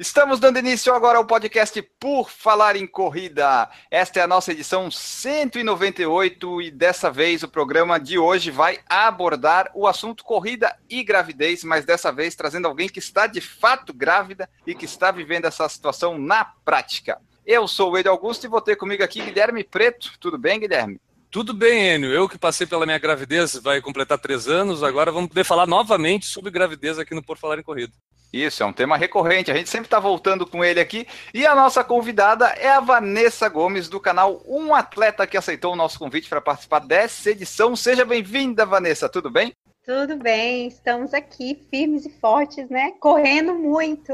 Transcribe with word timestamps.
Estamos 0.00 0.40
dando 0.40 0.58
início 0.58 0.94
agora 0.94 1.18
ao 1.18 1.26
podcast 1.26 1.82
Por 2.00 2.30
Falar 2.30 2.74
em 2.74 2.86
Corrida. 2.86 3.68
Esta 3.90 4.20
é 4.20 4.22
a 4.22 4.26
nossa 4.26 4.50
edição 4.50 4.90
198 4.90 6.62
e 6.62 6.70
dessa 6.70 7.10
vez 7.10 7.42
o 7.42 7.48
programa 7.48 8.00
de 8.00 8.18
hoje 8.18 8.50
vai 8.50 8.78
abordar 8.88 9.70
o 9.74 9.86
assunto 9.86 10.24
corrida 10.24 10.74
e 10.88 11.04
gravidez, 11.04 11.62
mas 11.62 11.84
dessa 11.84 12.10
vez 12.10 12.34
trazendo 12.34 12.66
alguém 12.66 12.88
que 12.88 12.98
está 12.98 13.26
de 13.26 13.42
fato 13.42 13.92
grávida 13.92 14.48
e 14.66 14.74
que 14.74 14.86
está 14.86 15.10
vivendo 15.10 15.44
essa 15.44 15.68
situação 15.68 16.16
na 16.16 16.46
prática. 16.46 17.20
Eu 17.44 17.68
sou 17.68 17.92
o 17.92 17.98
Ed 17.98 18.08
Augusto 18.08 18.46
e 18.46 18.48
vou 18.48 18.62
ter 18.62 18.76
comigo 18.76 19.04
aqui 19.04 19.20
Guilherme 19.20 19.62
Preto. 19.62 20.12
Tudo 20.18 20.38
bem, 20.38 20.60
Guilherme? 20.60 20.98
Tudo 21.30 21.54
bem, 21.54 21.94
Enio. 21.94 22.10
Eu 22.10 22.28
que 22.28 22.36
passei 22.36 22.66
pela 22.66 22.84
minha 22.84 22.98
gravidez, 22.98 23.54
vai 23.54 23.80
completar 23.80 24.18
três 24.18 24.48
anos, 24.48 24.82
agora 24.82 25.12
vamos 25.12 25.28
poder 25.28 25.44
falar 25.44 25.64
novamente 25.64 26.26
sobre 26.26 26.50
gravidez 26.50 26.98
aqui 26.98 27.14
no 27.14 27.22
Por 27.22 27.38
Falar 27.38 27.56
em 27.56 27.62
Corrida. 27.62 27.92
Isso, 28.32 28.64
é 28.64 28.66
um 28.66 28.72
tema 28.72 28.96
recorrente, 28.96 29.50
a 29.50 29.56
gente 29.56 29.70
sempre 29.70 29.86
está 29.86 30.00
voltando 30.00 30.44
com 30.44 30.64
ele 30.64 30.80
aqui. 30.80 31.06
E 31.32 31.46
a 31.46 31.54
nossa 31.54 31.84
convidada 31.84 32.46
é 32.46 32.68
a 32.68 32.80
Vanessa 32.80 33.48
Gomes, 33.48 33.88
do 33.88 34.00
canal 34.00 34.42
Um 34.44 34.74
Atleta, 34.74 35.24
que 35.24 35.36
aceitou 35.36 35.72
o 35.72 35.76
nosso 35.76 36.00
convite 36.00 36.28
para 36.28 36.40
participar 36.40 36.80
dessa 36.80 37.30
edição. 37.30 37.76
Seja 37.76 38.04
bem-vinda, 38.04 38.66
Vanessa, 38.66 39.08
tudo 39.08 39.30
bem? 39.30 39.52
Tudo 39.86 40.16
bem, 40.16 40.66
estamos 40.66 41.14
aqui 41.14 41.64
firmes 41.70 42.06
e 42.06 42.10
fortes, 42.10 42.68
né? 42.68 42.92
Correndo 42.98 43.54
muito, 43.54 44.12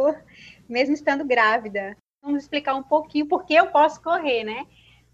mesmo 0.69 0.95
estando 0.95 1.25
grávida. 1.25 1.97
Vamos 2.23 2.43
explicar 2.43 2.75
um 2.75 2.83
pouquinho 2.83 3.27
por 3.27 3.47
que 3.47 3.55
eu 3.55 3.69
posso 3.69 4.03
correr, 4.03 4.45
né? 4.45 4.67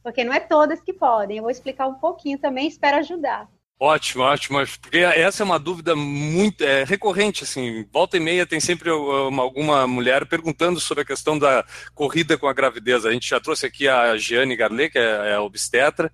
Porque 0.02 0.24
não 0.24 0.32
é 0.32 0.40
todas 0.40 0.80
que 0.80 0.92
podem. 0.92 1.36
Eu 1.36 1.42
vou 1.42 1.50
explicar 1.50 1.86
um 1.86 1.94
pouquinho 1.94 2.38
também, 2.38 2.66
espero 2.66 2.98
ajudar. 2.98 3.48
Ótimo, 3.84 4.22
ótimo, 4.22 4.58
porque 4.80 4.98
essa 4.98 5.42
é 5.42 5.44
uma 5.44 5.58
dúvida 5.58 5.96
muito 5.96 6.62
é, 6.62 6.84
recorrente, 6.84 7.42
assim, 7.42 7.84
volta 7.92 8.16
e 8.16 8.20
meia 8.20 8.46
tem 8.46 8.60
sempre 8.60 8.92
uma, 8.92 9.42
alguma 9.42 9.88
mulher 9.88 10.24
perguntando 10.24 10.78
sobre 10.78 11.02
a 11.02 11.04
questão 11.04 11.36
da 11.36 11.64
corrida 11.92 12.38
com 12.38 12.46
a 12.46 12.52
gravidez. 12.52 13.04
A 13.04 13.10
gente 13.10 13.28
já 13.28 13.40
trouxe 13.40 13.66
aqui 13.66 13.88
a 13.88 14.16
Giane 14.16 14.54
Garlet, 14.54 14.92
que 14.92 14.98
é, 15.00 15.32
é 15.32 15.38
obstetra, 15.40 16.12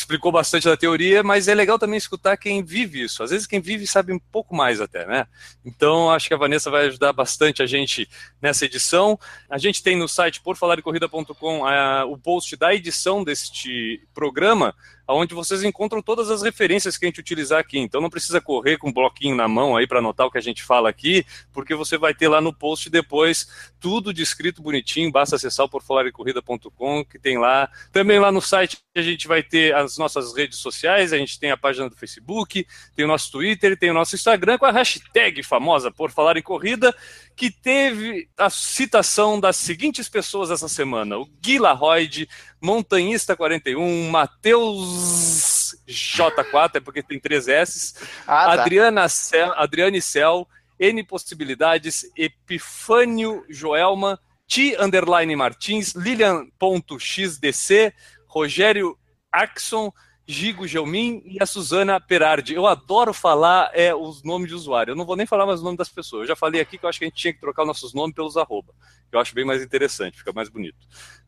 explicou 0.00 0.32
bastante 0.32 0.66
da 0.66 0.76
teoria, 0.76 1.22
mas 1.22 1.48
é 1.48 1.54
legal 1.54 1.78
também 1.78 1.96
escutar 1.96 2.36
quem 2.36 2.62
vive 2.62 3.02
isso. 3.02 3.22
Às 3.22 3.30
vezes 3.30 3.46
quem 3.46 3.60
vive 3.60 3.86
sabe 3.86 4.12
um 4.12 4.18
pouco 4.18 4.54
mais 4.54 4.80
até, 4.80 5.06
né? 5.06 5.26
Então 5.64 6.10
acho 6.10 6.28
que 6.28 6.34
a 6.34 6.38
Vanessa 6.38 6.70
vai 6.70 6.86
ajudar 6.86 7.12
bastante 7.12 7.62
a 7.62 7.66
gente 7.66 8.08
nessa 8.40 8.64
edição. 8.64 9.18
A 9.48 9.58
gente 9.58 9.82
tem 9.82 9.96
no 9.96 10.08
site 10.08 10.40
porfalardecorrida.com 10.40 11.62
o 12.08 12.18
post 12.18 12.56
da 12.56 12.74
edição 12.74 13.22
deste 13.22 14.06
programa, 14.12 14.74
onde 15.12 15.34
vocês 15.34 15.62
encontram 15.62 16.02
todas 16.02 16.30
as 16.30 16.42
referências 16.42 16.96
que 16.96 17.04
a 17.04 17.08
gente 17.08 17.20
utilizar 17.20 17.58
aqui. 17.58 17.78
Então 17.78 18.00
não 18.00 18.10
precisa 18.10 18.40
correr 18.40 18.78
com 18.78 18.88
um 18.88 18.92
bloquinho 18.92 19.34
na 19.34 19.48
mão 19.48 19.76
aí 19.76 19.86
para 19.86 19.98
anotar 19.98 20.26
o 20.26 20.30
que 20.30 20.38
a 20.38 20.42
gente 20.42 20.62
fala 20.62 20.88
aqui, 20.88 21.24
porque 21.52 21.74
você 21.74 21.96
vai 21.96 22.14
ter 22.14 22.28
lá 22.28 22.40
no 22.40 22.52
post 22.52 22.88
depois 22.88 23.70
tudo 23.80 24.12
descrito 24.12 24.62
bonitinho, 24.62 25.10
basta 25.10 25.36
acessar 25.36 25.66
o 25.66 25.68
porfalarecorrida.com, 25.68 27.04
que 27.04 27.18
tem 27.18 27.38
lá. 27.38 27.68
Também 27.92 28.18
lá 28.18 28.30
no 28.30 28.40
site 28.40 28.78
a 28.94 29.02
gente 29.02 29.26
vai 29.28 29.42
ter 29.42 29.74
as 29.74 29.96
nossas 29.96 30.36
redes 30.36 30.58
sociais, 30.58 31.12
a 31.12 31.18
gente 31.18 31.38
tem 31.38 31.50
a 31.50 31.56
página 31.56 31.88
do 31.88 31.96
Facebook, 31.96 32.66
tem 32.94 33.04
o 33.04 33.08
nosso 33.08 33.30
Twitter, 33.30 33.78
tem 33.78 33.90
o 33.90 33.94
nosso 33.94 34.14
Instagram 34.14 34.58
com 34.58 34.66
a 34.66 34.72
hashtag 34.72 35.42
famosa 35.42 35.90
Por 35.90 36.10
Falar 36.10 36.36
em 36.36 36.42
Corrida, 36.42 36.94
que 37.40 37.50
teve 37.50 38.28
a 38.36 38.50
citação 38.50 39.40
das 39.40 39.56
seguintes 39.56 40.10
pessoas 40.10 40.50
essa 40.50 40.68
semana: 40.68 41.16
o 41.16 41.24
Gui 41.24 41.58
Larroide, 41.58 42.28
Montanhista 42.60 43.34
41, 43.34 44.10
Matheus 44.10 45.74
J4, 45.88 46.72
é 46.74 46.80
porque 46.80 47.02
tem 47.02 47.18
três 47.18 47.48
S, 47.48 47.94
ah, 48.26 48.44
tá. 48.44 48.52
Adriana 48.60 49.08
Cel, 49.08 49.54
Adriane 49.54 50.02
Cel, 50.02 50.46
N 50.78 51.02
Possibilidades, 51.02 52.04
Epifânio 52.14 53.42
Joelma, 53.48 54.20
Ti 54.46 54.76
Underline 54.78 55.34
Martins, 55.34 55.94
Lilian.xdc, 55.94 57.94
Rogério 58.26 58.98
Axon, 59.32 59.90
Gigo 60.30 60.66
Gelmin 60.66 61.22
e 61.24 61.42
a 61.42 61.46
Suzana 61.46 62.00
Perardi. 62.00 62.54
Eu 62.54 62.66
adoro 62.66 63.12
falar 63.12 63.70
é, 63.74 63.92
os 63.92 64.22
nomes 64.22 64.48
de 64.48 64.54
usuário. 64.54 64.92
Eu 64.92 64.96
não 64.96 65.04
vou 65.04 65.16
nem 65.16 65.26
falar 65.26 65.44
mais 65.44 65.60
o 65.60 65.64
nome 65.64 65.76
das 65.76 65.88
pessoas. 65.88 66.22
Eu 66.22 66.28
já 66.28 66.36
falei 66.36 66.60
aqui 66.60 66.78
que 66.78 66.84
eu 66.84 66.88
acho 66.88 67.00
que 67.00 67.04
a 67.04 67.08
gente 67.08 67.16
tinha 67.16 67.32
que 67.32 67.40
trocar 67.40 67.64
nossos 67.64 67.92
nomes 67.92 68.14
pelos 68.14 68.36
arroba. 68.36 68.72
Eu 69.10 69.18
acho 69.18 69.34
bem 69.34 69.44
mais 69.44 69.60
interessante, 69.60 70.18
fica 70.18 70.32
mais 70.32 70.48
bonito. 70.48 70.78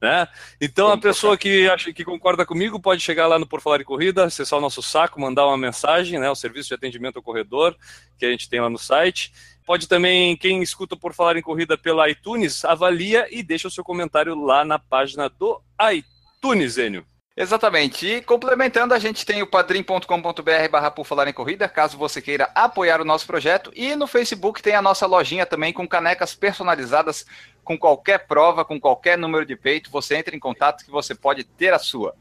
Né? 0.01 0.29
Então, 0.61 0.87
Vamos 0.87 1.05
a 1.05 1.09
pessoa 1.09 1.37
que, 1.37 1.69
acha, 1.69 1.93
que 1.93 2.05
concorda 2.05 2.47
comigo 2.47 2.79
pode 2.79 3.03
chegar 3.03 3.27
lá 3.27 3.41
no 3.41 3.47
Por 3.47 3.61
Falar 3.61 3.81
em 3.81 3.85
Corrida, 3.85 4.25
acessar 4.25 4.59
o 4.59 4.63
nosso 4.63 4.81
saco, 4.81 5.21
mandar 5.21 5.47
uma 5.49 5.59
mensagem, 5.59 6.21
né, 6.21 6.31
o 6.31 6.37
serviço 6.37 6.69
de 6.69 6.75
atendimento 6.75 7.17
ao 7.17 7.23
corredor 7.23 7.77
que 8.17 8.25
a 8.25 8.31
gente 8.31 8.49
tem 8.49 8.61
lá 8.61 8.71
no 8.71 8.79
site. 8.79 9.33
Pode 9.67 9.89
também, 9.89 10.37
quem 10.37 10.63
escuta 10.63 10.97
Por 10.97 11.13
Falar 11.13 11.37
em 11.37 11.43
Corrida 11.43 11.77
pela 11.77 12.09
iTunes, 12.09 12.65
avalia 12.65 13.27
e 13.33 13.43
deixa 13.43 13.67
o 13.67 13.71
seu 13.71 13.83
comentário 13.83 14.41
lá 14.41 14.65
na 14.65 14.79
página 14.79 15.29
do 15.29 15.61
iTunes, 15.91 16.79
Enio. 16.79 17.05
Exatamente. 17.37 18.07
E 18.07 18.23
complementando, 18.23 18.93
a 18.93 18.99
gente 18.99 19.25
tem 19.25 19.43
o 19.43 19.47
padrim.com.br 19.47 20.69
barra 20.71 20.91
por 20.91 21.07
falar 21.07 21.29
em 21.29 21.33
corrida, 21.33 21.69
caso 21.69 21.97
você 21.97 22.21
queira 22.21 22.51
apoiar 22.55 23.01
o 23.01 23.05
nosso 23.05 23.27
projeto. 23.27 23.73
E 23.75 23.97
no 23.97 24.07
Facebook 24.07 24.63
tem 24.63 24.75
a 24.75 24.83
nossa 24.83 25.07
lojinha 25.07 25.47
também 25.47 25.73
com 25.73 25.89
canecas 25.89 26.35
personalizadas 26.35 27.25
com 27.65 27.79
qualquer 27.79 28.27
prova, 28.27 28.65
com 28.65 28.79
qualquer 28.81 29.17
número 29.17 29.47
de 29.47 29.57
peito. 29.57 29.91
Você 29.91 30.17
entra 30.17 30.37
em 30.37 30.41
contato 30.41 30.85
que 30.85 30.91
você 30.91 31.15
pode 31.15 31.45
ter 31.45 31.73
a 31.73 31.79
sua. 31.79 32.15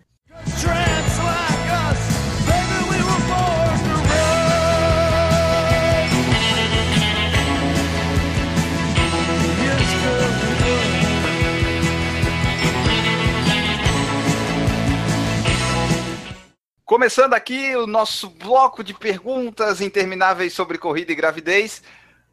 Começando 16.91 17.33
aqui 17.33 17.73
o 17.77 17.87
nosso 17.87 18.29
bloco 18.29 18.83
de 18.83 18.93
perguntas 18.93 19.79
intermináveis 19.79 20.51
sobre 20.51 20.77
corrida 20.77 21.13
e 21.13 21.15
gravidez. 21.15 21.81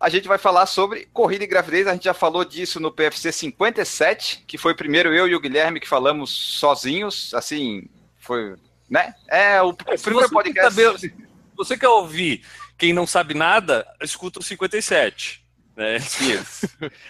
A 0.00 0.08
gente 0.08 0.26
vai 0.26 0.36
falar 0.36 0.66
sobre 0.66 1.06
corrida 1.12 1.44
e 1.44 1.46
gravidez. 1.46 1.86
A 1.86 1.92
gente 1.92 2.06
já 2.06 2.12
falou 2.12 2.44
disso 2.44 2.80
no 2.80 2.90
PFC 2.90 3.30
57, 3.30 4.42
que 4.48 4.58
foi 4.58 4.74
primeiro 4.74 5.14
eu 5.14 5.28
e 5.28 5.34
o 5.36 5.38
Guilherme 5.38 5.78
que 5.78 5.86
falamos 5.86 6.30
sozinhos. 6.30 7.32
Assim, 7.34 7.88
foi. 8.18 8.56
Né? 8.90 9.14
É 9.28 9.62
o, 9.62 9.68
o 9.68 9.74
primeiro 9.76 10.28
podcast. 10.28 10.74
Saber, 10.74 11.14
você 11.56 11.78
quer 11.78 11.90
ouvir 11.90 12.44
quem 12.76 12.92
não 12.92 13.06
sabe 13.06 13.34
nada, 13.34 13.86
escuta 14.02 14.40
o 14.40 14.42
57. 14.42 15.40
É. 15.78 15.96
Isso. 16.20 16.68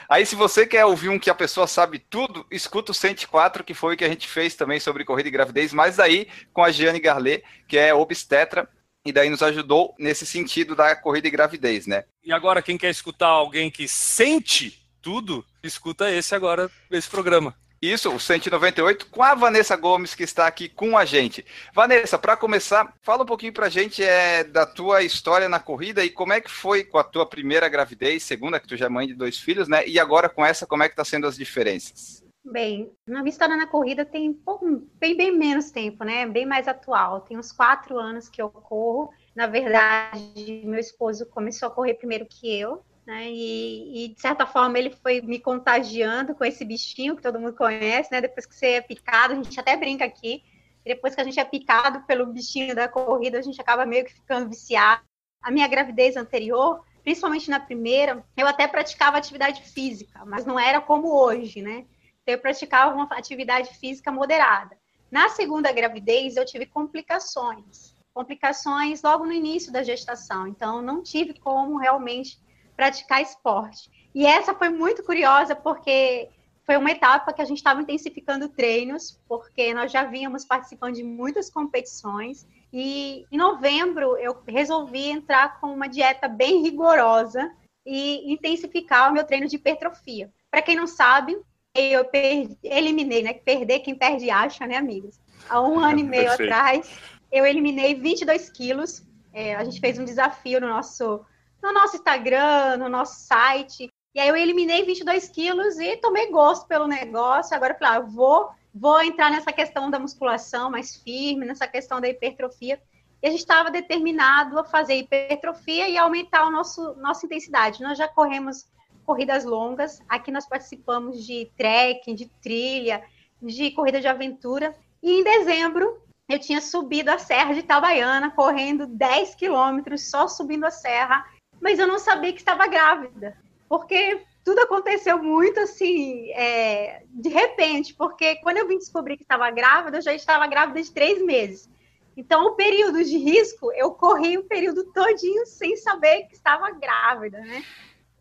Aí, 0.09 0.27
se 0.27 0.37
você 0.37 0.67
quer 0.67 0.85
ouvir 0.85 1.09
um 1.09 1.19
que 1.19 1.31
a 1.31 1.35
pessoa 1.35 1.67
sabe 1.67 1.99
tudo, 1.99 2.47
escuta 2.51 2.93
o 2.93 2.95
104, 2.95 3.65
que 3.65 3.73
foi 3.73 3.95
o 3.95 3.97
que 3.97 4.05
a 4.05 4.09
gente 4.09 4.29
fez 4.29 4.55
também 4.55 4.79
sobre 4.79 5.05
corrida 5.05 5.29
e 5.29 5.33
gravidez, 5.33 5.73
mas 5.73 5.99
aí 5.99 6.29
com 6.53 6.63
a 6.63 6.71
Giane 6.71 7.01
Garlet, 7.01 7.43
que 7.67 7.79
é 7.79 7.95
obstetra, 7.95 8.69
e 9.05 9.13
daí 9.13 9.31
nos 9.31 9.43
ajudou 9.43 9.95
nesse 9.99 10.27
sentido 10.27 10.77
da 10.77 10.95
corrida 10.95 11.29
e 11.29 11.31
gravidez, 11.31 11.87
né? 11.87 12.05
E 12.23 12.31
agora, 12.31 12.61
quem 12.61 12.77
quer 12.77 12.91
escutar 12.91 13.29
alguém 13.29 13.71
que 13.71 13.89
sente 13.89 14.87
tudo, 15.01 15.43
escuta 15.63 16.11
esse 16.11 16.35
agora, 16.35 16.71
esse 16.91 17.09
programa. 17.09 17.57
Isso, 17.81 18.13
o 18.13 18.19
198, 18.19 19.07
com 19.07 19.23
a 19.23 19.37
Vanessa 19.37 19.77
Gomes, 19.77 20.13
que 20.13 20.25
está 20.25 20.49
aqui 20.49 20.69
com 20.69 20.99
a 20.99 21.05
gente. 21.05 21.45
Vanessa, 21.73 22.19
para 22.19 22.37
começar, 22.37 22.93
fala 23.03 23.23
um 23.23 23.27
pouquinho 23.27 23.53
para 23.53 23.67
a 23.67 23.71
gente 23.71 24.03
é, 24.03 24.43
da 24.43 24.67
tua 24.67 25.03
história 25.05 25.49
na 25.49 25.61
corrida 25.61 26.05
e 26.05 26.11
como 26.11 26.33
é 26.33 26.41
que 26.41 26.51
foi 26.51 26.83
com 26.83 26.99
a 26.99 27.05
tua 27.05 27.25
primeira 27.25 27.69
gravidez, 27.69 28.25
segunda, 28.25 28.59
que 28.59 28.67
tu 28.67 28.77
já 28.77 28.87
é 28.87 28.89
mãe 28.89 29.07
de 29.07 29.15
dois 29.15 29.39
filhos, 29.39 29.69
né? 29.69 29.87
E 29.87 30.01
agora 30.01 30.29
com 30.29 30.45
essa, 30.45 30.67
como 30.67 30.83
é 30.83 30.89
que 30.89 30.95
está 30.95 31.05
sendo 31.05 31.29
as 31.29 31.37
diferenças? 31.37 32.25
Bem, 32.45 32.91
na 33.07 33.21
minha 33.21 33.31
história 33.31 33.57
na 33.57 33.67
corrida 33.67 34.05
tem 34.05 34.33
pouco, 34.33 34.67
bem, 34.99 35.17
bem 35.17 35.37
menos 35.37 35.71
tempo, 35.71 36.03
né? 36.03 36.27
Bem 36.27 36.47
mais 36.47 36.67
atual. 36.67 37.21
Tem 37.21 37.39
uns 37.39 37.53
quatro 37.53 37.97
anos 37.97 38.29
que 38.29 38.43
eu 38.43 38.49
corro. 38.49 39.11
Na 39.37 39.47
verdade, 39.47 40.63
meu 40.65 40.81
esposo 40.81 41.27
começou 41.27 41.69
a 41.69 41.71
correr 41.71 41.95
primeiro 41.95 42.27
que 42.27 42.59
eu, 42.59 42.83
né? 43.09 43.31
E, 43.31 44.05
e, 44.05 44.09
de 44.09 44.21
certa 44.21 44.45
forma 44.45 44.79
ele 44.79 44.91
foi 44.91 45.23
me 45.23 45.41
contagiando 45.41 46.35
com 46.35 46.45
esse 46.45 46.63
bichinho 46.63 47.17
que 47.17 47.23
todo 47.23 47.41
mundo 47.41 47.55
conhece, 47.55 48.13
né? 48.13 48.21
Depois 48.21 48.45
que 48.45 48.55
você 48.55 48.73
é 48.73 48.81
picado, 48.83 49.33
a 49.33 49.37
gente 49.37 49.59
até 49.59 49.75
brinca 49.79 50.05
aqui, 50.05 50.45
depois 50.85 51.15
que 51.15 51.21
a 51.23 51.25
gente 51.25 51.41
é 51.41 51.45
picado 51.45 52.03
pelo 52.03 52.27
bichinho 52.27 52.75
da 52.75 52.87
corrida, 52.87 53.39
a 53.39 53.43
gente 53.43 53.59
acaba 53.59 53.87
meio 53.87 54.05
que 54.05 54.13
ficando 54.13 54.51
viciado. 54.51 55.03
A 55.41 55.51
minha 55.51 55.67
gravidez 55.67 56.19
anterior, 56.19 56.85
principalmente 57.03 57.49
na 57.49 57.59
primeira, 57.59 58.23
eu 58.37 58.47
até 58.47 58.69
praticava 58.69 59.17
atividade 59.17 59.63
física, 59.63 60.23
mas 60.27 60.45
não 60.45 60.61
era 60.61 60.79
como 60.79 61.11
hoje, 61.11 61.63
né? 61.63 61.87
Então, 62.23 62.35
eu 62.35 62.39
praticava 62.39 62.95
uma 62.95 63.09
atividade 63.13 63.71
física 63.79 64.13
moderada. 64.13 64.77
Na 65.11 65.31
segunda 65.31 65.73
gravidez, 65.73 66.37
eu 66.37 66.45
tive 66.45 66.67
complicações 66.67 67.97
complicações 68.13 69.01
logo 69.01 69.25
no 69.25 69.33
início 69.33 69.73
da 69.73 69.85
gestação. 69.85 70.49
Então, 70.49 70.83
não 70.83 71.05
tive 71.05 71.39
como 71.39 71.79
realmente 71.79 72.37
praticar 72.79 73.21
esporte. 73.21 73.91
E 74.15 74.25
essa 74.25 74.55
foi 74.55 74.69
muito 74.69 75.03
curiosa, 75.03 75.57
porque 75.57 76.29
foi 76.65 76.77
uma 76.77 76.93
etapa 76.93 77.33
que 77.33 77.43
a 77.43 77.45
gente 77.45 77.57
estava 77.59 77.83
intensificando 77.83 78.49
treinos, 78.49 79.21
porque 79.29 79.75
nós 79.75 79.91
já 79.91 80.05
vínhamos 80.05 80.45
participando 80.45 80.95
de 80.95 81.03
muitas 81.03 81.51
competições. 81.51 82.47
E 82.73 83.27
em 83.33 83.37
novembro 83.37 84.17
eu 84.17 84.41
resolvi 84.47 85.11
entrar 85.11 85.59
com 85.61 85.75
uma 85.75 85.89
dieta 85.89 86.29
bem 86.29 86.63
rigorosa 86.63 87.51
e 87.85 88.33
intensificar 88.33 89.11
o 89.11 89.13
meu 89.13 89.25
treino 89.25 89.49
de 89.49 89.57
hipertrofia. 89.57 90.31
Para 90.49 90.63
quem 90.63 90.77
não 90.77 90.87
sabe, 90.87 91.37
eu 91.75 92.05
perdi, 92.05 92.57
eliminei, 92.63 93.25
né? 93.25 93.33
Perder 93.33 93.81
quem 93.81 93.97
perde 93.97 94.31
acha, 94.31 94.69
né, 94.69 94.77
amigos? 94.77 95.19
Há 95.49 95.61
um 95.61 95.81
ano 95.83 95.99
e 95.99 96.05
meio 96.05 96.31
atrás, 96.31 96.89
eu 97.33 97.45
eliminei 97.45 97.97
22 97.97 98.51
quilos. 98.51 99.03
É, 99.33 99.57
a 99.57 99.65
gente 99.65 99.81
fez 99.81 99.99
um 99.99 100.05
desafio 100.05 100.61
no 100.61 100.69
nosso, 100.69 101.25
no 101.63 101.73
nosso 101.73 101.97
Instagram, 101.97 102.77
no 102.79 102.89
nosso 102.89 103.21
site. 103.21 103.93
E 104.15 104.21
aí 104.21 104.29
eu 104.29 104.37
eliminei 104.37 104.85
22 104.85 105.29
quilos 105.29 105.79
e 105.79 105.97
tomei 105.97 106.31
gosto 106.31 106.67
pelo 106.67 106.87
negócio. 106.87 107.55
Agora 107.55 107.75
eu 107.75 107.79
falei, 107.79 107.99
ah, 107.99 108.01
vou, 108.01 108.51
vou 108.75 109.03
entrar 109.03 109.31
nessa 109.31 109.53
questão 109.53 109.91
da 109.91 109.99
musculação 109.99 110.71
mais 110.71 110.97
firme, 110.97 111.47
nessa 111.47 111.67
questão 111.67 112.01
da 112.01 112.09
hipertrofia. 112.09 112.81
E 113.23 113.27
a 113.27 113.31
gente 113.31 113.41
estava 113.41 113.71
determinado 113.71 114.59
a 114.59 114.65
fazer 114.65 114.95
hipertrofia 114.95 115.89
e 115.89 115.99
aumentar 115.99 116.43
a 116.43 116.51
nossa 116.51 117.27
intensidade. 117.27 117.83
Nós 117.83 117.99
já 117.99 118.07
corremos 118.07 118.67
corridas 119.05 119.45
longas. 119.45 120.01
Aqui 120.09 120.31
nós 120.31 120.47
participamos 120.47 121.25
de 121.27 121.51
trekking, 121.57 122.15
de 122.15 122.27
trilha, 122.43 123.03
de 123.43 123.71
corrida 123.73 124.01
de 124.01 124.07
aventura. 124.07 124.75
E 125.03 125.11
em 125.11 125.25
dezembro 125.25 126.01
eu 126.29 126.39
tinha 126.39 126.61
subido 126.61 127.11
a 127.11 127.19
Serra 127.19 127.55
de 127.55 127.61
Itabaiana, 127.61 128.31
correndo 128.31 128.87
10 128.87 129.35
quilômetros, 129.35 130.11
só 130.11 130.29
subindo 130.29 130.65
a 130.65 130.71
serra, 130.71 131.25
mas 131.61 131.79
eu 131.79 131.87
não 131.87 131.99
sabia 131.99 132.33
que 132.33 132.39
estava 132.39 132.67
grávida, 132.67 133.37
porque 133.69 134.23
tudo 134.45 134.61
aconteceu 134.61 135.23
muito 135.23 135.61
assim, 135.61 136.31
é, 136.31 137.03
de 137.11 137.29
repente, 137.29 137.95
porque 137.95 138.37
quando 138.37 138.57
eu 138.57 138.67
vim 138.67 138.79
descobrir 138.79 139.17
que 139.17 139.23
estava 139.23 139.51
grávida, 139.51 139.99
eu 139.99 140.03
já 140.03 140.15
estava 140.15 140.47
grávida 140.47 140.83
de 140.83 140.91
três 140.91 141.23
meses. 141.23 141.69
Então, 142.17 142.47
o 142.47 142.57
período 142.57 143.05
de 143.05 143.17
risco, 143.17 143.71
eu 143.75 143.93
corri 143.93 144.37
o 144.37 144.45
período 144.45 144.85
todinho 144.93 145.47
sem 145.47 145.77
saber 145.77 146.25
que 146.25 146.35
estava 146.35 146.71
grávida, 146.71 147.39
né? 147.39 147.63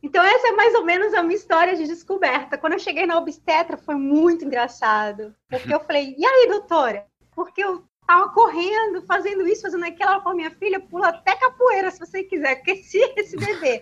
Então, 0.03 0.23
essa 0.23 0.49
é 0.49 0.51
mais 0.51 0.75
ou 0.75 0.85
menos 0.85 1.13
a 1.15 1.23
minha 1.23 1.35
história 1.35 1.75
de 1.75 1.87
descoberta. 1.87 2.57
Quando 2.57 2.73
eu 2.73 2.79
cheguei 2.79 3.07
na 3.07 3.17
obstetra, 3.17 3.75
foi 3.75 3.95
muito 3.95 4.45
engraçado. 4.45 5.33
Porque 5.49 5.73
eu 5.73 5.79
falei, 5.79 6.13
e 6.15 6.23
aí, 6.23 6.47
doutora? 6.47 7.07
Porque 7.35 7.63
eu 7.63 7.83
tava 8.07 8.29
correndo, 8.29 9.01
fazendo 9.05 9.45
isso, 9.47 9.63
fazendo 9.63 9.83
aquilo. 9.83 10.09
Ela 10.09 10.21
falou, 10.21 10.37
minha 10.37 10.51
filha, 10.51 10.79
pula 10.79 11.09
até 11.09 11.35
capoeira 11.35 11.91
se 11.91 11.99
você 11.99 12.23
quiser, 12.23 12.55
porque 12.55 12.77
se 12.77 12.97
esse 13.17 13.35
bebê 13.35 13.81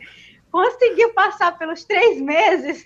conseguiu 0.51 1.13
passar 1.13 1.57
pelos 1.57 1.83
três 1.83 2.19
meses, 2.19 2.85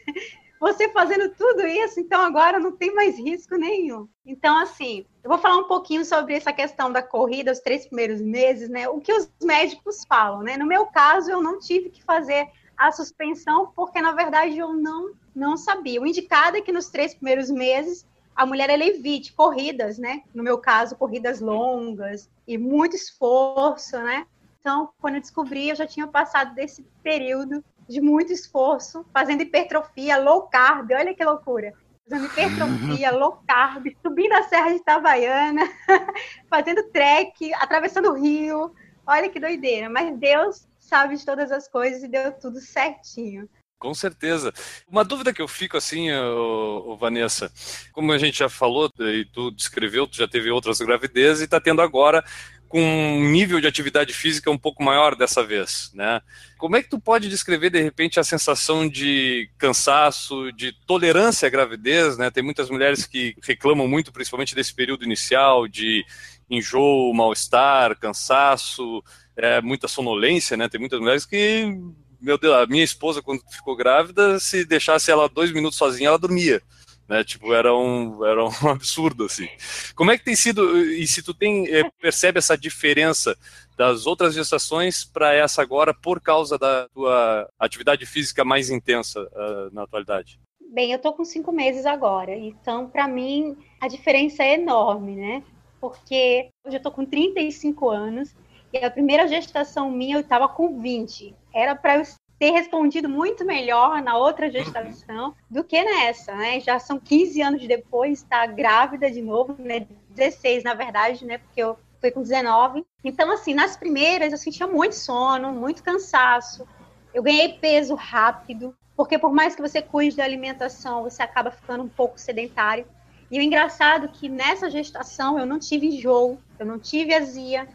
você 0.60 0.90
fazendo 0.90 1.30
tudo 1.36 1.66
isso, 1.66 2.00
então 2.00 2.20
agora 2.22 2.60
não 2.60 2.74
tem 2.74 2.94
mais 2.94 3.18
risco 3.18 3.56
nenhum. 3.56 4.10
Então, 4.26 4.58
assim, 4.58 5.06
eu 5.24 5.30
vou 5.30 5.38
falar 5.38 5.58
um 5.58 5.68
pouquinho 5.68 6.04
sobre 6.04 6.34
essa 6.34 6.52
questão 6.52 6.92
da 6.92 7.02
corrida, 7.02 7.52
os 7.52 7.60
três 7.60 7.86
primeiros 7.86 8.22
meses, 8.22 8.70
né? 8.70 8.90
O 8.90 9.00
que 9.00 9.14
os 9.14 9.30
médicos 9.42 10.04
falam, 10.08 10.42
né? 10.42 10.58
No 10.58 10.66
meu 10.66 10.88
caso, 10.88 11.32
eu 11.32 11.42
não 11.42 11.60
tive 11.60 11.90
que 11.90 12.04
fazer 12.04 12.50
a 12.76 12.92
suspensão, 12.92 13.72
porque 13.76 14.02
na 14.02 14.14
verdade 14.14 14.58
eu 14.58 14.74
não, 14.74 15.12
não 15.36 15.56
sabia. 15.56 16.02
O 16.02 16.08
indicado 16.08 16.58
é 16.58 16.62
que 16.62 16.72
nos 16.72 16.90
três 16.90 17.14
primeiros 17.14 17.50
meses 17.50 18.06
a 18.40 18.46
mulher 18.46 18.70
ela 18.70 18.86
evite 18.86 19.34
corridas, 19.34 19.98
né? 19.98 20.24
No 20.34 20.42
meu 20.42 20.58
caso, 20.60 20.96
corridas 20.96 21.42
longas 21.42 22.30
e 22.48 22.58
muito 22.58 22.96
esforço, 22.96 23.98
né? 23.98 24.26
Então, 24.62 24.92
quando 25.02 25.16
eu 25.16 25.20
descobri, 25.22 25.68
eu 25.68 25.76
já 25.76 25.86
tinha 25.86 26.08
passado 26.08 26.56
desse 26.56 26.88
período 27.04 27.62
de 27.86 28.00
muito 28.00 28.32
esforço, 28.32 29.06
fazendo 29.14 29.42
hipertrofia, 29.42 30.16
low 30.16 30.44
carb, 30.44 30.90
olha 30.94 31.14
que 31.14 31.26
loucura. 31.26 31.74
Fazendo 32.10 32.28
hipertrofia, 32.28 33.12
low 33.12 33.42
carb, 33.46 33.88
subindo 34.02 34.32
a 34.32 34.44
Serra 34.44 34.70
de 34.70 34.78
Itabaiana, 34.78 35.70
fazendo 36.50 36.90
trek, 36.94 37.54
atravessando 37.56 38.10
o 38.10 38.16
rio. 38.16 38.74
Olha 39.06 39.30
que 39.30 39.40
doideira. 39.40 39.90
Mas 39.90 40.18
Deus 40.18 40.66
sabe 40.80 41.18
de 41.18 41.26
todas 41.26 41.52
as 41.52 41.68
coisas 41.68 42.04
e 42.04 42.08
deu 42.08 42.32
tudo 42.32 42.62
certinho. 42.62 43.50
Com 43.80 43.94
certeza. 43.94 44.54
Uma 44.90 45.06
dúvida 45.06 45.34
que 45.34 45.42
eu 45.42 45.48
fico 45.48 45.78
assim, 45.78 46.12
ô, 46.12 46.84
ô, 46.90 46.98
Vanessa, 46.98 47.50
como 47.94 48.12
a 48.12 48.18
gente 48.18 48.40
já 48.40 48.50
falou 48.50 48.92
e 49.00 49.24
tu 49.24 49.50
descreveu, 49.52 50.06
tu 50.06 50.18
já 50.18 50.28
teve 50.28 50.52
outras 50.52 50.80
gravidezes 50.80 51.42
e 51.42 51.46
está 51.46 51.62
tendo 51.62 51.82
agora 51.82 52.22
com 52.68 52.80
um 52.80 53.32
nível 53.32 53.60
de 53.60 53.68
atividade 53.68 54.14
física 54.14 54.52
um 54.52 54.58
pouco 54.58 54.84
maior 54.84 55.16
dessa 55.16 55.44
vez, 55.44 55.92
né? 55.94 56.22
Como 56.58 56.76
é 56.76 56.84
que 56.84 56.90
tu 56.90 57.00
pode 57.00 57.28
descrever 57.28 57.72
de 57.72 57.82
repente 57.82 58.20
a 58.20 58.24
sensação 58.24 58.88
de 58.88 59.50
cansaço, 59.58 60.52
de 60.52 60.74
tolerância 60.86 61.48
à 61.48 61.50
gravidez, 61.50 62.18
né? 62.18 62.30
Tem 62.30 62.44
muitas 62.44 62.70
mulheres 62.70 63.08
que 63.08 63.34
reclamam 63.42 63.88
muito, 63.88 64.12
principalmente 64.12 64.54
desse 64.54 64.74
período 64.74 65.04
inicial, 65.04 65.68
de 65.68 66.06
enjoo, 66.50 67.12
mal-estar, 67.14 67.98
cansaço, 67.98 69.02
é, 69.36 69.62
muita 69.62 69.88
sonolência, 69.88 70.56
né? 70.56 70.70
Tem 70.70 70.80
muitas 70.80 71.00
mulheres 71.00 71.26
que, 71.26 71.76
meu 72.22 72.38
Deus, 72.38 72.56
a 72.56 72.66
minha 72.66 72.84
esposa, 72.84 73.22
quando 73.22 73.42
ficou 73.50 73.76
grávida, 73.76 74.40
se 74.40 74.66
deixasse 74.66 75.12
ela 75.12 75.30
dois 75.30 75.52
minutos 75.52 75.78
sozinha, 75.78 76.10
ela 76.10 76.20
dormia. 76.20 76.62
Né, 77.08 77.24
tipo, 77.24 77.52
era 77.54 77.76
um, 77.76 78.24
era 78.24 78.46
um 78.46 78.50
absurdo, 78.70 79.26
assim. 79.26 79.48
Como 79.96 80.12
é 80.12 80.18
que 80.18 80.24
tem 80.24 80.36
sido, 80.36 80.78
e 80.78 81.08
se 81.08 81.24
tu 81.24 81.34
tem, 81.34 81.68
é, 81.68 81.90
percebe 82.00 82.38
essa 82.38 82.56
diferença 82.56 83.36
das 83.76 84.06
outras 84.06 84.36
gestações 84.36 85.04
para 85.04 85.34
essa 85.34 85.62
agora 85.62 85.94
por 85.94 86.22
causa 86.22 86.58
da 86.58 86.88
tua 86.90 87.50
atividade 87.58 88.06
física 88.06 88.46
mais 88.46 88.70
intensa 88.70 89.22
uh, 89.22 89.74
na 89.74 89.84
atualidade? 89.84 90.40
Bem, 90.72 90.92
eu 90.92 91.00
tô 91.00 91.14
com 91.14 91.26
cinco 91.26 91.52
meses 91.52 91.86
agora, 91.86 92.36
então 92.36 92.88
para 92.88 93.08
mim 93.08 93.58
a 93.82 93.88
diferença 93.88 94.44
é 94.44 94.54
enorme, 94.54 95.16
né? 95.16 95.44
Porque 95.82 96.50
hoje 96.64 96.78
eu 96.78 96.82
tô 96.82 96.92
com 96.92 97.06
35 97.06 97.90
anos 97.90 98.36
e 98.72 98.78
a 98.78 98.92
primeira 98.92 99.28
gestação 99.28 99.90
minha 99.90 100.18
eu 100.18 100.22
estava 100.22 100.48
com 100.48 100.80
20. 100.80 101.36
Era 101.54 101.76
para 101.76 101.98
eu 101.98 102.04
ter 102.40 102.52
respondido 102.52 103.10
muito 103.10 103.44
melhor 103.44 104.02
na 104.02 104.18
outra 104.18 104.50
gestação 104.50 105.36
do 105.50 105.64
que 105.64 105.84
nessa, 105.84 106.34
né? 106.34 106.60
Já 106.62 106.80
são 106.80 106.98
15 106.98 107.42
anos 107.42 107.68
depois, 107.68 108.20
está 108.20 108.46
grávida 108.46 109.12
de 109.12 109.22
novo, 109.22 109.56
né? 109.60 109.86
16, 110.12 110.64
na 110.64 110.74
verdade, 110.74 111.26
né? 111.26 111.38
Porque 111.38 111.62
eu 111.62 111.78
fui 112.00 112.12
com 112.12 112.22
19. 112.22 112.86
Então, 113.04 113.30
assim, 113.32 113.54
nas 113.54 113.76
primeiras 113.76 114.32
eu 114.32 114.38
sentia 114.38 114.66
muito 114.66 114.96
sono, 114.96 115.52
muito 115.52 115.84
cansaço. 115.84 116.66
Eu 117.14 117.22
ganhei 117.22 117.50
peso 117.54 117.94
rápido, 117.96 118.74
porque 118.96 119.20
por 119.20 119.34
mais 119.34 119.54
que 119.56 119.62
você 119.62 119.82
cuide 119.82 120.16
da 120.16 120.24
alimentação, 120.24 121.04
você 121.04 121.22
acaba 121.22 121.52
ficando 121.52 121.84
um 121.84 121.90
pouco 121.90 122.20
sedentário. 122.20 122.86
E 123.30 123.38
o 123.38 123.42
engraçado 123.42 124.06
é 124.06 124.10
que 124.10 124.30
nessa 124.30 124.70
gestação 124.70 125.38
eu 125.38 125.46
não 125.46 125.60
tive 125.60 125.88
enjoo, 125.88 126.40
eu 126.58 126.66
não 126.66 126.80
tive 126.80 127.14
azia, 127.14 127.68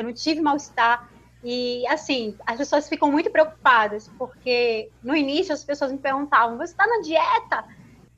eu 0.00 0.04
não 0.04 0.12
tive 0.12 0.40
mal-estar. 0.40 1.08
E, 1.42 1.86
assim, 1.86 2.36
as 2.46 2.58
pessoas 2.58 2.88
ficam 2.88 3.10
muito 3.10 3.30
preocupadas, 3.30 4.08
porque 4.18 4.90
no 5.02 5.16
início 5.16 5.54
as 5.54 5.64
pessoas 5.64 5.92
me 5.92 5.98
perguntavam: 5.98 6.58
você 6.58 6.72
está 6.72 6.86
na 6.86 7.00
dieta? 7.00 7.64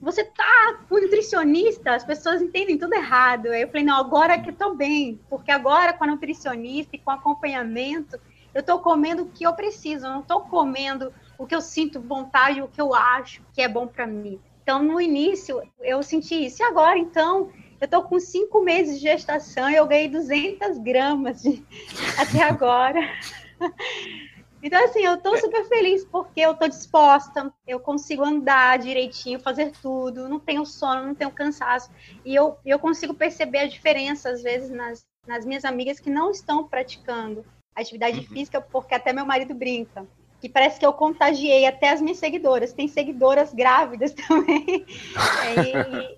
Você 0.00 0.22
está 0.22 0.80
com 0.88 1.00
nutricionista? 1.00 1.94
As 1.94 2.04
pessoas 2.04 2.42
entendem 2.42 2.76
tudo 2.76 2.94
errado. 2.94 3.46
Aí 3.48 3.62
eu 3.62 3.68
falei: 3.68 3.84
não, 3.84 3.96
agora 3.96 4.38
que 4.38 4.48
eu 4.48 4.52
estou 4.52 4.74
bem, 4.74 5.20
porque 5.30 5.50
agora 5.50 5.92
com 5.92 6.04
a 6.04 6.08
nutricionista 6.08 6.96
e 6.96 6.98
com 6.98 7.10
acompanhamento, 7.10 8.18
eu 8.52 8.60
estou 8.60 8.80
comendo 8.80 9.22
o 9.22 9.28
que 9.28 9.46
eu 9.46 9.54
preciso, 9.54 10.06
eu 10.06 10.10
não 10.10 10.20
estou 10.20 10.40
comendo 10.42 11.12
o 11.38 11.46
que 11.46 11.54
eu 11.54 11.60
sinto 11.60 12.00
vontade, 12.00 12.60
o 12.60 12.68
que 12.68 12.80
eu 12.80 12.94
acho 12.94 13.42
que 13.52 13.62
é 13.62 13.68
bom 13.68 13.86
para 13.86 14.06
mim. 14.06 14.40
Então, 14.62 14.82
no 14.82 15.00
início, 15.00 15.60
eu 15.80 16.02
senti 16.02 16.46
isso. 16.46 16.62
E 16.62 16.64
agora, 16.64 16.98
então, 16.98 17.50
eu 17.82 17.88
tô 17.88 18.00
com 18.04 18.20
cinco 18.20 18.62
meses 18.62 19.00
de 19.00 19.02
gestação 19.02 19.68
e 19.68 19.74
eu 19.74 19.84
ganhei 19.88 20.08
200 20.08 20.78
gramas 20.78 21.42
de... 21.42 21.66
até 22.16 22.42
agora. 22.42 23.00
Então, 24.64 24.84
assim, 24.84 25.00
eu 25.00 25.16
tô 25.16 25.36
super 25.38 25.64
feliz 25.64 26.04
porque 26.04 26.40
eu 26.40 26.54
tô 26.54 26.68
disposta, 26.68 27.52
eu 27.66 27.80
consigo 27.80 28.22
andar 28.22 28.78
direitinho, 28.78 29.40
fazer 29.40 29.72
tudo, 29.82 30.28
não 30.28 30.38
tenho 30.38 30.64
sono, 30.64 31.04
não 31.04 31.16
tenho 31.16 31.32
cansaço. 31.32 31.90
E 32.24 32.32
eu, 32.32 32.56
eu 32.64 32.78
consigo 32.78 33.12
perceber 33.12 33.58
a 33.58 33.66
diferença, 33.66 34.30
às 34.30 34.40
vezes, 34.40 34.70
nas, 34.70 35.04
nas 35.26 35.44
minhas 35.44 35.64
amigas 35.64 35.98
que 35.98 36.08
não 36.08 36.30
estão 36.30 36.68
praticando 36.68 37.44
atividade 37.74 38.20
uhum. 38.20 38.26
física, 38.26 38.60
porque 38.60 38.94
até 38.94 39.12
meu 39.12 39.26
marido 39.26 39.52
brinca. 39.52 40.06
Que 40.40 40.48
parece 40.48 40.78
que 40.78 40.86
eu 40.86 40.92
contagiei 40.92 41.66
até 41.66 41.90
as 41.90 42.00
minhas 42.00 42.18
seguidoras. 42.18 42.72
Tem 42.72 42.86
seguidoras 42.86 43.52
grávidas 43.52 44.12
também. 44.28 44.86
e, 44.86 46.16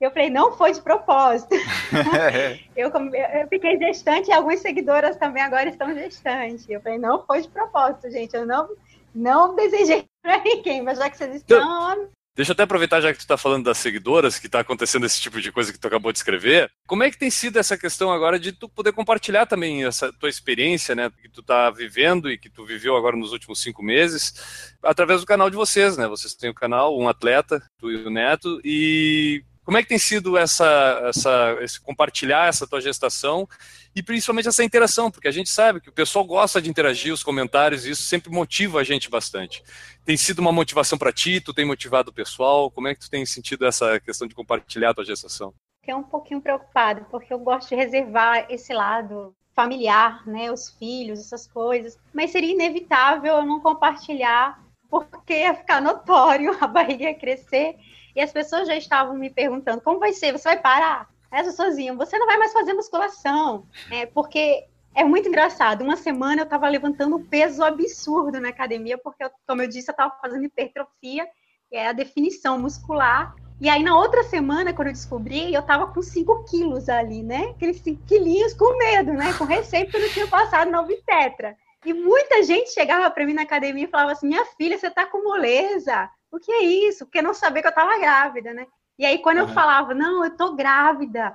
eu 0.00 0.10
falei, 0.10 0.30
não 0.30 0.52
foi 0.52 0.72
de 0.72 0.80
propósito. 0.80 1.54
eu, 2.76 2.90
eu 2.90 3.48
fiquei 3.48 3.78
gestante 3.78 4.30
e 4.30 4.32
algumas 4.32 4.60
seguidoras 4.60 5.16
também 5.16 5.42
agora 5.42 5.68
estão 5.68 5.92
gestantes. 5.94 6.68
Eu 6.68 6.80
falei, 6.80 6.98
não 6.98 7.24
foi 7.24 7.42
de 7.42 7.48
propósito, 7.48 8.10
gente. 8.10 8.34
Eu 8.34 8.46
não, 8.46 8.68
não 9.14 9.54
desejei 9.54 10.04
para 10.22 10.42
ninguém, 10.42 10.82
mas 10.82 10.98
já 10.98 11.10
que 11.10 11.16
vocês 11.16 11.36
estão, 11.36 12.08
Deixa 12.38 12.52
eu 12.52 12.54
até 12.54 12.62
aproveitar, 12.62 13.00
já 13.00 13.10
que 13.10 13.18
tu 13.18 13.22
está 13.22 13.36
falando 13.36 13.64
das 13.64 13.78
seguidoras, 13.78 14.38
que 14.38 14.46
está 14.46 14.60
acontecendo 14.60 15.04
esse 15.04 15.20
tipo 15.20 15.40
de 15.40 15.50
coisa 15.50 15.72
que 15.72 15.78
tu 15.78 15.88
acabou 15.88 16.12
de 16.12 16.18
escrever. 16.18 16.70
Como 16.86 17.02
é 17.02 17.10
que 17.10 17.18
tem 17.18 17.30
sido 17.30 17.58
essa 17.58 17.76
questão 17.76 18.12
agora 18.12 18.38
de 18.38 18.52
tu 18.52 18.68
poder 18.68 18.92
compartilhar 18.92 19.44
também 19.44 19.84
essa 19.84 20.12
tua 20.12 20.28
experiência, 20.28 20.94
né? 20.94 21.10
Que 21.20 21.28
tu 21.28 21.40
está 21.40 21.68
vivendo 21.68 22.30
e 22.30 22.38
que 22.38 22.48
tu 22.48 22.64
viveu 22.64 22.96
agora 22.96 23.16
nos 23.16 23.32
últimos 23.32 23.60
cinco 23.60 23.82
meses, 23.82 24.72
através 24.80 25.20
do 25.20 25.26
canal 25.26 25.50
de 25.50 25.56
vocês, 25.56 25.96
né? 25.96 26.06
Vocês 26.06 26.32
têm 26.32 26.48
o 26.48 26.54
canal, 26.54 26.96
um 26.96 27.08
atleta, 27.08 27.60
tu 27.76 27.90
e 27.90 27.96
o 27.96 28.08
Neto, 28.08 28.60
e 28.62 29.42
como 29.68 29.76
é 29.76 29.82
que 29.82 29.88
tem 29.90 29.98
sido 29.98 30.38
essa, 30.38 31.02
essa, 31.10 31.58
esse 31.60 31.78
compartilhar 31.78 32.48
essa 32.48 32.66
tua 32.66 32.80
gestação 32.80 33.46
e 33.94 34.02
principalmente 34.02 34.48
essa 34.48 34.64
interação? 34.64 35.10
Porque 35.10 35.28
a 35.28 35.30
gente 35.30 35.50
sabe 35.50 35.78
que 35.78 35.90
o 35.90 35.92
pessoal 35.92 36.24
gosta 36.24 36.58
de 36.62 36.70
interagir, 36.70 37.12
os 37.12 37.22
comentários, 37.22 37.84
e 37.84 37.90
isso 37.90 38.02
sempre 38.04 38.30
motiva 38.32 38.80
a 38.80 38.82
gente 38.82 39.10
bastante. 39.10 39.62
Tem 40.06 40.16
sido 40.16 40.38
uma 40.38 40.50
motivação 40.50 40.96
para 40.96 41.12
ti? 41.12 41.38
Tu 41.38 41.52
tem 41.52 41.66
motivado 41.66 42.10
o 42.10 42.14
pessoal? 42.14 42.70
Como 42.70 42.88
é 42.88 42.94
que 42.94 43.00
tu 43.00 43.10
tem 43.10 43.26
sentido 43.26 43.66
essa 43.66 44.00
questão 44.00 44.26
de 44.26 44.34
compartilhar 44.34 44.88
a 44.88 44.94
tua 44.94 45.04
gestação? 45.04 45.52
Fiquei 45.82 45.94
um 45.94 46.02
pouquinho 46.02 46.40
preocupada, 46.40 47.06
porque 47.10 47.30
eu 47.30 47.38
gosto 47.38 47.68
de 47.68 47.74
reservar 47.74 48.46
esse 48.48 48.72
lado 48.72 49.34
familiar, 49.54 50.26
né, 50.26 50.50
os 50.50 50.70
filhos, 50.78 51.20
essas 51.20 51.46
coisas. 51.46 51.98
Mas 52.14 52.30
seria 52.30 52.54
inevitável 52.54 53.34
eu 53.34 53.44
não 53.44 53.60
compartilhar, 53.60 54.64
porque 54.88 55.40
ia 55.40 55.52
ficar 55.52 55.82
notório, 55.82 56.56
a 56.58 56.66
barriga 56.66 57.04
ia 57.04 57.14
crescer 57.14 57.76
e 58.14 58.20
as 58.20 58.32
pessoas 58.32 58.66
já 58.66 58.76
estavam 58.76 59.14
me 59.14 59.30
perguntando: 59.30 59.80
como 59.80 59.98
vai 59.98 60.12
ser? 60.12 60.32
Você 60.32 60.48
vai 60.48 60.60
parar? 60.60 61.08
Essa 61.30 61.52
sozinha, 61.52 61.94
você 61.94 62.18
não 62.18 62.26
vai 62.26 62.38
mais 62.38 62.52
fazer 62.52 62.72
musculação. 62.72 63.66
É, 63.90 64.06
porque 64.06 64.64
é 64.94 65.04
muito 65.04 65.28
engraçado. 65.28 65.82
Uma 65.82 65.96
semana 65.96 66.40
eu 66.40 66.44
estava 66.44 66.68
levantando 66.68 67.16
um 67.16 67.24
peso 67.24 67.62
absurdo 67.62 68.40
na 68.40 68.48
academia, 68.48 68.96
porque, 68.96 69.24
como 69.46 69.62
eu 69.62 69.68
disse, 69.68 69.90
eu 69.90 69.92
estava 69.92 70.16
fazendo 70.20 70.44
hipertrofia, 70.44 71.26
que 71.68 71.76
é 71.76 71.88
a 71.88 71.92
definição 71.92 72.58
muscular. 72.58 73.34
E 73.60 73.68
aí, 73.68 73.82
na 73.82 73.96
outra 73.96 74.22
semana, 74.22 74.72
quando 74.72 74.88
eu 74.88 74.94
descobri, 74.94 75.52
eu 75.52 75.60
estava 75.60 75.88
com 75.88 76.00
5 76.00 76.44
quilos 76.44 76.88
ali, 76.88 77.22
né? 77.22 77.50
Aqueles 77.50 77.80
5 77.80 78.02
quilinhos 78.06 78.54
com 78.54 78.78
medo, 78.78 79.12
né? 79.12 79.34
Com 79.34 79.44
receio, 79.44 79.84
porque 79.84 79.98
eu 79.98 80.02
não 80.02 80.08
tinha 80.10 80.26
passado 80.28 80.70
na 80.70 80.80
obstetra. 80.80 81.56
E 81.84 81.92
muita 81.92 82.42
gente 82.42 82.70
chegava 82.70 83.10
para 83.10 83.26
mim 83.26 83.34
na 83.34 83.42
academia 83.42 83.84
e 83.84 83.88
falava 83.88 84.12
assim: 84.12 84.28
minha 84.28 84.44
filha, 84.44 84.78
você 84.78 84.86
está 84.86 85.06
com 85.06 85.22
moleza 85.22 86.08
o 86.30 86.38
que 86.38 86.52
é 86.52 86.62
isso? 86.62 87.04
Porque 87.06 87.22
não 87.22 87.34
sabia 87.34 87.62
que 87.62 87.68
eu 87.68 87.70
estava 87.70 87.98
grávida, 87.98 88.52
né? 88.52 88.66
E 88.98 89.06
aí, 89.06 89.18
quando 89.18 89.38
uhum. 89.38 89.48
eu 89.48 89.54
falava, 89.54 89.94
não, 89.94 90.24
eu 90.24 90.36
tô 90.36 90.54
grávida, 90.54 91.34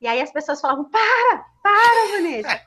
e 0.00 0.06
aí 0.06 0.20
as 0.20 0.32
pessoas 0.32 0.60
falavam, 0.60 0.84
para, 0.84 1.44
para, 1.62 2.12
Vanessa. 2.12 2.60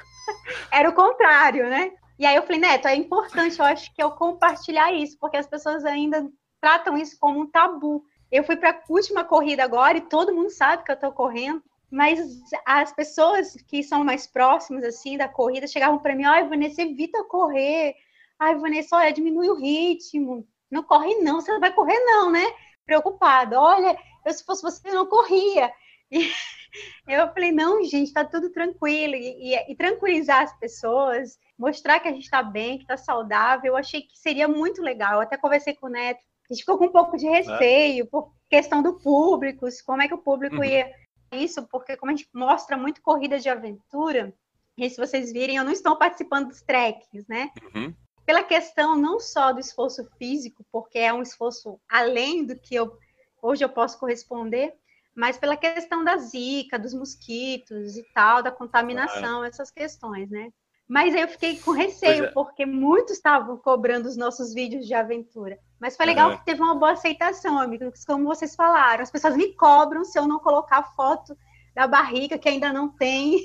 Era 0.72 0.88
o 0.88 0.94
contrário, 0.94 1.68
né? 1.68 1.92
E 2.18 2.26
aí 2.26 2.34
eu 2.34 2.42
falei, 2.42 2.58
Neto, 2.58 2.88
é 2.88 2.96
importante, 2.96 3.58
eu 3.58 3.64
acho 3.64 3.94
que 3.94 4.02
eu 4.02 4.10
compartilhar 4.12 4.92
isso, 4.92 5.16
porque 5.18 5.36
as 5.36 5.46
pessoas 5.46 5.84
ainda 5.84 6.26
tratam 6.60 6.96
isso 6.96 7.16
como 7.20 7.40
um 7.40 7.50
tabu. 7.50 8.04
Eu 8.32 8.42
fui 8.42 8.56
para 8.56 8.70
a 8.70 8.82
última 8.88 9.22
corrida 9.22 9.62
agora 9.62 9.98
e 9.98 10.08
todo 10.08 10.34
mundo 10.34 10.50
sabe 10.50 10.82
que 10.82 10.90
eu 10.90 10.94
estou 10.94 11.12
correndo, 11.12 11.62
mas 11.90 12.18
as 12.66 12.92
pessoas 12.92 13.54
que 13.68 13.82
são 13.82 14.02
mais 14.02 14.26
próximas 14.26 14.82
assim 14.82 15.16
da 15.16 15.28
corrida 15.28 15.66
chegavam 15.66 15.98
para 15.98 16.14
mim, 16.14 16.24
ai, 16.24 16.48
Vanessa, 16.48 16.82
evita 16.82 17.22
correr. 17.24 17.94
Ai, 18.38 18.56
Vanessa, 18.56 18.96
olha, 18.96 19.12
diminui 19.12 19.48
o 19.48 19.54
ritmo. 19.54 20.46
Não 20.70 20.82
corre 20.82 21.14
não, 21.16 21.40
você 21.40 21.52
não 21.52 21.60
vai 21.60 21.72
correr 21.72 21.98
não, 22.00 22.30
né? 22.30 22.44
Preocupada. 22.84 23.60
Olha, 23.60 23.96
eu 24.24 24.32
se 24.32 24.44
fosse 24.44 24.62
você 24.62 24.90
não 24.90 25.06
corria. 25.06 25.72
E 27.08 27.12
eu 27.12 27.32
falei, 27.32 27.52
não, 27.52 27.82
gente, 27.84 28.12
tá 28.12 28.22
tudo 28.22 28.50
tranquilo. 28.50 29.14
E, 29.14 29.54
e, 29.54 29.72
e 29.72 29.74
tranquilizar 29.74 30.42
as 30.42 30.58
pessoas, 30.58 31.38
mostrar 31.58 32.00
que 32.00 32.08
a 32.08 32.12
gente 32.12 32.24
está 32.24 32.42
bem, 32.42 32.76
que 32.76 32.84
está 32.84 32.98
saudável, 32.98 33.72
eu 33.72 33.76
achei 33.76 34.02
que 34.02 34.18
seria 34.18 34.46
muito 34.46 34.82
legal. 34.82 35.14
Eu 35.14 35.20
até 35.20 35.38
conversei 35.38 35.74
com 35.74 35.86
o 35.86 35.90
Neto, 35.90 36.20
a 36.50 36.52
gente 36.52 36.60
ficou 36.64 36.76
com 36.76 36.84
um 36.84 36.92
pouco 36.92 37.16
de 37.16 37.26
receio, 37.26 38.04
é. 38.04 38.06
por 38.06 38.30
questão 38.50 38.82
do 38.82 38.98
público, 38.98 39.66
como 39.86 40.02
é 40.02 40.08
que 40.08 40.14
o 40.14 40.18
público 40.18 40.56
uhum. 40.56 40.64
ia 40.64 40.92
isso, 41.32 41.66
porque 41.68 41.96
como 41.96 42.12
a 42.12 42.14
gente 42.14 42.28
mostra 42.34 42.76
muito 42.76 43.00
corrida 43.00 43.38
de 43.38 43.48
aventura, 43.48 44.34
e 44.76 44.90
se 44.90 44.96
vocês 44.96 45.32
virem, 45.32 45.56
eu 45.56 45.64
não 45.64 45.72
estou 45.72 45.96
participando 45.96 46.48
dos 46.48 46.60
treks, 46.60 47.26
né? 47.26 47.50
Uhum 47.74 47.94
pela 48.26 48.42
questão 48.42 48.96
não 48.96 49.20
só 49.20 49.52
do 49.52 49.60
esforço 49.60 50.04
físico, 50.18 50.66
porque 50.70 50.98
é 50.98 51.12
um 51.12 51.22
esforço 51.22 51.80
além 51.88 52.44
do 52.44 52.58
que 52.58 52.74
eu 52.74 52.98
hoje 53.40 53.64
eu 53.64 53.68
posso 53.68 53.98
corresponder, 53.98 54.74
mas 55.14 55.38
pela 55.38 55.56
questão 55.56 56.02
da 56.02 56.16
zika, 56.16 56.78
dos 56.78 56.92
mosquitos 56.92 57.96
e 57.96 58.02
tal, 58.12 58.42
da 58.42 58.50
contaminação, 58.50 59.44
essas 59.44 59.70
questões, 59.70 60.28
né? 60.28 60.50
Mas 60.88 61.14
aí 61.14 61.22
eu 61.22 61.28
fiquei 61.28 61.58
com 61.58 61.70
receio, 61.70 62.24
é. 62.24 62.30
porque 62.32 62.66
muitos 62.66 63.12
estavam 63.12 63.56
cobrando 63.56 64.08
os 64.08 64.16
nossos 64.16 64.52
vídeos 64.52 64.86
de 64.86 64.94
aventura. 64.94 65.58
Mas 65.80 65.96
foi 65.96 66.06
legal 66.06 66.30
uhum. 66.30 66.38
que 66.38 66.44
teve 66.44 66.60
uma 66.60 66.74
boa 66.74 66.92
aceitação, 66.92 67.58
amigos, 67.58 68.04
como 68.04 68.24
vocês 68.24 68.54
falaram. 68.54 69.02
As 69.02 69.10
pessoas 69.10 69.36
me 69.36 69.52
cobram 69.54 70.04
se 70.04 70.18
eu 70.18 70.28
não 70.28 70.38
colocar 70.38 70.82
foto 70.94 71.36
da 71.74 71.86
barriga, 71.86 72.38
que 72.38 72.48
ainda 72.48 72.72
não 72.72 72.88
tem. 72.88 73.42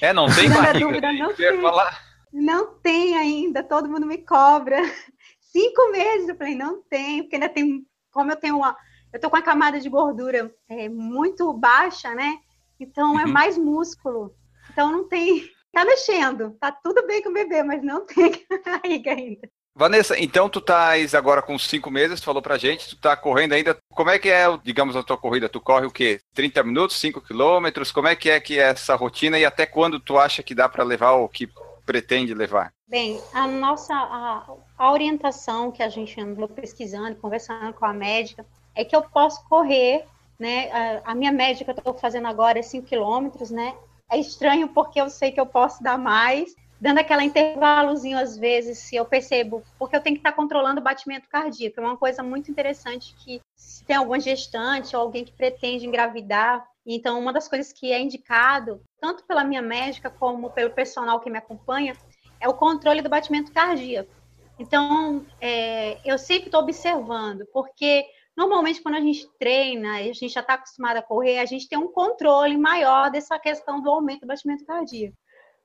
É, 0.00 0.12
não 0.12 0.26
tem 0.34 0.48
barriga. 0.48 0.86
Dúvida, 0.86 1.12
não 1.12 1.34
tem. 1.34 1.60
Falar. 1.60 2.07
Não 2.32 2.74
tem 2.78 3.16
ainda, 3.16 3.62
todo 3.62 3.88
mundo 3.88 4.06
me 4.06 4.18
cobra. 4.18 4.76
Cinco 5.40 5.90
meses, 5.90 6.28
eu 6.28 6.36
falei, 6.36 6.54
não 6.54 6.82
tem, 6.82 7.22
porque 7.22 7.36
ainda 7.36 7.48
tem, 7.48 7.86
como 8.12 8.30
eu 8.30 8.36
tenho 8.36 8.56
uma, 8.56 8.76
eu 9.12 9.20
tô 9.20 9.30
com 9.30 9.36
a 9.36 9.42
camada 9.42 9.80
de 9.80 9.88
gordura 9.88 10.52
é, 10.68 10.88
muito 10.88 11.52
baixa, 11.52 12.14
né? 12.14 12.38
Então 12.78 13.18
é 13.18 13.24
uhum. 13.24 13.32
mais 13.32 13.56
músculo. 13.56 14.34
Então 14.70 14.92
não 14.92 15.08
tem, 15.08 15.50
tá 15.72 15.84
mexendo, 15.84 16.56
tá 16.60 16.70
tudo 16.70 17.06
bem 17.06 17.22
com 17.22 17.30
o 17.30 17.34
bebê, 17.34 17.62
mas 17.62 17.82
não 17.82 18.04
tem 18.06 18.46
barriga 18.64 19.12
ainda. 19.12 19.48
Vanessa, 19.74 20.18
então 20.18 20.48
tu 20.48 20.58
estás 20.58 21.14
agora 21.14 21.40
com 21.40 21.56
cinco 21.56 21.88
meses, 21.88 22.20
tu 22.20 22.24
falou 22.24 22.42
pra 22.42 22.58
gente, 22.58 22.88
tu 22.88 22.96
tá 22.96 23.16
correndo 23.16 23.52
ainda. 23.52 23.76
Como 23.92 24.10
é 24.10 24.18
que 24.18 24.28
é, 24.28 24.44
digamos, 24.64 24.96
a 24.96 25.04
tua 25.04 25.16
corrida? 25.16 25.48
Tu 25.48 25.60
corre 25.60 25.86
o 25.86 25.90
quê? 25.90 26.20
30 26.34 26.64
minutos, 26.64 26.96
5 26.96 27.20
quilômetros? 27.20 27.92
Como 27.92 28.08
é 28.08 28.16
que 28.16 28.28
é 28.28 28.40
que 28.40 28.58
é 28.58 28.70
essa 28.70 28.96
rotina 28.96 29.38
e 29.38 29.44
até 29.44 29.66
quando 29.66 30.00
tu 30.00 30.18
acha 30.18 30.42
que 30.42 30.52
dá 30.52 30.68
para 30.68 30.82
levar 30.82 31.12
o 31.12 31.28
que 31.28 31.48
pretende 31.88 32.34
levar? 32.34 32.70
Bem, 32.86 33.18
a 33.32 33.46
nossa 33.46 33.94
a, 33.94 34.44
a 34.76 34.92
orientação 34.92 35.72
que 35.72 35.82
a 35.82 35.88
gente 35.88 36.20
andou 36.20 36.46
pesquisando, 36.46 37.16
conversando 37.16 37.72
com 37.72 37.86
a 37.86 37.94
médica, 37.94 38.44
é 38.74 38.84
que 38.84 38.94
eu 38.94 39.00
posso 39.00 39.42
correr, 39.48 40.04
né? 40.38 40.70
A, 40.70 41.12
a 41.12 41.14
minha 41.14 41.32
média 41.32 41.64
que 41.64 41.70
eu 41.70 41.74
estou 41.74 41.94
fazendo 41.94 42.28
agora 42.28 42.58
é 42.58 42.62
5 42.62 42.86
quilômetros, 42.86 43.50
né? 43.50 43.74
É 44.10 44.18
estranho 44.18 44.68
porque 44.68 45.00
eu 45.00 45.08
sei 45.08 45.32
que 45.32 45.40
eu 45.40 45.46
posso 45.46 45.82
dar 45.82 45.96
mais, 45.96 46.54
dando 46.78 46.98
aquele 46.98 47.24
intervalozinho 47.24 48.18
às 48.18 48.36
vezes, 48.36 48.78
se 48.80 48.94
eu 48.94 49.06
percebo, 49.06 49.62
porque 49.78 49.96
eu 49.96 50.00
tenho 50.02 50.16
que 50.16 50.20
estar 50.20 50.32
controlando 50.32 50.82
o 50.82 50.84
batimento 50.84 51.26
cardíaco. 51.26 51.80
É 51.80 51.82
uma 51.82 51.96
coisa 51.96 52.22
muito 52.22 52.50
interessante 52.50 53.14
que 53.24 53.40
se 53.56 53.82
tem 53.86 53.96
alguma 53.96 54.20
gestante 54.20 54.94
ou 54.94 55.00
alguém 55.00 55.24
que 55.24 55.32
pretende 55.32 55.86
engravidar, 55.86 56.66
então, 56.94 57.20
uma 57.20 57.32
das 57.32 57.48
coisas 57.48 57.72
que 57.72 57.92
é 57.92 58.00
indicado, 58.00 58.80
tanto 59.00 59.24
pela 59.24 59.44
minha 59.44 59.60
médica 59.60 60.08
como 60.08 60.50
pelo 60.50 60.70
personal 60.70 61.20
que 61.20 61.28
me 61.28 61.36
acompanha, 61.36 61.94
é 62.40 62.48
o 62.48 62.54
controle 62.54 63.02
do 63.02 63.10
batimento 63.10 63.52
cardíaco. 63.52 64.10
Então, 64.58 65.26
é, 65.40 65.98
eu 66.04 66.18
sempre 66.18 66.46
estou 66.46 66.60
observando, 66.62 67.46
porque 67.52 68.06
normalmente 68.36 68.80
quando 68.80 68.96
a 68.96 69.00
gente 69.00 69.28
treina 69.38 70.00
e 70.00 70.10
a 70.10 70.12
gente 70.14 70.30
já 70.30 70.40
está 70.40 70.54
acostumado 70.54 70.96
a 70.96 71.02
correr, 71.02 71.38
a 71.38 71.44
gente 71.44 71.68
tem 71.68 71.78
um 71.78 71.92
controle 71.92 72.56
maior 72.56 73.10
dessa 73.10 73.38
questão 73.38 73.80
do 73.80 73.90
aumento 73.90 74.20
do 74.22 74.26
batimento 74.26 74.64
cardíaco. 74.64 75.16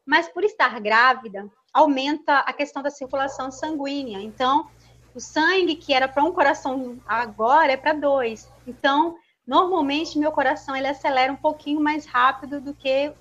Mas 0.05 0.27
por 0.27 0.43
estar 0.43 0.79
grávida, 0.81 1.49
aumenta 1.73 2.39
a 2.39 2.51
questão 2.51 2.83
da 2.83 2.89
circulação 2.89 3.49
sanguínea. 3.49 4.19
Então, 4.19 4.69
o 5.15 5.19
sangue 5.19 5.75
que 5.75 5.93
era 5.93 6.07
para 6.07 6.23
um 6.23 6.31
coração 6.31 6.99
agora 7.05 7.71
é 7.71 7.77
para 7.77 7.93
dois. 7.93 8.51
Então, 8.67 9.15
Normalmente, 9.45 10.17
meu 10.17 10.31
coração 10.31 10.75
ele 10.75 10.87
acelera 10.87 11.31
um 11.31 11.37
pouquinho 11.37 11.81
mais 11.81 12.05
rápido 12.05 12.61
do 12.61 12.73
que 12.73 13.13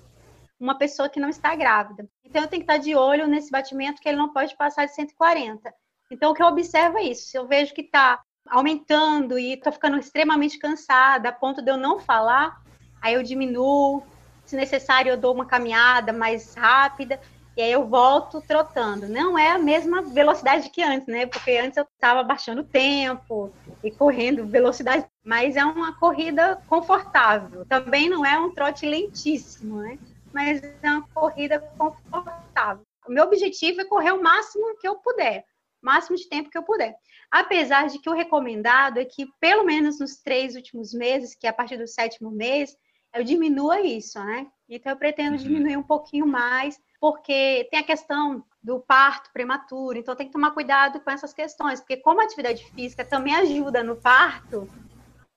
uma 0.59 0.77
pessoa 0.77 1.09
que 1.09 1.19
não 1.19 1.29
está 1.29 1.55
grávida. 1.55 2.07
Então, 2.23 2.41
eu 2.41 2.47
tenho 2.47 2.63
que 2.63 2.71
estar 2.71 2.81
de 2.81 2.95
olho 2.95 3.27
nesse 3.27 3.51
batimento 3.51 4.01
que 4.01 4.07
ele 4.07 4.17
não 4.17 4.31
pode 4.31 4.55
passar 4.55 4.85
de 4.85 4.95
140. 4.95 5.73
Então, 6.09 6.31
o 6.31 6.33
que 6.33 6.41
eu 6.41 6.47
observo 6.47 6.97
é 6.97 7.03
isso. 7.03 7.27
Se 7.27 7.37
eu 7.37 7.45
vejo 7.45 7.73
que 7.73 7.81
está 7.81 8.21
aumentando 8.49 9.37
e 9.37 9.53
estou 9.53 9.73
ficando 9.73 9.97
extremamente 9.97 10.59
cansada, 10.59 11.29
a 11.29 11.33
ponto 11.33 11.61
de 11.61 11.71
eu 11.71 11.77
não 11.77 11.99
falar, 11.99 12.61
aí 13.01 13.13
eu 13.13 13.23
diminuo. 13.23 14.03
Se 14.45 14.55
necessário, 14.55 15.09
eu 15.09 15.17
dou 15.17 15.33
uma 15.33 15.45
caminhada 15.45 16.11
mais 16.13 16.53
rápida 16.53 17.19
e 17.55 17.61
aí 17.61 17.71
eu 17.71 17.87
volto 17.87 18.41
trotando. 18.41 19.07
Não 19.07 19.37
é 19.37 19.51
a 19.51 19.59
mesma 19.59 20.01
velocidade 20.01 20.69
que 20.69 20.81
antes, 20.81 21.07
né? 21.07 21.27
Porque 21.27 21.51
antes 21.51 21.77
eu 21.77 21.83
estava 21.83 22.23
baixando 22.23 22.61
o 22.61 22.65
tempo 22.65 23.53
e 23.83 23.91
correndo 23.91 24.47
velocidade, 24.47 25.05
mas 25.23 25.55
é 25.55 25.63
uma 25.63 25.97
corrida 25.99 26.61
confortável. 26.67 27.63
Também 27.65 28.09
não 28.09 28.25
é 28.25 28.37
um 28.39 28.51
trote 28.51 28.87
lentíssimo, 28.87 29.81
né? 29.81 29.99
Mas 30.33 30.63
é 30.63 30.89
uma 30.89 31.07
corrida 31.13 31.59
confortável. 31.77 32.83
O 33.07 33.11
meu 33.11 33.25
objetivo 33.25 33.81
é 33.81 33.85
correr 33.85 34.13
o 34.13 34.23
máximo 34.23 34.75
que 34.79 34.87
eu 34.87 34.95
puder, 34.95 35.45
o 35.81 35.85
máximo 35.85 36.17
de 36.17 36.27
tempo 36.27 36.49
que 36.49 36.57
eu 36.57 36.63
puder. 36.63 36.95
Apesar 37.29 37.87
de 37.87 37.99
que 37.99 38.09
o 38.09 38.13
recomendado 38.13 38.97
é 38.97 39.05
que, 39.05 39.27
pelo 39.39 39.63
menos 39.63 39.99
nos 39.99 40.15
três 40.15 40.55
últimos 40.55 40.93
meses, 40.93 41.35
que 41.35 41.45
é 41.45 41.49
a 41.49 41.53
partir 41.53 41.77
do 41.77 41.87
sétimo 41.87 42.31
mês, 42.31 42.75
eu 43.13 43.23
diminua 43.23 43.81
isso, 43.81 44.17
né? 44.23 44.47
Então 44.67 44.91
eu 44.91 44.97
pretendo 44.97 45.37
uhum. 45.37 45.43
diminuir 45.43 45.77
um 45.77 45.83
pouquinho 45.83 46.25
mais 46.25 46.79
porque 47.03 47.67
tem 47.69 47.81
a 47.81 47.83
questão 47.83 48.45
do 48.63 48.79
parto 48.79 49.29
prematuro. 49.33 49.97
Então 49.97 50.15
tem 50.15 50.25
que 50.25 50.31
tomar 50.31 50.51
cuidado 50.51 51.01
com 51.01 51.11
essas 51.11 51.33
questões, 51.33 51.81
porque 51.81 51.97
como 51.97 52.21
a 52.21 52.23
atividade 52.23 52.63
física 52.73 53.03
também 53.03 53.35
ajuda 53.35 53.83
no 53.83 53.97
parto, 53.97 54.69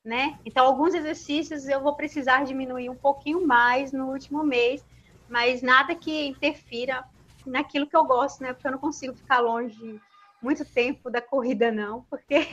né? 0.05 0.39
Então 0.47 0.65
alguns 0.65 0.95
exercícios 0.95 1.67
eu 1.67 1.81
vou 1.81 1.97
precisar 1.97 2.45
diminuir 2.45 2.89
um 2.89 2.95
pouquinho 2.95 3.45
mais 3.45 3.91
no 3.91 4.13
último 4.13 4.45
mês, 4.45 4.87
mas 5.29 5.61
nada 5.61 5.93
que 5.97 6.29
interfira 6.29 7.05
naquilo 7.45 7.89
que 7.89 7.97
eu 7.97 8.05
gosto, 8.05 8.45
né? 8.45 8.53
Porque 8.53 8.69
eu 8.69 8.73
não 8.73 8.79
consigo 8.79 9.17
ficar 9.17 9.41
longe 9.41 10.01
muito 10.41 10.65
tempo 10.65 11.11
da 11.11 11.21
corrida 11.21 11.73
não, 11.73 12.03
porque 12.09 12.47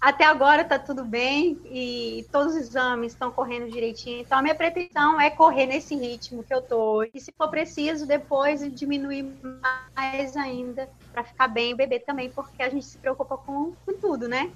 até 0.00 0.24
agora 0.24 0.62
está 0.62 0.78
tudo 0.78 1.04
bem 1.04 1.58
e 1.64 2.26
todos 2.30 2.54
os 2.54 2.60
exames 2.60 3.12
estão 3.12 3.30
correndo 3.30 3.70
direitinho. 3.70 4.20
Então, 4.20 4.38
a 4.38 4.42
minha 4.42 4.54
pretensão 4.54 5.20
é 5.20 5.30
correr 5.30 5.66
nesse 5.66 5.96
ritmo 5.96 6.44
que 6.44 6.52
eu 6.52 6.60
tô. 6.60 7.02
E 7.02 7.18
se 7.18 7.32
for 7.36 7.48
preciso, 7.48 8.06
depois 8.06 8.60
diminuir 8.74 9.26
mais 9.96 10.36
ainda 10.36 10.88
para 11.12 11.24
ficar 11.24 11.48
bem 11.48 11.72
o 11.72 11.76
bebê 11.76 11.98
também, 11.98 12.30
porque 12.30 12.62
a 12.62 12.68
gente 12.68 12.84
se 12.84 12.98
preocupa 12.98 13.36
com, 13.36 13.72
com 13.84 13.94
tudo, 13.94 14.28
né? 14.28 14.52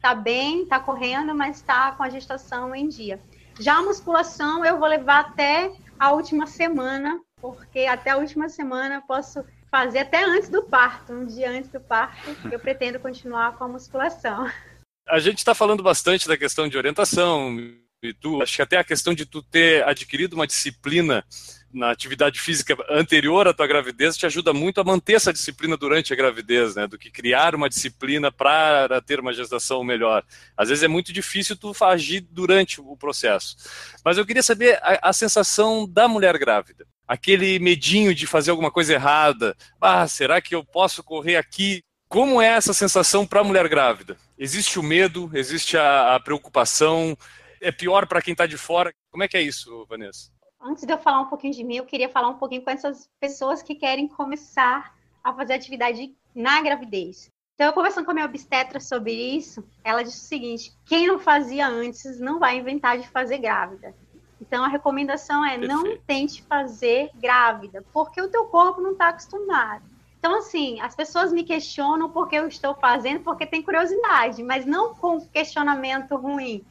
Tá 0.00 0.14
bem, 0.14 0.64
tá 0.64 0.80
correndo, 0.80 1.34
mas 1.34 1.60
tá 1.60 1.92
com 1.92 2.02
a 2.02 2.08
gestação 2.08 2.74
em 2.74 2.88
dia. 2.88 3.20
Já 3.58 3.76
a 3.76 3.82
musculação 3.82 4.64
eu 4.64 4.78
vou 4.78 4.88
levar 4.88 5.20
até 5.20 5.70
a 5.98 6.12
última 6.12 6.46
semana, 6.46 7.20
porque 7.40 7.80
até 7.80 8.10
a 8.10 8.16
última 8.16 8.48
semana 8.48 9.02
posso 9.06 9.44
fazer 9.70 10.00
até 10.00 10.24
antes 10.24 10.48
do 10.48 10.62
parto, 10.62 11.12
um 11.12 11.26
dia 11.26 11.50
antes 11.50 11.70
do 11.70 11.80
parto, 11.80 12.30
eu 12.50 12.58
pretendo 12.58 12.98
continuar 12.98 13.56
com 13.56 13.64
a 13.64 13.68
musculação 13.68 14.50
a 15.10 15.18
gente 15.18 15.38
está 15.38 15.54
falando 15.54 15.82
bastante 15.82 16.28
da 16.28 16.36
questão 16.36 16.68
de 16.68 16.78
orientação 16.78 17.56
e 18.02 18.14
tu, 18.14 18.40
acho 18.42 18.56
que 18.56 18.62
até 18.62 18.78
a 18.78 18.84
questão 18.84 19.12
de 19.12 19.26
tu 19.26 19.42
ter 19.42 19.86
adquirido 19.86 20.32
uma 20.32 20.46
disciplina 20.46 21.24
na 21.72 21.90
atividade 21.90 22.40
física 22.40 22.74
anterior 22.88 23.46
à 23.46 23.52
tua 23.52 23.66
gravidez 23.66 24.16
te 24.16 24.24
ajuda 24.24 24.52
muito 24.52 24.80
a 24.80 24.84
manter 24.84 25.14
essa 25.14 25.32
disciplina 25.32 25.76
durante 25.76 26.12
a 26.12 26.16
gravidez, 26.16 26.74
né? 26.74 26.86
Do 26.86 26.98
que 26.98 27.10
criar 27.10 27.54
uma 27.54 27.68
disciplina 27.68 28.32
para 28.32 29.00
ter 29.02 29.20
uma 29.20 29.32
gestação 29.32 29.84
melhor. 29.84 30.24
Às 30.56 30.70
vezes 30.70 30.82
é 30.82 30.88
muito 30.88 31.12
difícil 31.12 31.56
tu 31.56 31.72
agir 31.84 32.26
durante 32.30 32.80
o 32.80 32.96
processo. 32.96 33.56
Mas 34.04 34.16
eu 34.16 34.26
queria 34.26 34.42
saber 34.42 34.78
a, 34.82 35.10
a 35.10 35.12
sensação 35.12 35.86
da 35.86 36.08
mulher 36.08 36.38
grávida. 36.38 36.86
Aquele 37.06 37.58
medinho 37.58 38.14
de 38.14 38.26
fazer 38.26 38.50
alguma 38.50 38.70
coisa 38.70 38.94
errada. 38.94 39.56
Ah, 39.80 40.08
será 40.08 40.40
que 40.40 40.54
eu 40.54 40.64
posso 40.64 41.04
correr 41.04 41.36
aqui 41.36 41.82
como 42.10 42.42
é 42.42 42.48
essa 42.48 42.74
sensação 42.74 43.24
para 43.24 43.40
a 43.40 43.44
mulher 43.44 43.68
grávida? 43.68 44.16
Existe 44.36 44.80
o 44.80 44.82
medo, 44.82 45.30
existe 45.32 45.78
a, 45.78 46.16
a 46.16 46.20
preocupação, 46.20 47.16
é 47.60 47.70
pior 47.70 48.04
para 48.08 48.20
quem 48.20 48.32
está 48.32 48.46
de 48.46 48.58
fora? 48.58 48.92
Como 49.12 49.22
é 49.22 49.28
que 49.28 49.36
é 49.36 49.42
isso, 49.42 49.86
Vanessa? 49.88 50.28
Antes 50.60 50.84
de 50.84 50.92
eu 50.92 50.98
falar 50.98 51.20
um 51.20 51.26
pouquinho 51.26 51.54
de 51.54 51.62
mim, 51.62 51.76
eu 51.76 51.86
queria 51.86 52.08
falar 52.08 52.28
um 52.28 52.36
pouquinho 52.36 52.62
com 52.62 52.70
essas 52.70 53.08
pessoas 53.20 53.62
que 53.62 53.76
querem 53.76 54.08
começar 54.08 54.92
a 55.22 55.32
fazer 55.32 55.54
atividade 55.54 56.12
na 56.34 56.60
gravidez. 56.60 57.30
Então, 57.54 57.68
eu 57.68 57.72
conversando 57.72 58.04
com 58.04 58.10
a 58.10 58.14
minha 58.14 58.26
obstetra 58.26 58.80
sobre 58.80 59.12
isso, 59.12 59.64
ela 59.84 60.02
disse 60.02 60.18
o 60.18 60.28
seguinte: 60.28 60.72
quem 60.86 61.06
não 61.06 61.18
fazia 61.20 61.68
antes 61.68 62.18
não 62.18 62.40
vai 62.40 62.58
inventar 62.58 62.98
de 62.98 63.06
fazer 63.06 63.38
grávida. 63.38 63.94
Então, 64.40 64.64
a 64.64 64.68
recomendação 64.68 65.44
é 65.44 65.58
Perfeito. 65.58 65.72
não 65.72 65.96
tente 65.98 66.42
fazer 66.42 67.10
grávida, 67.14 67.84
porque 67.92 68.20
o 68.20 68.28
teu 68.28 68.46
corpo 68.46 68.80
não 68.80 68.92
está 68.92 69.10
acostumado. 69.10 69.84
Então, 70.20 70.36
assim, 70.36 70.78
as 70.82 70.94
pessoas 70.94 71.32
me 71.32 71.42
questionam 71.42 72.10
porque 72.10 72.36
eu 72.36 72.46
estou 72.46 72.74
fazendo, 72.74 73.20
porque 73.20 73.46
tem 73.46 73.62
curiosidade, 73.62 74.42
mas 74.42 74.66
não 74.66 74.94
com 74.94 75.18
questionamento 75.18 76.14
ruim, 76.14 76.62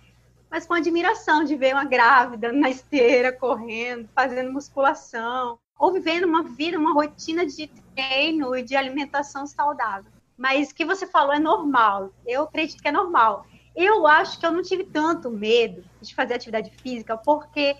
mas 0.52 0.68
com 0.68 0.76
admiração 0.76 1.44
de 1.44 1.56
ver 1.56 1.74
uma 1.74 1.84
grávida 1.84 2.54
na 2.54 2.70
esteira, 2.70 3.34
correndo, 3.34 4.08
fazendo 4.14 4.54
musculação, 4.54 5.58
ou 5.80 5.92
vivendo 5.92 6.26
uma 6.26 6.44
vida, 6.44 6.78
uma 6.78 6.94
rotina 6.94 7.44
de 7.44 7.68
treino 7.96 8.56
e 8.56 8.62
de 8.62 8.76
alimentação 8.76 9.48
saudável. 9.48 10.12
Mas 10.38 10.70
o 10.70 10.76
que 10.76 10.86
você 10.86 11.08
falou 11.08 11.34
é 11.34 11.40
normal, 11.40 12.14
eu 12.28 12.44
acredito 12.44 12.80
que 12.80 12.88
é 12.88 12.92
normal. 12.92 13.48
Eu 13.76 14.06
acho 14.06 14.40
que 14.40 14.46
eu 14.46 14.52
não 14.52 14.62
tive 14.62 14.84
tanto 14.84 15.32
medo 15.32 15.84
de 16.00 16.14
fazer 16.14 16.36
atividade 16.36 16.70
física, 16.84 17.18
porque 17.18 17.76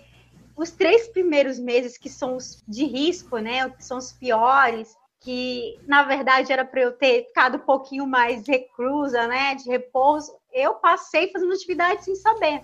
os 0.56 0.72
três 0.72 1.06
primeiros 1.08 1.60
meses 1.60 1.96
que 1.96 2.08
são 2.08 2.36
os 2.36 2.60
de 2.66 2.84
risco, 2.84 3.38
né, 3.38 3.70
que 3.70 3.84
são 3.84 3.98
os 3.98 4.12
piores, 4.12 4.96
que 5.20 5.78
na 5.86 6.02
verdade 6.02 6.52
era 6.52 6.64
para 6.64 6.80
eu 6.80 6.92
ter 6.92 7.26
ficado 7.26 7.58
um 7.58 7.60
pouquinho 7.60 8.06
mais 8.06 8.48
reclusa, 8.48 9.26
né, 9.26 9.54
de 9.54 9.68
repouso, 9.68 10.34
eu 10.52 10.74
passei 10.74 11.30
fazendo 11.30 11.52
atividade 11.52 12.04
sem 12.04 12.14
saber. 12.16 12.62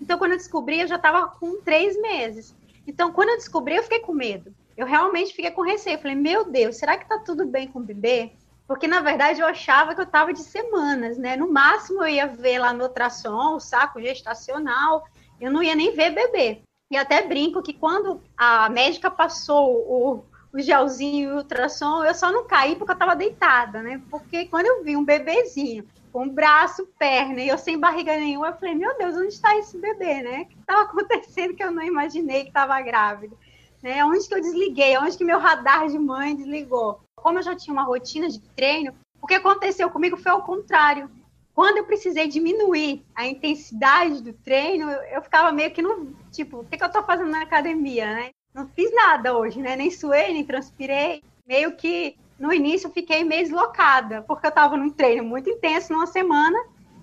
Então, 0.00 0.18
quando 0.18 0.32
eu 0.32 0.38
descobri, 0.38 0.80
eu 0.80 0.86
já 0.86 0.96
estava 0.96 1.26
com 1.28 1.60
três 1.62 2.00
meses. 2.00 2.54
Então, 2.86 3.12
quando 3.12 3.30
eu 3.30 3.36
descobri, 3.36 3.76
eu 3.76 3.82
fiquei 3.82 4.00
com 4.00 4.12
medo. 4.12 4.54
Eu 4.76 4.86
realmente 4.86 5.34
fiquei 5.34 5.50
com 5.50 5.62
receio. 5.62 5.98
Falei, 5.98 6.14
meu 6.14 6.44
Deus, 6.44 6.76
será 6.76 6.96
que 6.96 7.04
está 7.04 7.18
tudo 7.18 7.46
bem 7.46 7.66
com 7.66 7.78
o 7.78 7.82
bebê? 7.82 8.32
Porque, 8.68 8.86
na 8.86 9.00
verdade, 9.00 9.40
eu 9.40 9.46
achava 9.46 9.94
que 9.94 10.00
eu 10.00 10.04
estava 10.04 10.32
de 10.32 10.42
semanas, 10.42 11.16
né? 11.16 11.36
No 11.36 11.50
máximo, 11.50 12.02
eu 12.02 12.08
ia 12.08 12.26
ver 12.26 12.58
lá 12.58 12.72
no 12.72 12.84
ultrassom, 12.84 13.54
o 13.54 13.60
saco 13.60 14.00
gestacional, 14.00 15.04
eu 15.40 15.50
não 15.50 15.62
ia 15.62 15.74
nem 15.74 15.94
ver 15.94 16.10
bebê. 16.10 16.62
E 16.90 16.96
até 16.96 17.26
brinco 17.26 17.62
que 17.62 17.72
quando 17.72 18.20
a 18.36 18.68
médica 18.68 19.10
passou 19.10 19.72
o, 19.72 20.24
o 20.56 20.62
gelzinho 20.62 21.30
e 21.30 21.32
o 21.32 21.36
ultrassom, 21.36 22.04
eu 22.04 22.14
só 22.14 22.32
não 22.32 22.46
caí 22.46 22.76
porque 22.76 22.90
eu 22.90 22.94
estava 22.94 23.14
deitada, 23.14 23.82
né? 23.82 24.00
Porque 24.10 24.46
quando 24.46 24.66
eu 24.66 24.82
vi 24.82 24.96
um 24.96 25.04
bebezinho 25.04 25.86
com 26.12 26.28
braço, 26.28 26.88
perna 26.98 27.40
e 27.42 27.48
eu 27.48 27.58
sem 27.58 27.78
barriga 27.78 28.16
nenhuma, 28.16 28.48
eu 28.48 28.54
falei, 28.54 28.74
meu 28.74 28.96
Deus, 28.96 29.16
onde 29.16 29.28
está 29.28 29.54
esse 29.56 29.78
bebê, 29.78 30.22
né? 30.22 30.42
O 30.42 30.46
que 30.46 30.58
estava 30.58 30.82
acontecendo 30.88 31.54
que 31.54 31.62
eu 31.62 31.70
não 31.70 31.82
imaginei 31.82 32.42
que 32.42 32.48
estava 32.48 32.80
grávida? 32.80 33.36
Né? 33.82 34.02
Onde 34.04 34.26
que 34.26 34.34
eu 34.34 34.40
desliguei? 34.40 34.96
Onde 34.96 35.16
que 35.16 35.24
meu 35.24 35.38
radar 35.38 35.88
de 35.88 35.98
mãe 35.98 36.34
desligou? 36.34 37.00
Como 37.14 37.38
eu 37.38 37.42
já 37.42 37.54
tinha 37.54 37.74
uma 37.74 37.84
rotina 37.84 38.28
de 38.28 38.40
treino, 38.40 38.94
o 39.20 39.26
que 39.26 39.34
aconteceu 39.34 39.90
comigo 39.90 40.16
foi 40.16 40.32
ao 40.32 40.42
contrário. 40.42 41.10
Quando 41.54 41.78
eu 41.78 41.84
precisei 41.84 42.28
diminuir 42.28 43.04
a 43.14 43.26
intensidade 43.26 44.22
do 44.22 44.32
treino, 44.32 44.90
eu, 44.90 45.02
eu 45.16 45.22
ficava 45.22 45.52
meio 45.52 45.70
que 45.70 45.82
no 45.82 46.14
tipo, 46.30 46.60
o 46.60 46.64
que, 46.64 46.76
que 46.76 46.82
eu 46.82 46.86
estou 46.86 47.02
fazendo 47.02 47.30
na 47.30 47.42
academia, 47.42 48.06
né? 48.06 48.30
Não 48.56 48.66
fiz 48.68 48.90
nada 48.94 49.36
hoje, 49.36 49.60
né? 49.60 49.76
Nem 49.76 49.90
suei, 49.90 50.32
nem 50.32 50.42
transpirei. 50.42 51.22
Meio 51.46 51.76
que 51.76 52.16
no 52.38 52.50
início 52.52 52.90
fiquei 52.90 53.22
meio 53.22 53.42
deslocada, 53.42 54.22
porque 54.22 54.46
eu 54.46 54.48
estava 54.48 54.78
num 54.78 54.88
treino 54.88 55.22
muito 55.22 55.50
intenso 55.50 55.92
numa 55.92 56.06
semana 56.06 56.58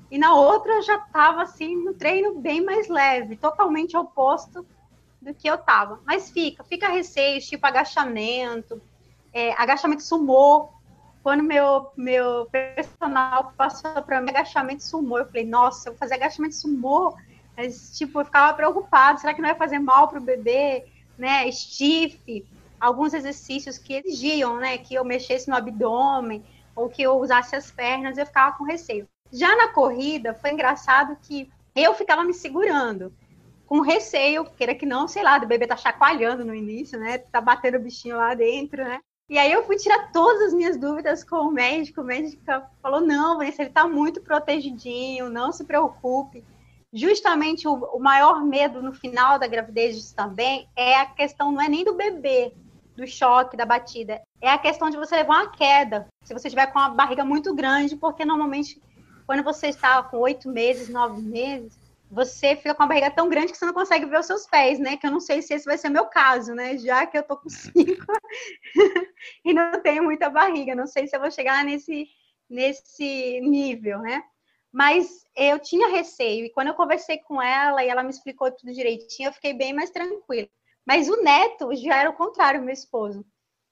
e 0.09 0.17
na 0.17 0.33
outra 0.33 0.73
eu 0.73 0.81
já 0.81 0.95
estava 0.95 1.43
assim 1.43 1.75
no 1.75 1.93
treino 1.93 2.39
bem 2.39 2.63
mais 2.65 2.87
leve, 2.87 3.35
totalmente 3.35 3.95
oposto 3.95 4.65
do 5.21 5.33
que 5.33 5.47
eu 5.47 5.53
estava. 5.53 6.01
Mas 6.05 6.31
fica, 6.31 6.63
fica 6.63 6.89
receio, 6.89 7.39
tipo 7.39 7.65
agachamento, 7.65 8.81
é, 9.31 9.53
agachamento 9.53 10.01
sumô. 10.01 10.69
Quando 11.21 11.43
meu, 11.43 11.91
meu 11.95 12.47
personal 12.47 13.53
passou 13.55 14.01
para 14.01 14.19
mim 14.19 14.31
agachamento 14.31 14.83
sumô, 14.83 15.19
eu 15.19 15.25
falei, 15.27 15.45
nossa, 15.45 15.87
eu 15.87 15.93
vou 15.93 15.99
fazer 15.99 16.15
agachamento 16.15 16.55
sumô. 16.55 17.15
Mas, 17.55 17.95
tipo, 17.95 18.19
eu 18.19 18.25
ficava 18.25 18.53
preocupada, 18.55 19.19
será 19.19 19.33
que 19.33 19.41
não 19.41 19.49
vai 19.49 19.57
fazer 19.57 19.77
mal 19.77 20.07
para 20.07 20.19
o 20.19 20.23
bebê? 20.23 20.85
Né, 21.17 21.49
stiff, 21.51 22.45
alguns 22.79 23.13
exercícios 23.13 23.77
que 23.77 23.93
exigiam, 23.93 24.57
né, 24.57 24.77
que 24.77 24.95
eu 24.95 25.05
mexesse 25.05 25.49
no 25.49 25.55
abdômen 25.55 26.43
ou 26.75 26.89
que 26.89 27.01
eu 27.01 27.17
usasse 27.17 27.55
as 27.55 27.71
pernas, 27.71 28.17
eu 28.17 28.25
ficava 28.25 28.57
com 28.57 28.63
receio. 28.63 29.07
Já 29.31 29.55
na 29.55 29.69
corrida, 29.69 30.33
foi 30.33 30.51
engraçado 30.51 31.17
que 31.21 31.49
eu 31.75 31.93
ficava 31.93 32.23
me 32.23 32.33
segurando, 32.33 33.13
com 33.65 33.79
receio, 33.79 34.45
queira 34.45 34.75
que 34.75 34.85
não, 34.85 35.07
sei 35.07 35.23
lá, 35.23 35.37
do 35.37 35.47
bebê 35.47 35.65
tá 35.65 35.77
chacoalhando 35.77 36.45
no 36.45 36.53
início, 36.53 36.99
né, 36.99 37.17
tá 37.17 37.41
batendo 37.41 37.77
o 37.77 37.81
bichinho 37.81 38.17
lá 38.17 38.33
dentro, 38.33 38.83
né, 38.83 38.99
e 39.29 39.37
aí 39.37 39.51
eu 39.51 39.63
fui 39.63 39.77
tirar 39.77 40.11
todas 40.11 40.47
as 40.47 40.53
minhas 40.53 40.77
dúvidas 40.77 41.23
com 41.23 41.37
o 41.37 41.51
médico, 41.51 42.01
o 42.01 42.03
médico 42.03 42.43
falou, 42.81 43.01
não, 43.01 43.37
Vanessa, 43.37 43.63
ele 43.63 43.71
tá 43.71 43.87
muito 43.87 44.21
protegidinho, 44.21 45.29
não 45.29 45.51
se 45.51 45.63
preocupe, 45.63 46.43
justamente 46.93 47.67
o, 47.67 47.73
o, 47.73 47.99
maior 47.99 48.45
medo 48.45 48.81
no 48.81 48.93
final 48.93 49.39
da 49.39 49.47
gravidez 49.47 50.13
também 50.13 50.69
é 50.75 50.95
a 50.95 51.05
questão, 51.07 51.51
não 51.51 51.61
é 51.61 51.67
nem 51.67 51.83
do 51.83 51.95
bebê, 51.95 52.53
do 52.95 53.07
choque, 53.07 53.57
da 53.57 53.65
batida, 53.65 54.21
é 54.39 54.49
a 54.49 54.57
questão 54.57 54.89
de 54.89 54.97
você 54.97 55.15
levar 55.15 55.41
uma 55.41 55.51
queda, 55.51 56.07
se 56.23 56.33
você 56.33 56.47
estiver 56.47 56.67
com 56.67 56.77
uma 56.77 56.89
barriga 56.89 57.25
muito 57.25 57.55
grande, 57.55 57.95
porque 57.95 58.23
normalmente 58.23 58.79
quando 59.25 59.43
você 59.43 59.67
está 59.67 60.03
com 60.03 60.17
oito 60.17 60.47
meses, 60.49 60.89
nove 60.89 61.21
meses, 61.21 61.77
você 62.11 62.55
fica 62.55 62.75
com 62.75 62.83
a 62.83 62.87
barriga 62.87 63.09
tão 63.09 63.27
grande 63.27 63.51
que 63.51 63.57
você 63.57 63.65
não 63.65 63.73
consegue 63.73 64.05
ver 64.05 64.19
os 64.19 64.27
seus 64.27 64.45
pés, 64.45 64.77
né? 64.77 64.97
Que 64.97 65.07
eu 65.07 65.11
não 65.11 65.19
sei 65.19 65.41
se 65.41 65.53
esse 65.55 65.65
vai 65.65 65.79
ser 65.79 65.89
meu 65.89 66.05
caso, 66.05 66.53
né? 66.53 66.77
Já 66.77 67.07
que 67.07 67.17
eu 67.17 67.23
tô 67.23 67.35
com 67.35 67.49
cinco 67.49 68.05
e 69.43 69.51
não 69.51 69.81
tenho 69.81 70.03
muita 70.03 70.29
barriga, 70.29 70.75
não 70.75 70.85
sei 70.85 71.07
se 71.07 71.15
eu 71.15 71.19
vou 71.19 71.31
chegar 71.31 71.65
nesse, 71.65 72.07
nesse 72.47 73.41
nível, 73.41 73.99
né? 73.99 74.23
Mas 74.73 75.23
eu 75.35 75.59
tinha 75.59 75.89
receio, 75.89 76.45
e 76.45 76.49
quando 76.49 76.69
eu 76.69 76.73
conversei 76.73 77.19
com 77.19 77.41
ela 77.41 77.83
e 77.83 77.89
ela 77.89 78.03
me 78.03 78.09
explicou 78.09 78.51
tudo 78.51 78.73
direitinho, 78.73 79.29
eu 79.29 79.33
fiquei 79.33 79.53
bem 79.53 79.71
mais 79.73 79.91
tranquila. 79.91 80.47
Mas 80.85 81.07
o 81.07 81.21
neto 81.21 81.73
já 81.75 81.97
era 81.97 82.09
o 82.09 82.15
contrário, 82.15 82.61
meu 82.61 82.73
esposo. 82.73 83.23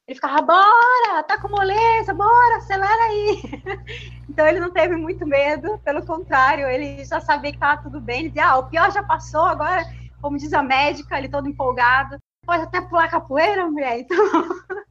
Ele 0.07 0.15
ficava, 0.15 0.41
bora, 0.41 1.23
tá 1.23 1.41
com 1.41 1.49
moleza, 1.49 2.13
bora, 2.13 2.57
acelera 2.57 3.03
aí. 3.03 3.41
então 4.29 4.45
ele 4.45 4.59
não 4.59 4.71
teve 4.71 4.95
muito 4.95 5.25
medo, 5.25 5.79
pelo 5.79 6.05
contrário, 6.05 6.67
ele 6.67 7.03
já 7.03 7.19
sabia 7.19 7.51
que 7.51 7.57
estava 7.57 7.81
tudo 7.81 7.99
bem. 7.99 8.19
Ele 8.19 8.29
dizia, 8.29 8.49
ah, 8.49 8.59
o 8.59 8.69
pior 8.69 8.91
já 8.91 9.03
passou, 9.03 9.41
agora, 9.41 9.83
como 10.21 10.37
diz 10.37 10.53
a 10.53 10.61
médica, 10.61 11.17
ele 11.17 11.29
todo 11.29 11.49
empolgado. 11.49 12.17
Pode 12.45 12.63
até 12.63 12.81
pular 12.81 13.09
capoeira, 13.09 13.69
mulher. 13.69 13.99
Então, 13.99 14.17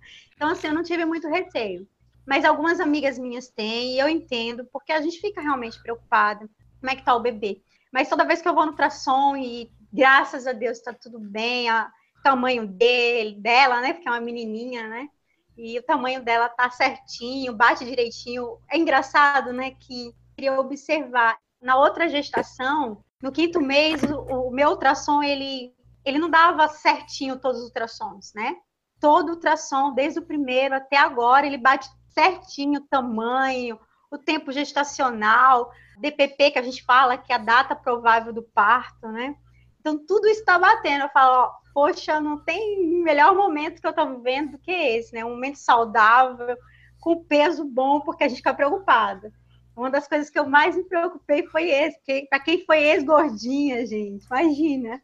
Então, 0.41 0.49
assim, 0.49 0.69
eu 0.69 0.75
não 0.75 0.83
tive 0.83 1.05
muito 1.05 1.29
receio. 1.29 1.87
Mas 2.27 2.45
algumas 2.45 2.81
amigas 2.81 3.19
minhas 3.19 3.49
têm, 3.49 3.95
e 3.95 3.99
eu 3.99 4.09
entendo, 4.09 4.65
porque 4.73 4.93
a 4.93 5.01
gente 5.01 5.21
fica 5.21 5.41
realmente 5.41 5.81
preocupada. 5.83 6.49
Como 6.79 6.91
é 6.91 6.97
que 6.97 7.05
tá 7.05 7.15
o 7.15 7.21
bebê? 7.21 7.63
Mas 7.93 8.09
toda 8.09 8.25
vez 8.25 8.41
que 8.41 8.49
eu 8.49 8.55
vou 8.55 8.65
no 8.65 8.71
ultrassom 8.71 9.37
e 9.37 9.71
graças 9.93 10.47
a 10.47 10.53
Deus 10.53 10.79
está 10.79 10.93
tudo 10.93 11.19
bem, 11.19 11.71
o 11.71 12.23
tamanho 12.23 12.67
dele, 12.67 13.41
dela, 13.41 13.81
né? 13.81 13.93
Porque 13.93 14.09
é 14.09 14.13
uma 14.13 14.21
menininha, 14.21 14.89
né? 14.89 15.09
E 15.57 15.79
o 15.79 15.83
tamanho 15.83 16.23
dela 16.23 16.49
tá 16.49 16.71
certinho, 16.71 17.55
bate 17.55 17.85
direitinho. 17.85 18.59
É 18.71 18.79
engraçado, 18.79 19.53
né? 19.53 19.73
Que 19.73 20.15
queria 20.35 20.59
observar. 20.59 21.37
Na 21.61 21.77
outra 21.77 22.09
gestação, 22.09 23.05
no 23.23 23.31
quinto 23.31 23.61
mês, 23.61 24.03
o, 24.03 24.49
o 24.49 24.51
meu 24.51 24.71
ultrassom, 24.71 25.23
ele, 25.23 25.75
ele 26.05 26.19
não 26.19 26.31
dava 26.31 26.67
certinho 26.69 27.39
todos 27.39 27.61
os 27.61 27.67
ultrassons, 27.67 28.33
né? 28.35 28.57
Todo 28.99 29.31
ultrassom, 29.31 29.93
desde 29.93 30.21
o 30.21 30.25
primeiro 30.25 30.75
até 30.75 30.97
agora, 30.97 31.47
ele 31.47 31.59
bate 31.59 31.89
certinho 32.13 32.81
o 32.81 32.87
tamanho, 32.87 33.79
o 34.11 34.19
tempo 34.19 34.53
gestacional, 34.53 35.71
DPP, 35.99 36.53
que 36.53 36.59
a 36.59 36.63
gente 36.63 36.83
fala, 36.83 37.17
que 37.17 37.33
é 37.33 37.37
a 37.37 37.39
data 37.39 37.75
provável 37.75 38.33
do 38.33 38.43
parto, 38.43 39.09
né? 39.09 39.37
Então, 39.79 39.99
tudo 40.07 40.27
está 40.27 40.59
batendo. 40.59 41.05
Eu 41.05 41.11
falo, 41.11 41.45
ó, 41.45 41.53
poxa, 41.73 42.21
não 42.21 42.39
tem 42.39 43.03
melhor 43.03 43.35
momento 43.35 43.81
que 43.81 43.87
eu 43.87 43.91
estou 43.91 44.17
vivendo 44.17 44.53
do 44.53 44.59
que 44.59 44.71
esse, 44.71 45.15
né? 45.15 45.25
Um 45.25 45.31
momento 45.31 45.57
saudável, 45.57 46.57
com 47.01 47.25
peso 47.25 47.65
bom, 47.65 48.01
porque 48.01 48.25
a 48.25 48.29
gente 48.29 48.39
fica 48.39 48.55
preocupada. 48.55 49.33
Uma 49.77 49.91
das 49.91 50.07
coisas 50.07 50.29
que 50.29 50.39
eu 50.39 50.47
mais 50.47 50.77
me 50.77 50.85
preocupei 50.85 51.47
foi 51.47 51.71
esse, 51.71 52.27
para 52.29 52.41
quem 52.41 52.65
foi 52.67 52.83
ex-gordinha, 52.83 53.87
gente, 53.87 54.27
imagina. 54.27 55.01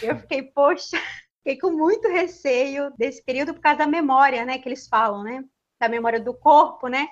Eu 0.00 0.16
fiquei, 0.20 0.42
poxa, 0.42 0.96
fiquei 1.42 1.58
com 1.58 1.70
muito 1.70 2.08
receio 2.08 2.90
desse 2.96 3.22
período 3.22 3.52
por 3.52 3.60
causa 3.60 3.80
da 3.80 3.86
memória, 3.86 4.44
né, 4.46 4.58
que 4.58 4.68
eles 4.68 4.88
falam, 4.88 5.22
né? 5.22 5.44
Da 5.84 5.88
memória 5.88 6.20
do 6.20 6.32
corpo, 6.32 6.88
né? 6.88 7.08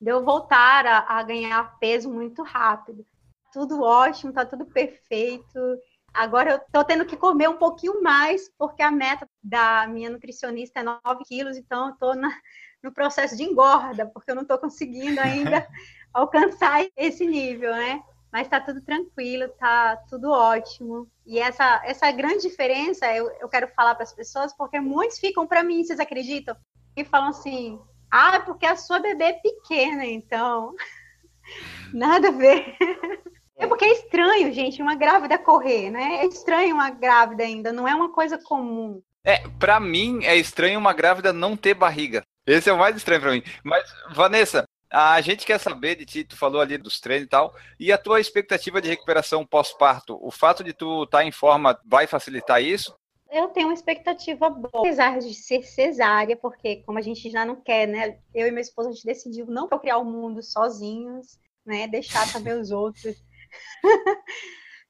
De 0.00 0.10
eu 0.10 0.24
voltar 0.24 0.86
a, 0.86 1.18
a 1.18 1.22
ganhar 1.22 1.78
peso 1.78 2.10
muito 2.10 2.42
rápido. 2.42 3.04
Tudo 3.52 3.82
ótimo, 3.82 4.32
tá 4.32 4.44
tudo 4.44 4.66
perfeito 4.66 5.58
Agora 6.14 6.52
eu 6.52 6.60
tô 6.72 6.84
tendo 6.84 7.04
que 7.04 7.16
comer 7.16 7.48
um 7.48 7.56
pouquinho 7.56 8.00
mais, 8.00 8.48
porque 8.56 8.80
a 8.80 8.90
meta 8.90 9.28
da 9.42 9.84
minha 9.88 10.08
nutricionista 10.08 10.78
é 10.78 10.82
9 10.84 11.24
quilos, 11.26 11.56
então 11.56 11.88
eu 11.88 11.94
tô 11.96 12.14
na, 12.14 12.30
no 12.80 12.92
processo 12.92 13.36
de 13.36 13.42
engorda, 13.42 14.06
porque 14.06 14.30
eu 14.30 14.36
não 14.36 14.44
tô 14.44 14.56
conseguindo 14.56 15.20
ainda 15.20 15.66
alcançar 16.14 16.86
esse 16.96 17.26
nível, 17.26 17.72
né? 17.72 18.00
Mas 18.30 18.46
tá 18.46 18.60
tudo 18.60 18.80
tranquilo, 18.80 19.48
tá 19.58 19.96
tudo 20.08 20.30
ótimo. 20.30 21.08
E 21.26 21.40
essa, 21.40 21.82
essa 21.84 22.10
grande 22.12 22.42
diferença 22.42 23.12
eu, 23.12 23.28
eu 23.40 23.48
quero 23.48 23.66
falar 23.74 23.96
para 23.96 24.04
as 24.04 24.12
pessoas, 24.12 24.52
porque 24.52 24.78
muitos 24.78 25.18
ficam 25.18 25.48
para 25.48 25.64
mim, 25.64 25.82
vocês 25.82 25.98
acreditam? 25.98 26.56
E 26.96 27.04
falam 27.04 27.30
assim: 27.30 27.80
ah, 28.16 28.38
porque 28.38 28.64
a 28.64 28.76
sua 28.76 29.00
bebê 29.00 29.24
é 29.24 29.32
pequena, 29.32 30.06
então. 30.06 30.72
Nada 31.92 32.28
a 32.28 32.30
ver. 32.30 32.76
É 33.56 33.66
porque 33.66 33.84
é 33.84 33.92
estranho, 33.92 34.52
gente, 34.52 34.80
uma 34.80 34.94
grávida 34.94 35.36
correr, 35.36 35.90
né? 35.90 36.20
É 36.22 36.26
estranho 36.26 36.76
uma 36.76 36.90
grávida 36.90 37.42
ainda, 37.42 37.72
não 37.72 37.88
é 37.88 37.94
uma 37.94 38.12
coisa 38.12 38.38
comum. 38.38 39.02
É, 39.24 39.42
para 39.58 39.80
mim 39.80 40.24
é 40.24 40.36
estranho 40.36 40.78
uma 40.78 40.92
grávida 40.92 41.32
não 41.32 41.56
ter 41.56 41.74
barriga. 41.74 42.22
Esse 42.46 42.70
é 42.70 42.72
o 42.72 42.78
mais 42.78 42.96
estranho 42.96 43.20
para 43.20 43.32
mim. 43.32 43.42
Mas, 43.64 43.82
Vanessa, 44.12 44.64
a 44.88 45.20
gente 45.20 45.44
quer 45.44 45.58
saber 45.58 45.96
de 45.96 46.06
ti, 46.06 46.22
tu 46.22 46.36
falou 46.36 46.60
ali 46.60 46.78
dos 46.78 47.00
treinos 47.00 47.26
e 47.26 47.28
tal, 47.28 47.52
e 47.80 47.90
a 47.90 47.98
tua 47.98 48.20
expectativa 48.20 48.80
de 48.80 48.88
recuperação 48.88 49.44
pós-parto, 49.44 50.16
o 50.22 50.30
fato 50.30 50.62
de 50.62 50.72
tu 50.72 51.02
estar 51.02 51.18
tá 51.18 51.24
em 51.24 51.32
forma 51.32 51.76
vai 51.84 52.06
facilitar 52.06 52.62
isso? 52.62 52.94
Eu 53.34 53.48
tenho 53.48 53.66
uma 53.66 53.74
expectativa 53.74 54.48
boa, 54.48 54.70
apesar 54.74 55.18
de 55.18 55.34
ser 55.34 55.64
cesárea, 55.64 56.36
porque 56.36 56.84
como 56.84 56.98
a 56.98 57.02
gente 57.02 57.28
já 57.28 57.44
não 57.44 57.56
quer, 57.56 57.88
né? 57.88 58.18
Eu 58.32 58.46
e 58.46 58.50
meu 58.52 58.60
esposo, 58.60 58.90
a 58.90 58.92
gente 58.92 59.04
decidiu 59.04 59.46
não 59.46 59.66
procriar 59.66 60.00
o 60.00 60.04
mundo 60.04 60.40
sozinhos, 60.40 61.36
né? 61.66 61.88
Deixar 61.88 62.32
também 62.32 62.52
os 62.54 62.70
outros 62.70 63.16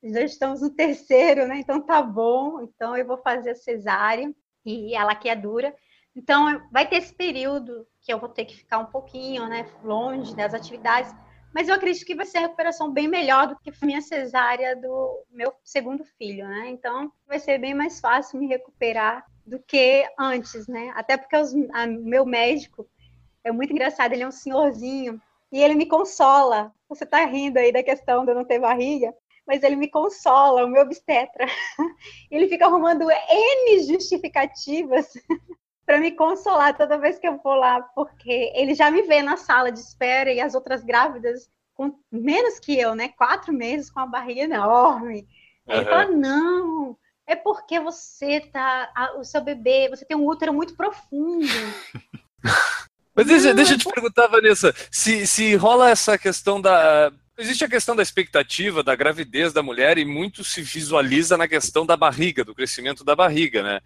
Já 0.02 0.20
estamos 0.20 0.60
no 0.60 0.68
terceiro, 0.68 1.48
né? 1.48 1.56
Então 1.58 1.80
tá 1.80 2.02
bom. 2.02 2.60
Então 2.60 2.94
eu 2.94 3.06
vou 3.06 3.16
fazer 3.16 3.52
a 3.52 3.54
cesárea 3.54 4.30
e 4.64 4.94
ela 4.94 5.14
que 5.14 5.30
é 5.30 5.34
dura. 5.34 5.74
Então 6.14 6.68
vai 6.70 6.86
ter 6.86 6.96
esse 6.96 7.14
período 7.14 7.86
que 8.02 8.12
eu 8.12 8.20
vou 8.20 8.28
ter 8.28 8.44
que 8.44 8.56
ficar 8.58 8.78
um 8.78 8.86
pouquinho, 8.86 9.48
né, 9.48 9.66
longe 9.82 10.36
das 10.36 10.52
atividades, 10.52 11.14
mas 11.54 11.68
eu 11.68 11.76
acredito 11.76 12.04
que 12.04 12.16
vai 12.16 12.26
ser 12.26 12.38
a 12.38 12.40
recuperação 12.42 12.90
bem 12.90 13.06
melhor 13.06 13.46
do 13.46 13.56
que 13.60 13.70
a 13.70 13.86
minha 13.86 14.02
cesárea 14.02 14.74
do 14.74 15.24
meu 15.30 15.54
segundo 15.62 16.04
filho, 16.18 16.48
né? 16.48 16.68
Então 16.68 17.12
vai 17.28 17.38
ser 17.38 17.58
bem 17.58 17.72
mais 17.72 18.00
fácil 18.00 18.40
me 18.40 18.48
recuperar 18.48 19.24
do 19.46 19.60
que 19.60 20.04
antes, 20.18 20.66
né? 20.66 20.92
Até 20.96 21.16
porque 21.16 21.36
os, 21.36 21.54
a, 21.72 21.86
meu 21.86 22.26
médico 22.26 22.88
é 23.44 23.52
muito 23.52 23.72
engraçado, 23.72 24.12
ele 24.12 24.24
é 24.24 24.26
um 24.26 24.32
senhorzinho 24.32 25.22
e 25.52 25.62
ele 25.62 25.76
me 25.76 25.86
consola. 25.86 26.74
Você 26.88 27.04
está 27.04 27.24
rindo 27.24 27.56
aí 27.56 27.70
da 27.70 27.84
questão 27.84 28.24
de 28.24 28.32
eu 28.32 28.34
não 28.34 28.44
ter 28.44 28.58
barriga, 28.58 29.14
mas 29.46 29.62
ele 29.62 29.76
me 29.76 29.88
consola, 29.88 30.64
o 30.64 30.68
meu 30.68 30.82
obstetra. 30.82 31.46
Ele 32.30 32.48
fica 32.48 32.66
arrumando 32.66 33.08
N 33.10 33.86
justificativas 33.86 35.12
para 35.84 36.00
me 36.00 36.12
consolar 36.12 36.76
toda 36.76 36.98
vez 36.98 37.18
que 37.18 37.26
eu 37.28 37.38
vou 37.42 37.54
lá, 37.54 37.80
porque 37.94 38.52
ele 38.54 38.74
já 38.74 38.90
me 38.90 39.02
vê 39.02 39.22
na 39.22 39.36
sala 39.36 39.70
de 39.70 39.78
espera 39.78 40.32
e 40.32 40.40
as 40.40 40.54
outras 40.54 40.82
grávidas 40.82 41.48
com 41.74 41.98
menos 42.10 42.58
que 42.58 42.78
eu, 42.78 42.94
né? 42.94 43.08
Quatro 43.08 43.52
meses 43.52 43.90
com 43.90 44.00
a 44.00 44.06
barriga 44.06 44.42
enorme. 44.42 45.26
Uhum. 45.66 45.74
Ele 45.74 45.84
fala: 45.84 46.06
não, 46.06 46.96
é 47.26 47.34
porque 47.34 47.80
você 47.80 48.40
tá. 48.40 48.92
o 49.18 49.24
seu 49.24 49.40
bebê, 49.40 49.88
você 49.88 50.04
tem 50.04 50.16
um 50.16 50.26
útero 50.26 50.52
muito 50.52 50.76
profundo. 50.76 51.46
Mas 53.16 53.26
deixa, 53.26 53.54
deixa 53.54 53.74
eu 53.74 53.78
te 53.78 53.88
perguntar, 53.88 54.26
Vanessa, 54.26 54.74
se, 54.90 55.24
se 55.26 55.54
rola 55.54 55.90
essa 55.90 56.18
questão 56.18 56.60
da. 56.60 57.12
Existe 57.36 57.64
a 57.64 57.68
questão 57.68 57.96
da 57.96 58.02
expectativa 58.02 58.80
da 58.80 58.94
gravidez 58.94 59.52
da 59.52 59.60
mulher 59.60 59.98
e 59.98 60.04
muito 60.04 60.44
se 60.44 60.62
visualiza 60.62 61.36
na 61.36 61.48
questão 61.48 61.84
da 61.84 61.96
barriga, 61.96 62.44
do 62.44 62.54
crescimento 62.54 63.02
da 63.02 63.16
barriga, 63.16 63.60
né? 63.60 63.80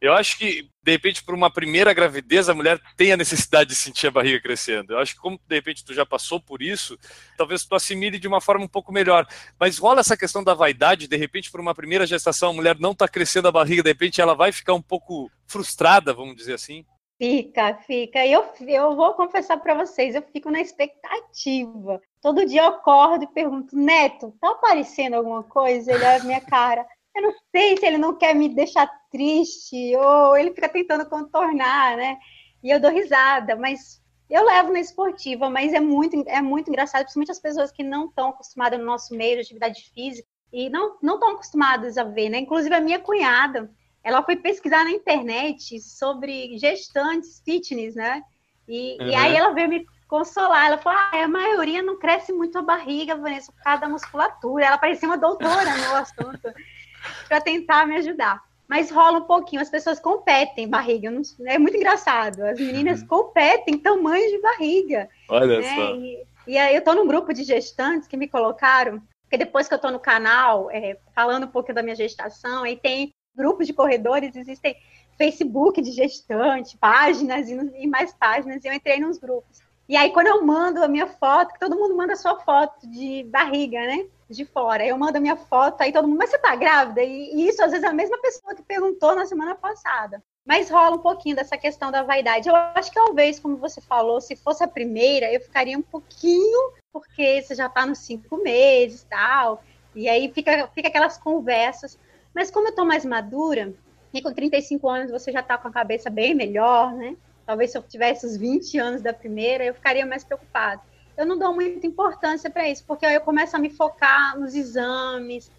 Eu 0.00 0.14
acho 0.14 0.38
que, 0.38 0.70
de 0.82 0.90
repente, 0.90 1.22
por 1.22 1.34
uma 1.34 1.50
primeira 1.50 1.92
gravidez, 1.92 2.48
a 2.48 2.54
mulher 2.54 2.80
tem 2.96 3.12
a 3.12 3.16
necessidade 3.18 3.68
de 3.68 3.76
sentir 3.76 4.06
a 4.06 4.10
barriga 4.10 4.40
crescendo. 4.40 4.94
Eu 4.94 4.98
acho 5.00 5.14
que, 5.14 5.20
como 5.20 5.38
de 5.46 5.54
repente 5.54 5.84
tu 5.84 5.92
já 5.92 6.06
passou 6.06 6.40
por 6.40 6.62
isso, 6.62 6.98
talvez 7.36 7.66
tu 7.66 7.74
assimile 7.74 8.18
de 8.18 8.26
uma 8.26 8.40
forma 8.40 8.64
um 8.64 8.68
pouco 8.68 8.90
melhor. 8.90 9.26
Mas 9.60 9.76
rola 9.76 10.00
essa 10.00 10.16
questão 10.16 10.42
da 10.42 10.54
vaidade, 10.54 11.06
de 11.06 11.16
repente, 11.18 11.50
por 11.50 11.60
uma 11.60 11.74
primeira 11.74 12.06
gestação, 12.06 12.50
a 12.50 12.54
mulher 12.54 12.78
não 12.80 12.92
está 12.92 13.06
crescendo 13.06 13.48
a 13.48 13.52
barriga, 13.52 13.82
de 13.82 13.90
repente 13.90 14.22
ela 14.22 14.34
vai 14.34 14.50
ficar 14.50 14.72
um 14.72 14.82
pouco 14.82 15.30
frustrada, 15.46 16.14
vamos 16.14 16.36
dizer 16.36 16.54
assim? 16.54 16.86
Fica, 17.16 17.74
fica. 17.86 18.26
Eu, 18.26 18.44
eu 18.66 18.96
vou 18.96 19.14
confessar 19.14 19.56
para 19.58 19.74
vocês, 19.74 20.14
eu 20.14 20.22
fico 20.22 20.50
na 20.50 20.60
expectativa. 20.60 22.00
Todo 22.20 22.46
dia 22.46 22.62
eu 22.62 22.68
acordo 22.68 23.24
e 23.24 23.28
pergunto, 23.28 23.76
Neto, 23.76 24.34
tá 24.40 24.50
aparecendo 24.50 25.14
alguma 25.14 25.42
coisa? 25.44 25.92
Ele 25.92 26.04
olha 26.04 26.20
a 26.20 26.24
minha 26.24 26.40
cara. 26.40 26.84
Eu 27.14 27.22
não 27.22 27.32
sei 27.54 27.76
se 27.76 27.86
ele 27.86 27.98
não 27.98 28.16
quer 28.16 28.34
me 28.34 28.48
deixar 28.48 28.90
triste 29.10 29.96
ou 29.96 30.36
ele 30.36 30.52
fica 30.52 30.68
tentando 30.68 31.08
contornar, 31.08 31.96
né? 31.96 32.18
E 32.62 32.70
eu 32.70 32.80
dou 32.80 32.90
risada, 32.90 33.54
mas 33.54 34.02
eu 34.28 34.44
levo 34.44 34.72
na 34.72 34.80
esportiva, 34.80 35.48
mas 35.48 35.72
é 35.72 35.78
muito, 35.78 36.24
é 36.26 36.42
muito 36.42 36.68
engraçado, 36.68 37.02
principalmente 37.02 37.30
as 37.30 37.38
pessoas 37.38 37.70
que 37.70 37.84
não 37.84 38.06
estão 38.06 38.30
acostumadas 38.30 38.80
no 38.80 38.84
nosso 38.84 39.14
meio 39.14 39.36
de 39.36 39.42
atividade 39.42 39.90
física 39.94 40.26
e 40.52 40.68
não 40.68 40.94
estão 40.94 41.30
acostumadas 41.32 41.96
a 41.96 42.04
ver, 42.04 42.30
né? 42.30 42.38
Inclusive 42.38 42.74
a 42.74 42.80
minha 42.80 42.98
cunhada, 42.98 43.70
ela 44.04 44.22
foi 44.22 44.36
pesquisar 44.36 44.84
na 44.84 44.90
internet 44.90 45.80
sobre 45.80 46.58
gestantes 46.58 47.40
fitness, 47.42 47.94
né? 47.94 48.22
E, 48.68 48.98
uhum. 49.00 49.08
e 49.08 49.14
aí 49.14 49.34
ela 49.34 49.54
veio 49.54 49.68
me 49.68 49.86
consolar. 50.06 50.66
Ela 50.66 50.78
falou: 50.78 50.98
ah, 50.98 51.24
a 51.24 51.28
maioria 51.28 51.82
não 51.82 51.98
cresce 51.98 52.32
muito 52.32 52.58
a 52.58 52.62
barriga, 52.62 53.16
Vanessa, 53.16 53.50
por 53.50 53.62
causa 53.62 53.80
da 53.80 53.88
musculatura. 53.88 54.66
Ela 54.66 54.78
parecia 54.78 55.08
uma 55.08 55.16
doutora 55.16 55.76
no 55.76 55.96
assunto, 55.96 56.52
para 57.26 57.40
tentar 57.40 57.86
me 57.86 57.96
ajudar. 57.96 58.42
Mas 58.68 58.90
rola 58.90 59.18
um 59.18 59.24
pouquinho, 59.24 59.62
as 59.62 59.70
pessoas 59.70 59.98
competem 59.98 60.68
barriga. 60.68 61.10
Não, 61.10 61.22
é 61.46 61.58
muito 61.58 61.76
engraçado. 61.76 62.42
As 62.44 62.58
meninas 62.58 63.00
uhum. 63.00 63.08
competem 63.08 63.78
tamanho 63.78 64.30
de 64.30 64.40
barriga. 64.40 65.08
Olha 65.28 65.60
né? 65.60 65.74
só. 65.74 65.94
E, 65.94 66.26
e 66.46 66.58
aí 66.58 66.74
eu 66.74 66.80
estou 66.80 66.94
num 66.94 67.06
grupo 67.06 67.32
de 67.32 67.42
gestantes 67.42 68.08
que 68.08 68.16
me 68.16 68.28
colocaram, 68.28 69.02
porque 69.22 69.38
depois 69.38 69.66
que 69.66 69.74
eu 69.74 69.76
estou 69.76 69.90
no 69.90 70.00
canal, 70.00 70.70
é, 70.70 70.98
falando 71.14 71.44
um 71.44 71.50
pouco 71.50 71.72
da 71.72 71.82
minha 71.82 71.94
gestação, 71.94 72.64
aí 72.64 72.76
tem 72.76 73.13
grupos 73.34 73.66
de 73.66 73.72
corredores, 73.72 74.34
existem 74.34 74.76
Facebook 75.16 75.80
de 75.80 75.92
gestante, 75.92 76.76
páginas 76.76 77.48
e, 77.48 77.86
mais 77.86 78.12
páginas, 78.14 78.64
e 78.64 78.68
eu 78.68 78.72
entrei 78.72 79.00
nos 79.00 79.18
grupos. 79.18 79.62
E 79.88 79.96
aí, 79.96 80.10
quando 80.10 80.28
eu 80.28 80.42
mando 80.44 80.82
a 80.82 80.88
minha 80.88 81.06
foto, 81.06 81.58
todo 81.60 81.76
mundo 81.76 81.94
manda 81.94 82.14
a 82.14 82.16
sua 82.16 82.40
foto 82.40 82.88
de 82.88 83.24
barriga, 83.24 83.78
né? 83.80 84.06
De 84.30 84.44
fora. 84.46 84.84
Eu 84.84 84.96
mando 84.96 85.18
a 85.18 85.20
minha 85.20 85.36
foto, 85.36 85.82
aí 85.82 85.92
todo 85.92 86.08
mundo, 86.08 86.18
mas 86.18 86.30
você 86.30 86.38
tá 86.38 86.56
grávida? 86.56 87.02
E, 87.02 87.34
e 87.34 87.48
isso, 87.48 87.62
às 87.62 87.70
vezes, 87.70 87.84
é 87.84 87.88
a 87.88 87.92
mesma 87.92 88.18
pessoa 88.18 88.54
que 88.54 88.62
perguntou 88.62 89.14
na 89.14 89.26
semana 89.26 89.54
passada. 89.54 90.22
Mas 90.44 90.70
rola 90.70 90.96
um 90.96 91.00
pouquinho 91.00 91.36
dessa 91.36 91.58
questão 91.58 91.90
da 91.90 92.02
vaidade. 92.02 92.48
Eu 92.48 92.56
acho 92.56 92.90
que 92.90 92.94
talvez, 92.94 93.38
como 93.38 93.58
você 93.58 93.80
falou, 93.80 94.20
se 94.22 94.36
fosse 94.36 94.64
a 94.64 94.68
primeira, 94.68 95.30
eu 95.30 95.40
ficaria 95.40 95.76
um 95.76 95.82
pouquinho, 95.82 96.72
porque 96.90 97.42
você 97.42 97.54
já 97.54 97.68
tá 97.68 97.84
nos 97.84 97.98
cinco 97.98 98.38
meses 98.38 99.02
e 99.02 99.06
tal. 99.06 99.62
E 99.94 100.08
aí 100.08 100.32
fica, 100.32 100.66
fica 100.68 100.88
aquelas 100.88 101.18
conversas. 101.18 101.98
Mas 102.34 102.50
como 102.50 102.68
eu 102.68 102.74
tô 102.74 102.84
mais 102.84 103.04
madura, 103.04 103.72
e 104.12 104.22
com 104.22 104.32
35 104.32 104.88
anos 104.88 105.10
você 105.10 105.32
já 105.32 105.42
tá 105.42 105.58
com 105.58 105.68
a 105.68 105.72
cabeça 105.72 106.10
bem 106.10 106.34
melhor, 106.34 106.92
né? 106.94 107.16
Talvez 107.46 107.70
se 107.70 107.78
eu 107.78 107.82
tivesse 107.82 108.26
os 108.26 108.36
20 108.36 108.78
anos 108.78 109.02
da 109.02 109.12
primeira, 109.12 109.64
eu 109.64 109.74
ficaria 109.74 110.06
mais 110.06 110.24
preocupada. 110.24 110.80
Eu 111.16 111.26
não 111.26 111.38
dou 111.38 111.54
muita 111.54 111.86
importância 111.86 112.50
para 112.50 112.68
isso, 112.68 112.84
porque 112.86 113.06
aí 113.06 113.14
eu 113.14 113.20
começo 113.20 113.54
a 113.54 113.58
me 113.58 113.70
focar 113.70 114.38
nos 114.38 114.54
exames, 114.54 115.50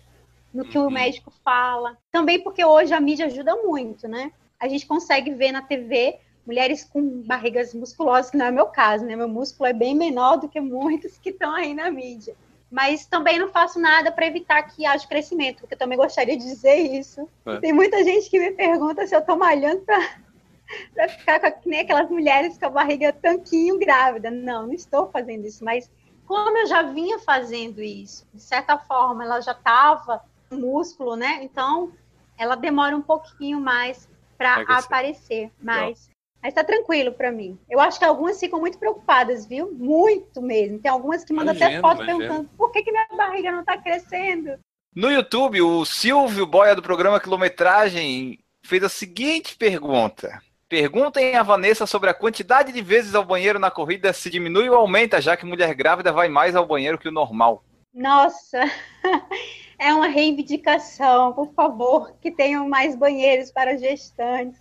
no 0.54 0.66
que 0.66 0.78
uhum. 0.78 0.88
o 0.88 0.92
médico 0.92 1.32
fala. 1.44 1.98
Também 2.12 2.42
porque 2.42 2.64
hoje 2.64 2.94
a 2.94 3.00
mídia 3.00 3.28
ajuda 3.28 3.56
muito, 3.56 4.08
né? 4.08 4.32
A 4.60 4.68
gente 4.68 4.86
consegue 4.86 5.32
ver 5.32 5.52
na 5.52 5.62
TV 5.62 6.20
mulheres 6.46 6.84
com 6.84 7.22
barrigas 7.24 7.74
musculosas, 7.74 8.32
que 8.32 8.38
não 8.38 8.46
é 8.46 8.52
meu 8.52 8.68
caso, 8.68 9.06
né? 9.06 9.16
Meu 9.16 9.28
músculo 9.28 9.68
é 9.68 9.74
bem 9.74 9.96
menor 9.96 10.38
do 10.38 10.48
que 10.48 10.62
muitos 10.62 11.18
que 11.18 11.30
estão 11.30 11.54
aí 11.54 11.74
na 11.74 11.90
mídia. 11.90 12.36
Mas 12.76 13.06
também 13.06 13.40
não 13.40 13.48
faço 13.48 13.80
nada 13.80 14.12
para 14.12 14.28
evitar 14.28 14.62
que 14.64 14.86
haja 14.86 15.08
crescimento, 15.08 15.62
porque 15.62 15.76
eu 15.76 15.80
também 15.80 15.98
gostaria 15.98 16.36
de 16.36 16.44
dizer 16.44 16.76
isso. 16.76 17.26
É. 17.46 17.58
Tem 17.62 17.72
muita 17.72 18.04
gente 18.04 18.30
que 18.30 18.38
me 18.38 18.52
pergunta 18.52 19.08
se 19.08 19.16
eu 19.16 19.22
estou 19.22 19.38
malhando 19.38 19.82
para 19.86 21.08
ficar 21.08 21.40
com, 21.40 21.52
que 21.62 21.70
nem 21.70 21.80
aquelas 21.80 22.10
mulheres 22.10 22.58
com 22.58 22.66
a 22.66 22.70
barriga 22.70 23.14
tanquinho 23.14 23.80
grávida. 23.80 24.30
Não, 24.30 24.68
não 24.68 24.74
estou 24.74 25.10
fazendo 25.10 25.46
isso, 25.46 25.64
mas 25.64 25.90
como 26.28 26.58
eu 26.58 26.68
já 26.68 26.82
vinha 26.82 27.18
fazendo 27.20 27.82
isso, 27.82 28.28
de 28.34 28.42
certa 28.42 28.78
forma, 28.78 29.24
ela 29.24 29.40
já 29.40 29.54
estava 29.54 30.22
músculo, 30.52 31.16
né? 31.16 31.40
Então, 31.44 31.94
ela 32.38 32.58
demora 32.58 32.94
um 32.94 33.02
pouquinho 33.02 33.62
mais 33.62 34.10
para 34.38 34.64
aparecer, 34.64 35.50
mas 35.62 36.10
mas 36.46 36.54
tá 36.54 36.64
tranquilo 36.64 37.12
para 37.12 37.32
mim. 37.32 37.58
Eu 37.68 37.80
acho 37.80 37.98
que 37.98 38.06
algumas 38.06 38.40
ficam 38.40 38.60
muito 38.60 38.78
preocupadas, 38.78 39.48
viu? 39.48 39.72
Muito 39.72 40.44
mesmo. 40.44 40.78
Tem 40.78 40.92
algumas 40.92 41.26
que 41.26 41.34
mandam 41.34 41.56
imagino, 41.56 41.80
até 41.80 41.82
foto 41.82 42.04
imagino. 42.04 42.20
perguntando 42.20 42.50
por 42.56 42.72
que, 42.72 42.84
que 42.84 42.92
minha 42.92 43.08
barriga 43.18 43.52
não 43.52 43.66
tá 43.66 43.76
crescendo. 43.80 44.60
No 44.96 45.10
YouTube, 45.10 45.60
o 45.64 45.84
Silvio 45.86 46.46
Boia 46.46 46.76
do 46.76 46.84
programa 46.84 47.20
Quilometragem 47.20 48.38
fez 48.64 48.84
a 48.84 48.90
seguinte 48.90 49.58
pergunta. 49.58 50.40
Perguntem 50.70 51.36
a 51.36 51.42
Vanessa 51.42 51.88
sobre 51.88 52.12
a 52.12 52.14
quantidade 52.14 52.72
de 52.72 52.82
vezes 52.84 53.16
ao 53.16 53.26
banheiro 53.26 53.58
na 53.58 53.72
corrida 53.72 54.14
se 54.14 54.30
diminui 54.30 54.70
ou 54.70 54.76
aumenta, 54.76 55.20
já 55.20 55.36
que 55.36 55.48
mulher 55.48 55.74
grávida 55.74 56.12
vai 56.12 56.30
mais 56.30 56.56
ao 56.56 56.68
banheiro 56.68 57.00
que 57.00 57.10
o 57.10 57.12
normal. 57.12 57.64
Nossa, 57.92 58.62
é 59.80 59.92
uma 59.96 60.08
reivindicação, 60.08 61.34
por 61.34 61.52
favor, 61.56 62.14
que 62.22 62.30
tenham 62.30 62.70
mais 62.70 62.96
banheiros 62.96 63.50
para 63.50 63.78
gestantes, 63.78 64.60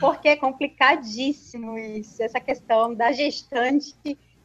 porque 0.00 0.30
é 0.30 0.36
complicadíssimo 0.36 1.78
isso, 1.78 2.22
essa 2.22 2.40
questão 2.40 2.94
da 2.94 3.12
gestante 3.12 3.94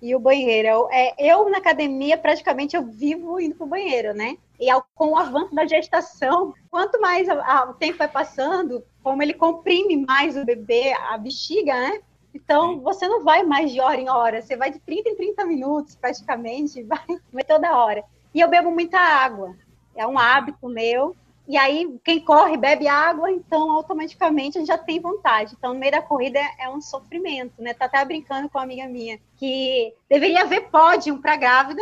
e 0.02 0.14
o 0.14 0.20
banheiro. 0.20 0.68
Eu, 0.68 0.90
é, 0.92 1.16
eu 1.18 1.50
na 1.50 1.60
academia, 1.60 2.18
praticamente, 2.18 2.76
eu 2.76 2.84
vivo 2.84 3.40
indo 3.40 3.56
para 3.56 3.66
o 3.66 3.70
banheiro, 3.70 4.14
né? 4.14 4.38
E 4.60 4.70
ao, 4.70 4.86
com 4.94 5.12
o 5.12 5.18
avanço 5.18 5.56
da 5.56 5.66
gestação, 5.66 6.54
quanto 6.70 7.00
mais 7.00 7.30
a, 7.30 7.34
a, 7.34 7.70
o 7.70 7.74
tempo 7.74 7.98
vai 7.98 8.10
passando, 8.10 8.84
como 9.02 9.24
ele 9.24 9.34
comprime 9.34 10.06
mais 10.06 10.36
o 10.36 10.46
bebê, 10.46 10.94
a 10.94 11.18
bexiga, 11.18 11.74
né? 11.74 12.02
Então, 12.34 12.82
você 12.82 13.08
não 13.08 13.24
vai 13.24 13.44
mais 13.44 13.72
de 13.72 13.80
hora 13.80 14.00
em 14.00 14.10
hora, 14.10 14.42
você 14.42 14.58
vai 14.58 14.70
de 14.70 14.80
30 14.80 15.10
em 15.10 15.16
30 15.16 15.46
minutos, 15.46 15.96
praticamente, 15.96 16.84
vai, 16.86 17.06
vai 17.32 17.44
toda 17.44 17.78
hora. 17.78 18.04
E 18.34 18.42
eu 18.42 18.50
bebo 18.50 18.70
muita 18.72 19.00
água, 19.00 19.56
é 19.96 20.06
um 20.06 20.20
hábito 20.20 20.68
meu. 20.68 21.16
E 21.48 21.58
aí, 21.58 21.88
quem 22.04 22.20
corre 22.20 22.58
bebe 22.58 22.88
água, 22.88 23.32
então 23.32 23.72
automaticamente 23.72 24.58
a 24.58 24.62
gente 24.62 24.68
já 24.68 24.78
tem 24.78 25.00
vontade. 25.00 25.54
Então, 25.58 25.74
no 25.74 25.80
meio 25.80 25.92
da 25.92 26.02
corrida 26.02 26.40
é 26.60 26.68
um 26.70 26.82
sofrimento, 26.82 27.62
né? 27.62 27.74
Tá 27.74 27.86
até 27.86 28.04
brincando 28.04 28.50
com 28.50 28.58
uma 28.58 28.64
amiga 28.64 28.88
minha 28.88 29.20
que 29.38 29.94
deveria 30.10 30.42
haver 30.42 30.70
pódio 30.70 31.20
para 31.20 31.36
grávida 31.36 31.82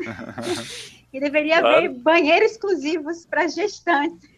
e 1.12 1.20
deveria 1.20 1.60
claro. 1.60 1.76
haver 1.76 1.88
banheiros 1.90 2.52
exclusivos 2.52 3.24
para 3.24 3.46
gestantes. 3.46 4.28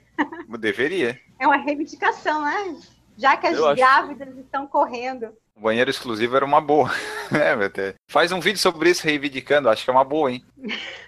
Deveria. 0.59 1.19
É 1.39 1.47
uma 1.47 1.57
reivindicação, 1.57 2.43
né? 2.43 2.77
Já 3.17 3.37
que 3.37 3.47
as 3.47 3.57
Eu 3.57 3.75
grávidas 3.75 4.29
acho... 4.29 4.41
estão 4.41 4.67
correndo. 4.67 5.29
O 5.57 5.61
banheiro 5.61 5.91
exclusivo 5.91 6.37
era 6.37 6.45
uma 6.45 6.61
boa. 6.61 6.91
É, 7.31 7.95
Faz 8.11 8.33
um 8.33 8.41
vídeo 8.41 8.59
sobre 8.59 8.89
isso 8.89 9.05
reivindicando, 9.05 9.69
acho 9.69 9.85
que 9.85 9.91
é 9.91 9.93
uma 9.93 10.03
boa, 10.03 10.33
hein? 10.33 10.43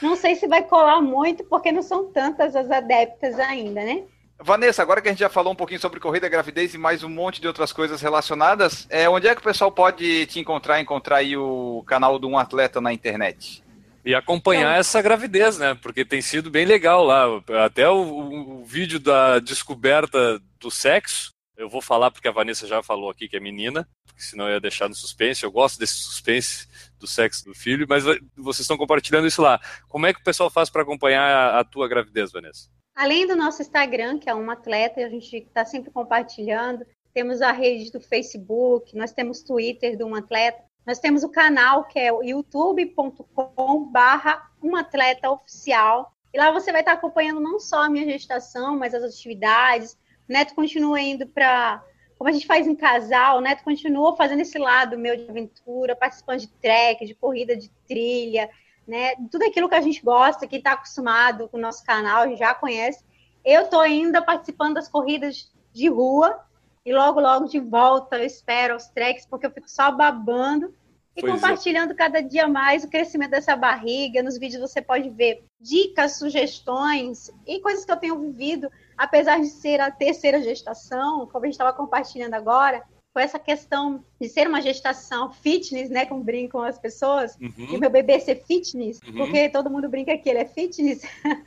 não 0.00 0.16
sei 0.16 0.34
se 0.34 0.46
vai 0.46 0.62
colar 0.62 1.00
muito, 1.00 1.44
porque 1.44 1.72
não 1.72 1.82
são 1.82 2.10
tantas 2.10 2.54
as 2.54 2.70
adeptas 2.70 3.38
ainda, 3.38 3.82
né? 3.82 4.04
Vanessa, 4.38 4.82
agora 4.82 5.00
que 5.00 5.08
a 5.08 5.12
gente 5.12 5.20
já 5.20 5.28
falou 5.28 5.52
um 5.52 5.56
pouquinho 5.56 5.80
sobre 5.80 6.00
corrida, 6.00 6.28
gravidez 6.28 6.74
e 6.74 6.78
mais 6.78 7.02
um 7.02 7.08
monte 7.08 7.40
de 7.40 7.46
outras 7.46 7.72
coisas 7.72 8.00
relacionadas, 8.02 8.86
é, 8.90 9.08
onde 9.08 9.28
é 9.28 9.34
que 9.34 9.40
o 9.40 9.44
pessoal 9.44 9.70
pode 9.70 10.26
te 10.26 10.40
encontrar, 10.40 10.80
encontrar 10.80 11.16
aí 11.16 11.36
o 11.36 11.84
canal 11.86 12.18
de 12.18 12.26
um 12.26 12.36
atleta 12.36 12.80
na 12.80 12.92
internet? 12.92 13.62
E 14.04 14.14
acompanhar 14.14 14.72
então, 14.72 14.80
essa 14.80 15.00
gravidez, 15.00 15.56
né? 15.56 15.74
Porque 15.80 16.04
tem 16.04 16.20
sido 16.20 16.50
bem 16.50 16.66
legal 16.66 17.02
lá. 17.02 17.24
Até 17.64 17.88
o, 17.88 17.94
o, 17.94 18.60
o, 18.60 18.64
vídeo 18.64 19.00
da 19.00 19.38
descoberta 19.38 20.38
do 20.60 20.70
sexo, 20.70 21.32
eu 21.56 21.68
vou 21.68 21.80
falar 21.80 22.10
porque 22.10 22.28
a 22.28 22.32
Vanessa 22.32 22.66
já 22.66 22.82
falou 22.82 23.10
aqui 23.10 23.28
que 23.28 23.36
é 23.36 23.40
menina, 23.40 23.88
porque 24.06 24.22
senão 24.22 24.46
eu 24.46 24.54
ia 24.54 24.60
deixar 24.60 24.88
no 24.88 24.94
suspense. 24.94 25.44
Eu 25.44 25.52
gosto 25.52 25.78
desse 25.78 25.94
suspense 25.94 26.68
do 26.98 27.06
sexo 27.06 27.44
do 27.44 27.54
filho, 27.54 27.86
mas 27.88 28.04
vocês 28.36 28.60
estão 28.60 28.76
compartilhando 28.76 29.26
isso 29.26 29.40
lá. 29.40 29.60
Como 29.88 30.06
é 30.06 30.12
que 30.12 30.20
o 30.20 30.24
pessoal 30.24 30.50
faz 30.50 30.68
para 30.68 30.82
acompanhar 30.82 31.54
a, 31.54 31.64
tua 31.64 31.88
gravidez, 31.88 32.32
Vanessa? 32.32 32.68
Além 32.94 33.26
do 33.26 33.36
nosso 33.36 33.62
Instagram, 33.62 34.18
que 34.18 34.28
é 34.28 34.34
um 34.34 34.50
atleta, 34.50 35.00
a 35.00 35.08
gente 35.08 35.36
está 35.36 35.64
sempre 35.64 35.90
compartilhando. 35.90 36.84
Temos 37.12 37.40
a 37.40 37.52
rede 37.52 37.90
do 37.92 38.00
Facebook, 38.00 38.96
nós 38.96 39.12
temos 39.12 39.42
Twitter 39.42 39.96
de 39.96 40.04
um 40.04 40.14
atleta. 40.14 40.62
Nós 40.86 40.98
temos 40.98 41.22
o 41.22 41.30
canal 41.30 41.84
que 41.84 41.98
é 41.98 42.12
o 42.12 42.22
youtube.com 42.22 43.84
barra 43.90 44.50
um 44.62 44.76
atleta 44.76 45.30
oficial. 45.30 46.12
E 46.32 46.38
lá 46.38 46.50
você 46.50 46.72
vai 46.72 46.82
estar 46.82 46.92
acompanhando 46.92 47.40
não 47.40 47.60
só 47.60 47.84
a 47.84 47.88
minha 47.88 48.04
gestação, 48.04 48.76
mas 48.76 48.92
as 48.92 49.02
atividades. 49.02 49.96
Neto 50.28 50.54
continua 50.54 51.00
indo 51.00 51.26
para. 51.26 51.82
Como 52.16 52.30
a 52.30 52.32
gente 52.32 52.46
faz 52.46 52.66
em 52.66 52.74
casal, 52.74 53.40
Neto 53.40 53.64
continua 53.64 54.16
fazendo 54.16 54.40
esse 54.40 54.58
lado 54.58 54.96
meu 54.96 55.16
de 55.16 55.28
aventura, 55.28 55.96
participando 55.96 56.40
de 56.40 56.48
trek, 56.48 57.04
de 57.04 57.14
corrida 57.14 57.56
de 57.56 57.68
trilha, 57.88 58.48
né? 58.86 59.14
Tudo 59.30 59.44
aquilo 59.44 59.68
que 59.68 59.74
a 59.74 59.80
gente 59.80 60.02
gosta, 60.02 60.46
que 60.46 60.56
está 60.56 60.72
acostumado 60.72 61.48
com 61.48 61.56
o 61.56 61.60
nosso 61.60 61.84
canal, 61.84 62.34
já 62.36 62.54
conhece. 62.54 63.04
Eu 63.44 63.62
estou 63.62 63.80
ainda 63.80 64.22
participando 64.22 64.74
das 64.74 64.88
corridas 64.88 65.52
de 65.72 65.88
rua, 65.88 66.40
e 66.84 66.92
logo, 66.92 67.18
logo 67.18 67.46
de 67.46 67.58
volta, 67.58 68.18
eu 68.18 68.26
espero 68.26 68.74
aos 68.74 68.88
treks, 68.88 69.24
porque 69.24 69.46
eu 69.46 69.50
fico 69.50 69.68
só 69.68 69.90
babando 69.90 70.74
e 71.16 71.20
pois 71.20 71.32
é. 71.32 71.34
compartilhando 71.34 71.92
é. 71.92 71.94
cada 71.94 72.20
dia 72.20 72.46
mais 72.46 72.84
o 72.84 72.88
crescimento 72.88 73.30
dessa 73.30 73.56
barriga. 73.56 74.22
Nos 74.22 74.38
vídeos 74.38 74.60
você 74.60 74.82
pode 74.82 75.08
ver 75.08 75.44
dicas, 75.58 76.18
sugestões 76.18 77.30
e 77.46 77.58
coisas 77.60 77.84
que 77.86 77.92
eu 77.92 77.96
tenho 77.96 78.18
vivido, 78.18 78.70
apesar 78.96 79.40
de 79.40 79.48
ser 79.48 79.80
a 79.80 79.90
terceira 79.90 80.42
gestação, 80.42 81.26
como 81.26 81.44
a 81.44 81.46
gente 81.46 81.54
estava 81.54 81.72
compartilhando 81.72 82.34
agora, 82.34 82.82
com 83.12 83.20
essa 83.20 83.38
questão 83.38 84.04
de 84.20 84.28
ser 84.28 84.48
uma 84.48 84.60
gestação 84.60 85.32
fitness, 85.32 85.88
né, 85.88 86.04
como 86.04 86.24
brincam 86.24 86.62
as 86.62 86.78
pessoas, 86.78 87.36
uhum. 87.36 87.74
e 87.74 87.78
meu 87.78 87.88
bebê 87.88 88.18
ser 88.18 88.44
fitness, 88.44 89.00
uhum. 89.06 89.18
porque 89.18 89.48
todo 89.48 89.70
mundo 89.70 89.88
brinca 89.88 90.18
que 90.18 90.28
ele 90.28 90.40
é 90.40 90.46
fitness. 90.46 91.02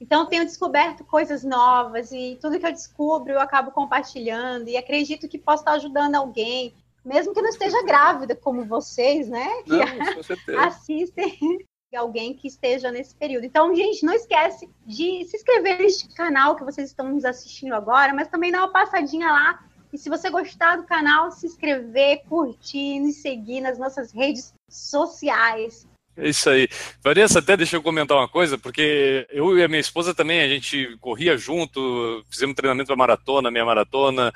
Então, 0.00 0.26
tenho 0.26 0.44
descoberto 0.44 1.04
coisas 1.04 1.42
novas 1.42 2.12
e 2.12 2.38
tudo 2.40 2.58
que 2.58 2.64
eu 2.64 2.72
descubro 2.72 3.32
eu 3.32 3.40
acabo 3.40 3.72
compartilhando 3.72 4.68
e 4.68 4.76
acredito 4.76 5.28
que 5.28 5.36
posso 5.36 5.62
estar 5.62 5.72
ajudando 5.72 6.14
alguém, 6.14 6.72
mesmo 7.04 7.34
que 7.34 7.42
não 7.42 7.48
esteja 7.48 7.82
grávida, 7.82 8.36
como 8.36 8.64
vocês, 8.64 9.28
né? 9.28 9.62
Que 9.64 9.72
não, 9.72 10.60
assistem 10.62 11.66
alguém 11.96 12.34
que 12.34 12.48
esteja 12.48 12.90
nesse 12.90 13.14
período. 13.14 13.44
Então, 13.44 13.74
gente, 13.74 14.04
não 14.04 14.12
esquece 14.12 14.68
de 14.86 15.24
se 15.24 15.36
inscrever 15.36 15.78
neste 15.78 16.08
canal 16.08 16.56
que 16.56 16.64
vocês 16.64 16.90
estão 16.90 17.10
nos 17.10 17.24
assistindo 17.24 17.74
agora, 17.74 18.12
mas 18.12 18.28
também 18.28 18.52
dá 18.52 18.58
uma 18.58 18.72
passadinha 18.72 19.28
lá. 19.30 19.64
E 19.92 19.96
se 19.96 20.10
você 20.10 20.28
gostar 20.28 20.76
do 20.76 20.84
canal, 20.84 21.30
se 21.30 21.46
inscrever, 21.46 22.22
curtir, 22.28 23.00
nos 23.00 23.16
seguir 23.16 23.62
nas 23.62 23.78
nossas 23.78 24.12
redes 24.12 24.54
sociais. 24.68 25.86
É 26.20 26.28
isso 26.28 26.50
aí. 26.50 26.68
Vanessa, 27.00 27.38
até 27.38 27.56
deixa 27.56 27.76
eu 27.76 27.82
comentar 27.82 28.16
uma 28.16 28.28
coisa, 28.28 28.58
porque 28.58 29.24
eu 29.30 29.56
e 29.56 29.62
a 29.62 29.68
minha 29.68 29.78
esposa 29.80 30.12
também, 30.12 30.40
a 30.40 30.48
gente 30.48 30.96
corria 31.00 31.38
junto, 31.38 32.24
fizemos 32.28 32.56
treinamento 32.56 32.88
para 32.88 32.96
maratona, 32.96 33.52
minha 33.52 33.64
maratona. 33.64 34.32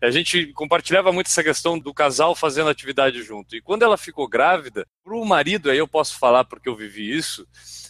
A 0.00 0.10
gente 0.10 0.46
compartilhava 0.54 1.12
muito 1.12 1.26
essa 1.26 1.44
questão 1.44 1.78
do 1.78 1.92
casal 1.92 2.34
fazendo 2.34 2.70
atividade 2.70 3.22
junto. 3.22 3.54
E 3.54 3.60
quando 3.60 3.82
ela 3.82 3.98
ficou 3.98 4.26
grávida, 4.26 4.86
para 5.04 5.14
o 5.14 5.24
marido, 5.24 5.70
aí 5.70 5.76
eu 5.76 5.86
posso 5.86 6.18
falar 6.18 6.44
porque 6.44 6.68
eu 6.68 6.74
vivi 6.74 7.14
isso, 7.14 7.46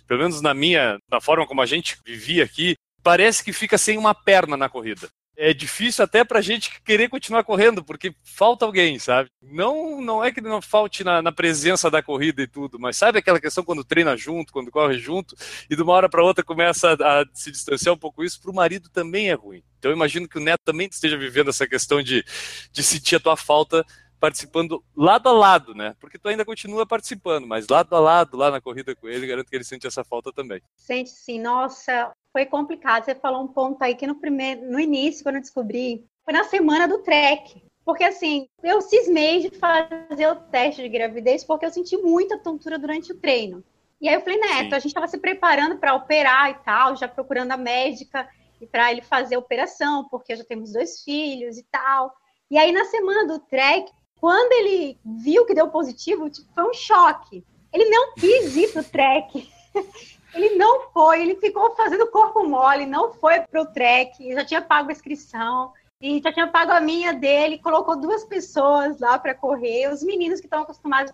pelo 0.08 0.20
menos 0.20 0.40
na 0.40 0.52
minha, 0.52 0.98
na 1.08 1.20
forma 1.20 1.46
como 1.46 1.62
a 1.62 1.66
gente 1.66 1.96
vivia 2.04 2.42
aqui, 2.42 2.74
parece 3.04 3.44
que 3.44 3.52
fica 3.52 3.78
sem 3.78 3.96
uma 3.96 4.14
perna 4.14 4.56
na 4.56 4.68
corrida 4.68 5.08
é 5.40 5.54
difícil 5.54 6.04
até 6.04 6.24
para 6.24 6.40
a 6.40 6.42
gente 6.42 6.82
querer 6.82 7.08
continuar 7.08 7.44
correndo, 7.44 7.84
porque 7.84 8.12
falta 8.24 8.64
alguém, 8.64 8.98
sabe? 8.98 9.30
Não, 9.40 10.00
não 10.00 10.22
é 10.22 10.32
que 10.32 10.40
não 10.40 10.60
falte 10.60 11.04
na, 11.04 11.22
na, 11.22 11.30
presença 11.30 11.88
da 11.88 12.02
corrida 12.02 12.42
e 12.42 12.46
tudo, 12.48 12.76
mas 12.76 12.96
sabe 12.96 13.20
aquela 13.20 13.40
questão 13.40 13.62
quando 13.62 13.84
treina 13.84 14.16
junto, 14.16 14.52
quando 14.52 14.72
corre 14.72 14.98
junto, 14.98 15.36
e 15.70 15.76
de 15.76 15.82
uma 15.82 15.92
hora 15.92 16.08
para 16.08 16.24
outra 16.24 16.44
começa 16.44 16.96
a, 17.00 17.20
a, 17.20 17.24
se 17.32 17.52
distanciar 17.52 17.94
um 17.94 17.98
pouco 17.98 18.24
isso, 18.24 18.42
para 18.42 18.50
o 18.50 18.54
marido 18.54 18.90
também 18.90 19.30
é 19.30 19.34
ruim. 19.34 19.62
Então 19.78 19.92
eu 19.92 19.96
imagino 19.96 20.28
que 20.28 20.38
o 20.38 20.42
neto 20.42 20.62
também 20.64 20.88
esteja 20.90 21.16
vivendo 21.16 21.50
essa 21.50 21.68
questão 21.68 22.02
de, 22.02 22.24
de 22.72 22.82
sentir 22.82 23.14
a 23.14 23.20
tua 23.20 23.36
falta 23.36 23.86
participando 24.18 24.84
lado 24.96 25.28
a 25.28 25.32
lado, 25.32 25.74
né? 25.74 25.94
Porque 26.00 26.18
tu 26.18 26.28
ainda 26.28 26.44
continua 26.44 26.84
participando, 26.84 27.46
mas 27.46 27.68
lado 27.68 27.94
a 27.94 28.00
lado, 28.00 28.36
lá 28.36 28.50
na 28.50 28.60
corrida 28.60 28.94
com 28.96 29.08
ele, 29.08 29.26
garanto 29.26 29.48
que 29.48 29.56
ele 29.56 29.64
sente 29.64 29.86
essa 29.86 30.02
falta 30.02 30.32
também. 30.32 30.60
Sente 30.76 31.10
sim, 31.10 31.40
nossa, 31.40 32.12
foi 32.32 32.46
complicado. 32.46 33.04
Você 33.04 33.14
falou 33.14 33.42
um 33.42 33.48
ponto 33.48 33.82
aí 33.82 33.94
que 33.94 34.06
no 34.06 34.14
primeiro, 34.14 34.70
no 34.70 34.78
início, 34.78 35.22
quando 35.22 35.36
eu 35.36 35.40
descobri, 35.40 36.04
foi 36.24 36.34
na 36.34 36.44
semana 36.44 36.86
do 36.86 36.98
trek. 36.98 37.62
Porque 37.84 38.04
assim, 38.04 38.46
eu 38.62 38.82
cismei 38.82 39.40
de 39.40 39.58
fazer 39.58 40.26
o 40.28 40.36
teste 40.36 40.82
de 40.82 40.88
gravidez 40.88 41.42
porque 41.42 41.64
eu 41.64 41.70
senti 41.70 41.96
muita 41.96 42.38
tontura 42.38 42.78
durante 42.78 43.12
o 43.12 43.18
treino. 43.18 43.64
E 44.00 44.08
aí 44.08 44.14
eu 44.14 44.20
falei, 44.20 44.38
Neto, 44.38 44.68
Sim. 44.68 44.74
a 44.74 44.78
gente 44.78 44.86
estava 44.88 45.08
se 45.08 45.18
preparando 45.18 45.78
para 45.78 45.94
operar 45.94 46.50
e 46.50 46.54
tal, 46.62 46.94
já 46.96 47.08
procurando 47.08 47.52
a 47.52 47.56
médica 47.56 48.28
e 48.60 48.66
para 48.66 48.92
ele 48.92 49.00
fazer 49.00 49.36
a 49.36 49.38
operação, 49.38 50.06
porque 50.08 50.36
já 50.36 50.44
temos 50.44 50.72
dois 50.72 51.02
filhos 51.02 51.56
e 51.56 51.62
tal. 51.64 52.12
E 52.50 52.58
aí 52.58 52.72
na 52.72 52.84
semana 52.84 53.26
do 53.26 53.38
trek, 53.38 53.90
quando 54.20 54.52
ele 54.52 54.98
viu 55.22 55.46
que 55.46 55.54
deu 55.54 55.68
positivo, 55.68 56.28
tipo, 56.28 56.52
foi 56.52 56.68
um 56.68 56.74
choque. 56.74 57.44
Ele 57.72 57.88
não 57.88 58.14
quis 58.14 58.56
ir 58.56 58.72
pro 58.72 58.84
trek. 58.84 59.48
Ele 60.34 60.56
não 60.56 60.90
foi, 60.90 61.22
ele 61.22 61.36
ficou 61.36 61.74
fazendo 61.74 62.10
corpo 62.10 62.46
mole, 62.46 62.86
não 62.86 63.12
foi 63.14 63.40
pro 63.40 63.66
trek, 63.66 64.32
já 64.34 64.44
tinha 64.44 64.60
pago 64.60 64.90
a 64.90 64.92
inscrição 64.92 65.72
e 66.00 66.20
já 66.22 66.32
tinha 66.32 66.46
pago 66.46 66.72
a 66.72 66.80
minha 66.80 67.12
dele, 67.12 67.58
colocou 67.58 67.96
duas 67.96 68.24
pessoas 68.24 69.00
lá 69.00 69.18
para 69.18 69.34
correr, 69.34 69.90
os 69.92 70.02
meninos 70.02 70.40
que 70.40 70.46
estão 70.46 70.62
acostumados 70.62 71.12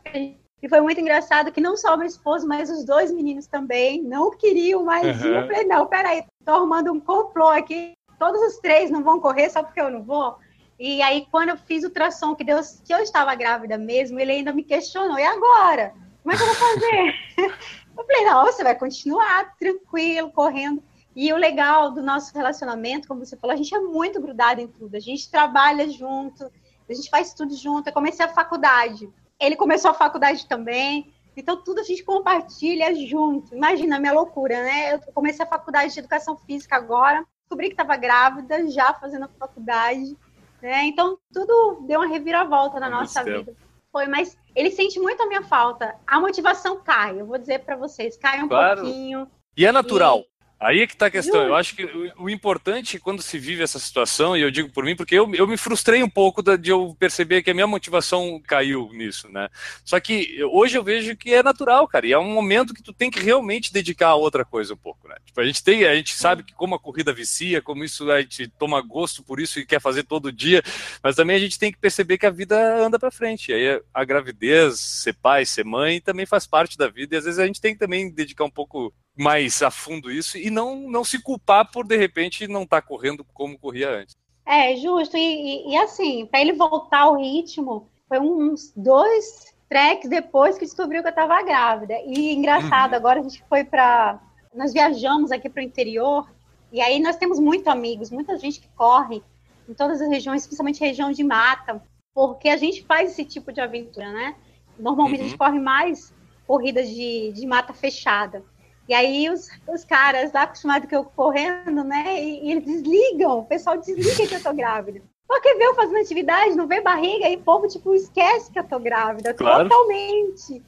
e 0.65 0.69
foi 0.69 0.81
muito 0.81 0.99
engraçado 0.99 1.53
que 1.53 1.61
não 1.61 1.77
só 1.77 1.95
o 1.95 1.99
meu 1.99 2.07
esposo, 2.07 2.49
mas 2.49 2.71
os 2.71 2.87
dois 2.87 3.13
meninos 3.13 3.47
também 3.47 4.03
não 4.03 4.31
queriam 4.31 4.83
mais 4.83 5.21
uhum. 5.21 5.29
ir. 5.29 5.37
Eu 5.37 5.47
falei, 5.47 5.65
não, 5.65 5.87
peraí, 5.87 6.25
tô 6.43 6.53
arrumando 6.53 6.91
um 6.91 6.99
complô 6.99 7.49
aqui. 7.49 7.93
Todos 8.19 8.41
os 8.41 8.57
três 8.61 8.91
não 8.91 9.05
vão 9.05 9.21
correr 9.21 9.51
só 9.51 9.63
porque 9.63 9.79
eu 9.79 9.91
não 9.91 10.03
vou. 10.03 10.39
E 10.79 11.03
aí, 11.03 11.27
quando 11.31 11.51
eu 11.51 11.59
fiz 11.59 11.85
o 11.85 11.89
ultrassom, 11.89 12.35
que, 12.35 12.43
Deus, 12.43 12.81
que 12.83 12.95
eu 12.95 13.01
estava 13.01 13.35
grávida 13.35 13.77
mesmo, 13.77 14.19
ele 14.19 14.33
ainda 14.33 14.55
me 14.55 14.65
questionou, 14.65 15.19
e 15.19 15.23
agora? 15.23 15.93
Como 16.23 16.35
é 16.35 16.37
que 16.39 16.43
eu 16.43 16.47
vou 16.47 16.55
fazer? 16.55 17.15
eu 17.97 18.05
falei, 18.05 18.25
não, 18.25 18.45
você 18.45 18.63
vai 18.63 18.75
continuar 18.77 19.57
tranquilo, 19.57 20.31
correndo. 20.31 20.83
E 21.15 21.33
o 21.33 21.37
legal 21.37 21.93
do 21.93 22.03
nosso 22.03 22.35
relacionamento, 22.35 23.07
como 23.07 23.25
você 23.25 23.37
falou, 23.37 23.55
a 23.55 23.57
gente 23.57 23.75
é 23.75 23.79
muito 23.79 24.21
grudado 24.21 24.61
em 24.61 24.67
tudo. 24.67 24.97
A 24.97 25.01
gente 25.01 25.31
trabalha 25.31 25.89
junto, 25.89 26.51
a 26.89 26.93
gente 26.93 27.09
faz 27.09 27.33
tudo 27.33 27.55
junto. 27.57 27.89
Eu 27.89 27.93
comecei 27.93 28.25
a 28.25 28.29
faculdade. 28.29 29.09
Ele 29.39 29.55
começou 29.55 29.91
a 29.91 29.95
faculdade 29.95 30.47
também. 30.49 31.13
Então, 31.37 31.63
tudo 31.63 31.81
a 31.81 31.85
gente 31.85 32.03
compartilha 32.03 32.95
junto. 33.07 33.55
Imagina 33.55 33.97
a 33.97 34.01
minha 34.01 34.13
loucura, 34.13 34.63
né? 34.63 34.95
Eu 34.95 35.01
comecei 35.13 35.45
a 35.45 35.49
faculdade 35.49 35.93
de 35.93 36.01
educação 36.01 36.37
física 36.37 36.77
agora, 36.77 37.25
descobri 37.43 37.69
que 37.69 37.75
estava 37.75 37.97
grávida, 37.97 38.69
já 38.71 38.93
fazendo 38.95 39.25
a 39.25 39.29
faculdade. 39.29 40.17
Né? 40.61 40.85
Então, 40.85 41.19
tudo 41.33 41.85
deu 41.87 42.01
uma 42.01 42.09
reviravolta 42.09 42.81
na 42.81 42.89
nossa 42.89 43.23
vida. 43.23 43.55
Foi, 43.93 44.07
mas 44.07 44.37
ele 44.55 44.71
sente 44.71 44.99
muito 45.01 45.23
a 45.23 45.27
minha 45.27 45.43
falta. 45.43 45.95
A 46.07 46.21
motivação 46.21 46.81
cai, 46.83 47.21
eu 47.21 47.27
vou 47.27 47.39
dizer 47.39 47.61
para 47.61 47.77
vocês, 47.77 48.17
cai 48.17 48.43
um 48.43 48.49
claro. 48.49 48.83
pouquinho. 48.83 49.29
E 49.57 49.67
é 49.67 49.73
natural. 49.73 50.25
Aí 50.65 50.81
é 50.81 50.87
que 50.87 50.95
está 50.95 51.07
a 51.07 51.11
questão. 51.11 51.43
Eu 51.43 51.55
acho 51.55 51.77
que 51.77 51.85
o, 52.17 52.31
importante 52.31 52.99
quando 52.99 53.21
se 53.21 53.39
vive 53.39 53.63
essa 53.63 53.79
situação, 53.79 54.35
e 54.35 54.41
eu 54.41 54.51
digo 54.51 54.71
por 54.71 54.83
mim, 54.83 54.97
porque 54.97 55.15
eu, 55.15 55.31
eu 55.35 55.47
me 55.47 55.59
frustrei 55.59 56.03
um 56.03 56.09
pouco 56.09 56.43
de 56.57 56.71
eu 56.71 56.97
perceber 56.99 57.43
que 57.43 57.51
a 57.51 57.55
minha 57.55 57.67
motivação 57.67 58.41
caiu 58.47 58.91
nisso, 58.95 59.29
né? 59.29 59.51
Só 59.85 60.01
que 60.01 60.43
hoje 60.45 60.79
eu 60.79 60.83
vejo 60.83 61.15
que 61.17 61.35
é 61.35 61.43
natural, 61.43 61.87
cara, 61.87 62.07
e 62.07 62.13
é 62.13 62.19
um 62.19 62.33
momento 62.33 62.73
que 62.73 62.83
tu 62.83 62.95
tem 62.95 63.11
que 63.11 63.21
realmente 63.21 63.75
dedicar 63.75 64.09
a 64.09 64.15
outra 64.15 64.43
coisa 64.43 64.73
um 64.73 64.77
pouco, 64.77 65.07
né? 65.07 65.17
Tipo, 65.27 65.39
a 65.43 65.45
gente 65.45 65.63
tem, 65.63 65.85
a 65.85 65.95
gente 65.95 66.15
sabe 66.15 66.43
que 66.43 66.55
como 66.55 66.75
a 66.75 66.81
corrida 66.81 67.13
vicia, 67.13 67.61
como 67.61 67.85
isso 67.85 68.11
a 68.11 68.23
gente 68.23 68.49
toma 68.49 68.81
gosto 68.81 69.23
por 69.23 69.39
isso 69.39 69.61
e 69.61 69.67
quer 69.67 69.83
fazer 69.83 70.05
todo 70.05 70.33
dia, 70.33 70.63
mas 71.03 71.15
também 71.15 71.37
a 71.37 71.41
gente 71.41 71.59
tem 71.59 71.71
que 71.71 71.79
perceber 71.79 72.17
que 72.17 72.25
a 72.25 72.31
vida 72.31 72.57
anda 72.83 72.99
para 72.99 73.11
frente. 73.11 73.53
E 73.53 73.55
aí 73.55 73.83
a 73.93 74.03
gravidez, 74.03 74.81
ser 74.81 75.13
pai, 75.13 75.45
ser 75.45 75.65
mãe, 75.65 76.01
também 76.01 76.25
faz 76.25 76.47
parte 76.47 76.79
da 76.79 76.89
vida, 76.89 77.15
e 77.15 77.19
às 77.19 77.25
vezes 77.25 77.39
a 77.39 77.47
gente 77.47 77.61
tem 77.61 77.75
que 77.75 77.81
também 77.81 78.11
dedicar 78.11 78.45
um 78.45 78.51
pouco 78.51 78.95
mais 79.17 79.63
a 79.63 79.71
fundo 79.71 80.11
isso 80.11 80.37
e 80.37 80.51
não, 80.51 80.77
não 80.77 81.05
se 81.05 81.23
culpar 81.23 81.71
por 81.71 81.87
de 81.87 81.97
repente 81.97 82.49
não 82.49 82.65
estar 82.65 82.83
tá 82.83 82.87
correndo 82.87 83.25
como 83.33 83.59
corria 83.59 83.91
antes. 83.91 84.17
É, 84.47 84.77
justo. 84.77 85.17
E, 85.17 85.21
e, 85.21 85.73
e 85.73 85.77
assim, 85.77 86.27
para 86.27 86.41
ele 86.41 86.53
voltar 86.53 87.03
ao 87.03 87.17
ritmo, 87.17 87.89
foi 88.09 88.19
uns 88.19 88.73
dois 88.77 89.55
treks 89.69 90.09
depois 90.09 90.59
que 90.59 90.65
descobriu 90.65 91.03
que 91.03 91.09
eu 91.09 91.11
estava 91.11 91.43
grávida. 91.43 91.95
E 92.07 92.33
engraçado, 92.33 92.93
uhum. 92.93 92.97
agora 92.97 93.21
a 93.21 93.23
gente 93.23 93.43
foi 93.49 93.65
para. 93.65 94.21
Nós 94.55 94.73
viajamos 94.73 95.33
aqui 95.33 95.49
para 95.49 95.63
o 95.63 95.65
interior, 95.65 96.31
e 96.71 96.81
aí 96.81 97.01
nós 97.01 97.17
temos 97.17 97.41
muitos 97.41 97.67
amigos, 97.67 98.11
muita 98.11 98.39
gente 98.39 98.61
que 98.61 98.69
corre 98.77 99.23
em 99.69 99.75
todas 99.75 100.01
as 100.01 100.09
regiões, 100.09 100.47
principalmente 100.47 100.79
região 100.79 101.11
de 101.11 101.25
mata, 101.25 101.83
porque 102.15 102.49
a 102.49 102.57
gente 102.57 102.85
faz 102.85 103.13
esse 103.13 103.25
tipo 103.25 103.53
de 103.53 103.61
aventura, 103.61 104.13
né? 104.13 104.37
Normalmente 104.79 105.21
uhum. 105.21 105.27
a 105.27 105.29
gente 105.29 105.41
uhum. 105.41 105.47
corre 105.47 105.59
mais 105.59 106.13
corridas 106.47 106.89
de, 106.89 107.33
de 107.33 107.47
mata 107.47 107.73
fechada. 107.73 108.45
E 108.89 108.93
aí 108.95 109.31
os, 109.31 109.49
os 109.67 109.85
caras 109.85 110.33
lá 110.33 110.43
acostumados 110.43 110.89
que 110.89 110.95
eu 110.95 111.05
correndo, 111.05 111.83
né? 111.83 112.23
E, 112.23 112.47
e, 112.47 112.53
eles 112.53 112.65
desligam, 112.65 113.39
o 113.39 113.45
pessoal 113.45 113.79
desliga 113.79 114.27
que 114.27 114.35
eu 114.35 114.43
tô 114.43 114.53
grávida. 114.53 115.01
Porque 115.27 115.55
vê 115.55 115.67
eu 115.67 115.75
fazendo 115.75 115.99
atividade, 115.99 116.55
não 116.55 116.67
vê 116.67 116.81
barriga, 116.83 117.29
e 117.29 117.37
o 117.37 117.41
povo, 117.41 117.67
tipo, 117.67 117.95
esquece 117.95 118.51
que 118.53 118.59
eu 118.59 118.65
tô 118.65 118.79
grávida, 118.79 119.33
claro. 119.33 119.69
totalmente. 119.69 120.63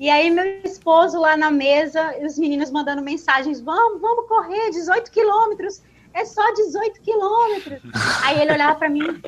E 0.00 0.08
aí 0.08 0.30
meu 0.30 0.44
esposo 0.64 1.20
lá 1.20 1.36
na 1.36 1.50
mesa, 1.50 2.16
os 2.24 2.38
meninos 2.38 2.70
mandando 2.70 3.02
mensagens, 3.02 3.60
vamos, 3.60 4.00
vamos 4.00 4.26
correr, 4.26 4.70
18 4.70 5.10
quilômetros, 5.10 5.82
é 6.12 6.24
só 6.24 6.42
18 6.54 7.00
quilômetros. 7.02 7.80
aí 8.24 8.40
ele 8.40 8.52
olhava 8.52 8.76
para 8.76 8.88
mim, 8.88 9.22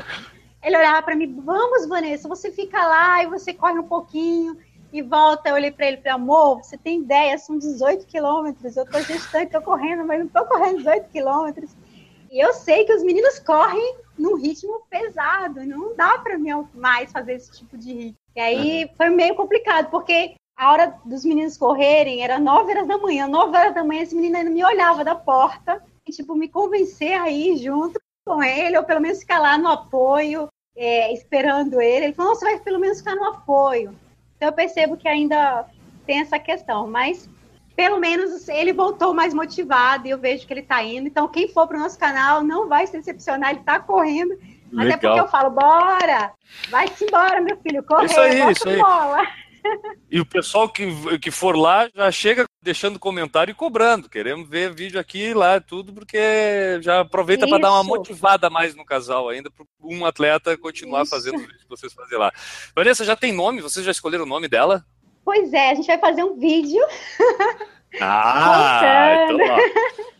ele 0.62 0.76
olhava 0.76 1.02
para 1.02 1.14
mim, 1.14 1.40
vamos, 1.44 1.86
Vanessa, 1.86 2.28
você 2.28 2.50
fica 2.50 2.84
lá 2.86 3.22
e 3.22 3.26
você 3.26 3.52
corre 3.52 3.78
um 3.78 3.86
pouquinho 3.86 4.56
e 4.92 5.00
volta, 5.00 5.48
eu 5.48 5.54
olhei 5.54 5.70
para 5.70 5.86
ele 5.86 5.96
e 5.96 6.00
falei, 6.00 6.12
amor, 6.12 6.62
você 6.62 6.76
tem 6.76 7.00
ideia, 7.00 7.38
são 7.38 7.58
18 7.58 8.06
quilômetros, 8.06 8.76
eu 8.76 8.84
tô 8.84 9.00
gestante, 9.00 9.52
tô 9.52 9.62
correndo, 9.62 10.04
mas 10.04 10.20
não 10.20 10.28
tô 10.28 10.44
correndo 10.44 10.78
18 10.78 11.08
quilômetros. 11.08 11.74
E 12.30 12.38
eu 12.38 12.52
sei 12.52 12.84
que 12.84 12.92
os 12.92 13.02
meninos 13.02 13.38
correm 13.38 13.96
num 14.18 14.36
ritmo 14.36 14.82
pesado, 14.90 15.64
não 15.64 15.96
dá 15.96 16.18
para 16.18 16.38
mim 16.38 16.50
mais 16.74 17.10
fazer 17.10 17.34
esse 17.34 17.52
tipo 17.52 17.76
de 17.78 17.92
ritmo. 17.92 18.18
E 18.36 18.40
aí 18.40 18.90
foi 18.96 19.10
meio 19.10 19.34
complicado, 19.34 19.90
porque 19.90 20.34
a 20.56 20.70
hora 20.70 20.94
dos 21.04 21.24
meninos 21.24 21.56
correrem 21.56 22.22
era 22.22 22.38
9 22.38 22.70
horas 22.70 22.88
da 22.88 22.98
manhã, 22.98 23.26
9 23.26 23.56
horas 23.56 23.74
da 23.74 23.84
manhã 23.84 24.02
esse 24.02 24.14
menino 24.14 24.36
ainda 24.36 24.50
me 24.50 24.64
olhava 24.64 25.04
da 25.04 25.14
porta, 25.14 25.82
e, 26.06 26.12
tipo, 26.12 26.34
me 26.34 26.48
convencer 26.48 27.18
a 27.20 27.30
ir 27.30 27.56
junto 27.58 28.00
com 28.26 28.42
ele, 28.42 28.76
ou 28.76 28.84
pelo 28.84 29.00
menos 29.00 29.20
ficar 29.20 29.38
lá 29.38 29.56
no 29.56 29.68
apoio, 29.68 30.48
é, 30.76 31.12
esperando 31.12 31.80
ele. 31.80 32.06
Ele 32.06 32.14
falou, 32.14 32.34
você 32.34 32.44
vai 32.44 32.60
pelo 32.60 32.80
menos 32.80 32.98
ficar 32.98 33.14
no 33.14 33.24
apoio. 33.24 33.96
Então 34.42 34.50
eu 34.50 34.56
percebo 34.56 34.96
que 34.96 35.06
ainda 35.06 35.66
tem 36.04 36.18
essa 36.18 36.36
questão, 36.36 36.88
mas 36.88 37.30
pelo 37.76 38.00
menos 38.00 38.48
ele 38.48 38.72
voltou 38.72 39.14
mais 39.14 39.32
motivado 39.32 40.04
e 40.04 40.10
eu 40.10 40.18
vejo 40.18 40.44
que 40.44 40.52
ele 40.52 40.62
está 40.62 40.82
indo. 40.82 41.06
Então, 41.06 41.28
quem 41.28 41.46
for 41.46 41.68
para 41.68 41.76
o 41.76 41.80
nosso 41.80 41.96
canal 41.96 42.42
não 42.42 42.68
vai 42.68 42.84
se 42.88 42.98
decepcionar, 42.98 43.50
ele 43.50 43.60
está 43.60 43.78
correndo. 43.78 44.36
Legal. 44.72 44.96
Até 44.96 44.96
porque 44.96 45.20
eu 45.20 45.28
falo, 45.28 45.50
bora! 45.50 46.32
Vai-se 46.70 47.04
embora, 47.04 47.40
meu 47.40 47.56
filho, 47.58 47.84
correr, 47.84 48.06
isso 48.06 48.18
aí, 48.18 48.50
isso 48.50 48.68
aí. 48.68 48.78
bola. 48.78 49.28
E 50.10 50.18
o 50.18 50.26
pessoal 50.26 50.68
que, 50.68 51.18
que 51.20 51.30
for 51.30 51.56
lá 51.56 51.88
já 51.94 52.10
chega 52.10 52.44
deixando 52.62 52.98
comentário 52.98 53.50
e 53.50 53.54
cobrando. 53.54 54.08
Queremos 54.08 54.48
ver 54.48 54.72
vídeo 54.72 55.00
aqui 55.00 55.30
e 55.30 55.34
lá, 55.34 55.60
tudo, 55.60 55.92
porque 55.92 56.78
já 56.80 57.00
aproveita 57.00 57.46
para 57.46 57.58
dar 57.58 57.72
uma 57.72 57.82
motivada 57.82 58.48
mais 58.48 58.74
no 58.74 58.84
casal 58.84 59.28
ainda, 59.28 59.50
para 59.50 59.66
um 59.82 60.06
atleta 60.06 60.56
continuar 60.56 61.02
Isso. 61.02 61.10
fazendo 61.10 61.38
o 61.38 61.48
que 61.48 61.68
vocês 61.68 61.92
fazem 61.92 62.16
lá. 62.16 62.32
Vanessa, 62.74 63.04
já 63.04 63.16
tem 63.16 63.32
nome? 63.32 63.60
Vocês 63.60 63.84
já 63.84 63.90
escolheram 63.90 64.24
o 64.24 64.28
nome 64.28 64.48
dela? 64.48 64.84
Pois 65.24 65.52
é, 65.52 65.70
a 65.70 65.74
gente 65.74 65.86
vai 65.86 65.98
fazer 65.98 66.22
um 66.22 66.38
vídeo. 66.38 66.82
Ah, 68.00 69.26
então, 69.28 69.38
ó. 69.38 70.02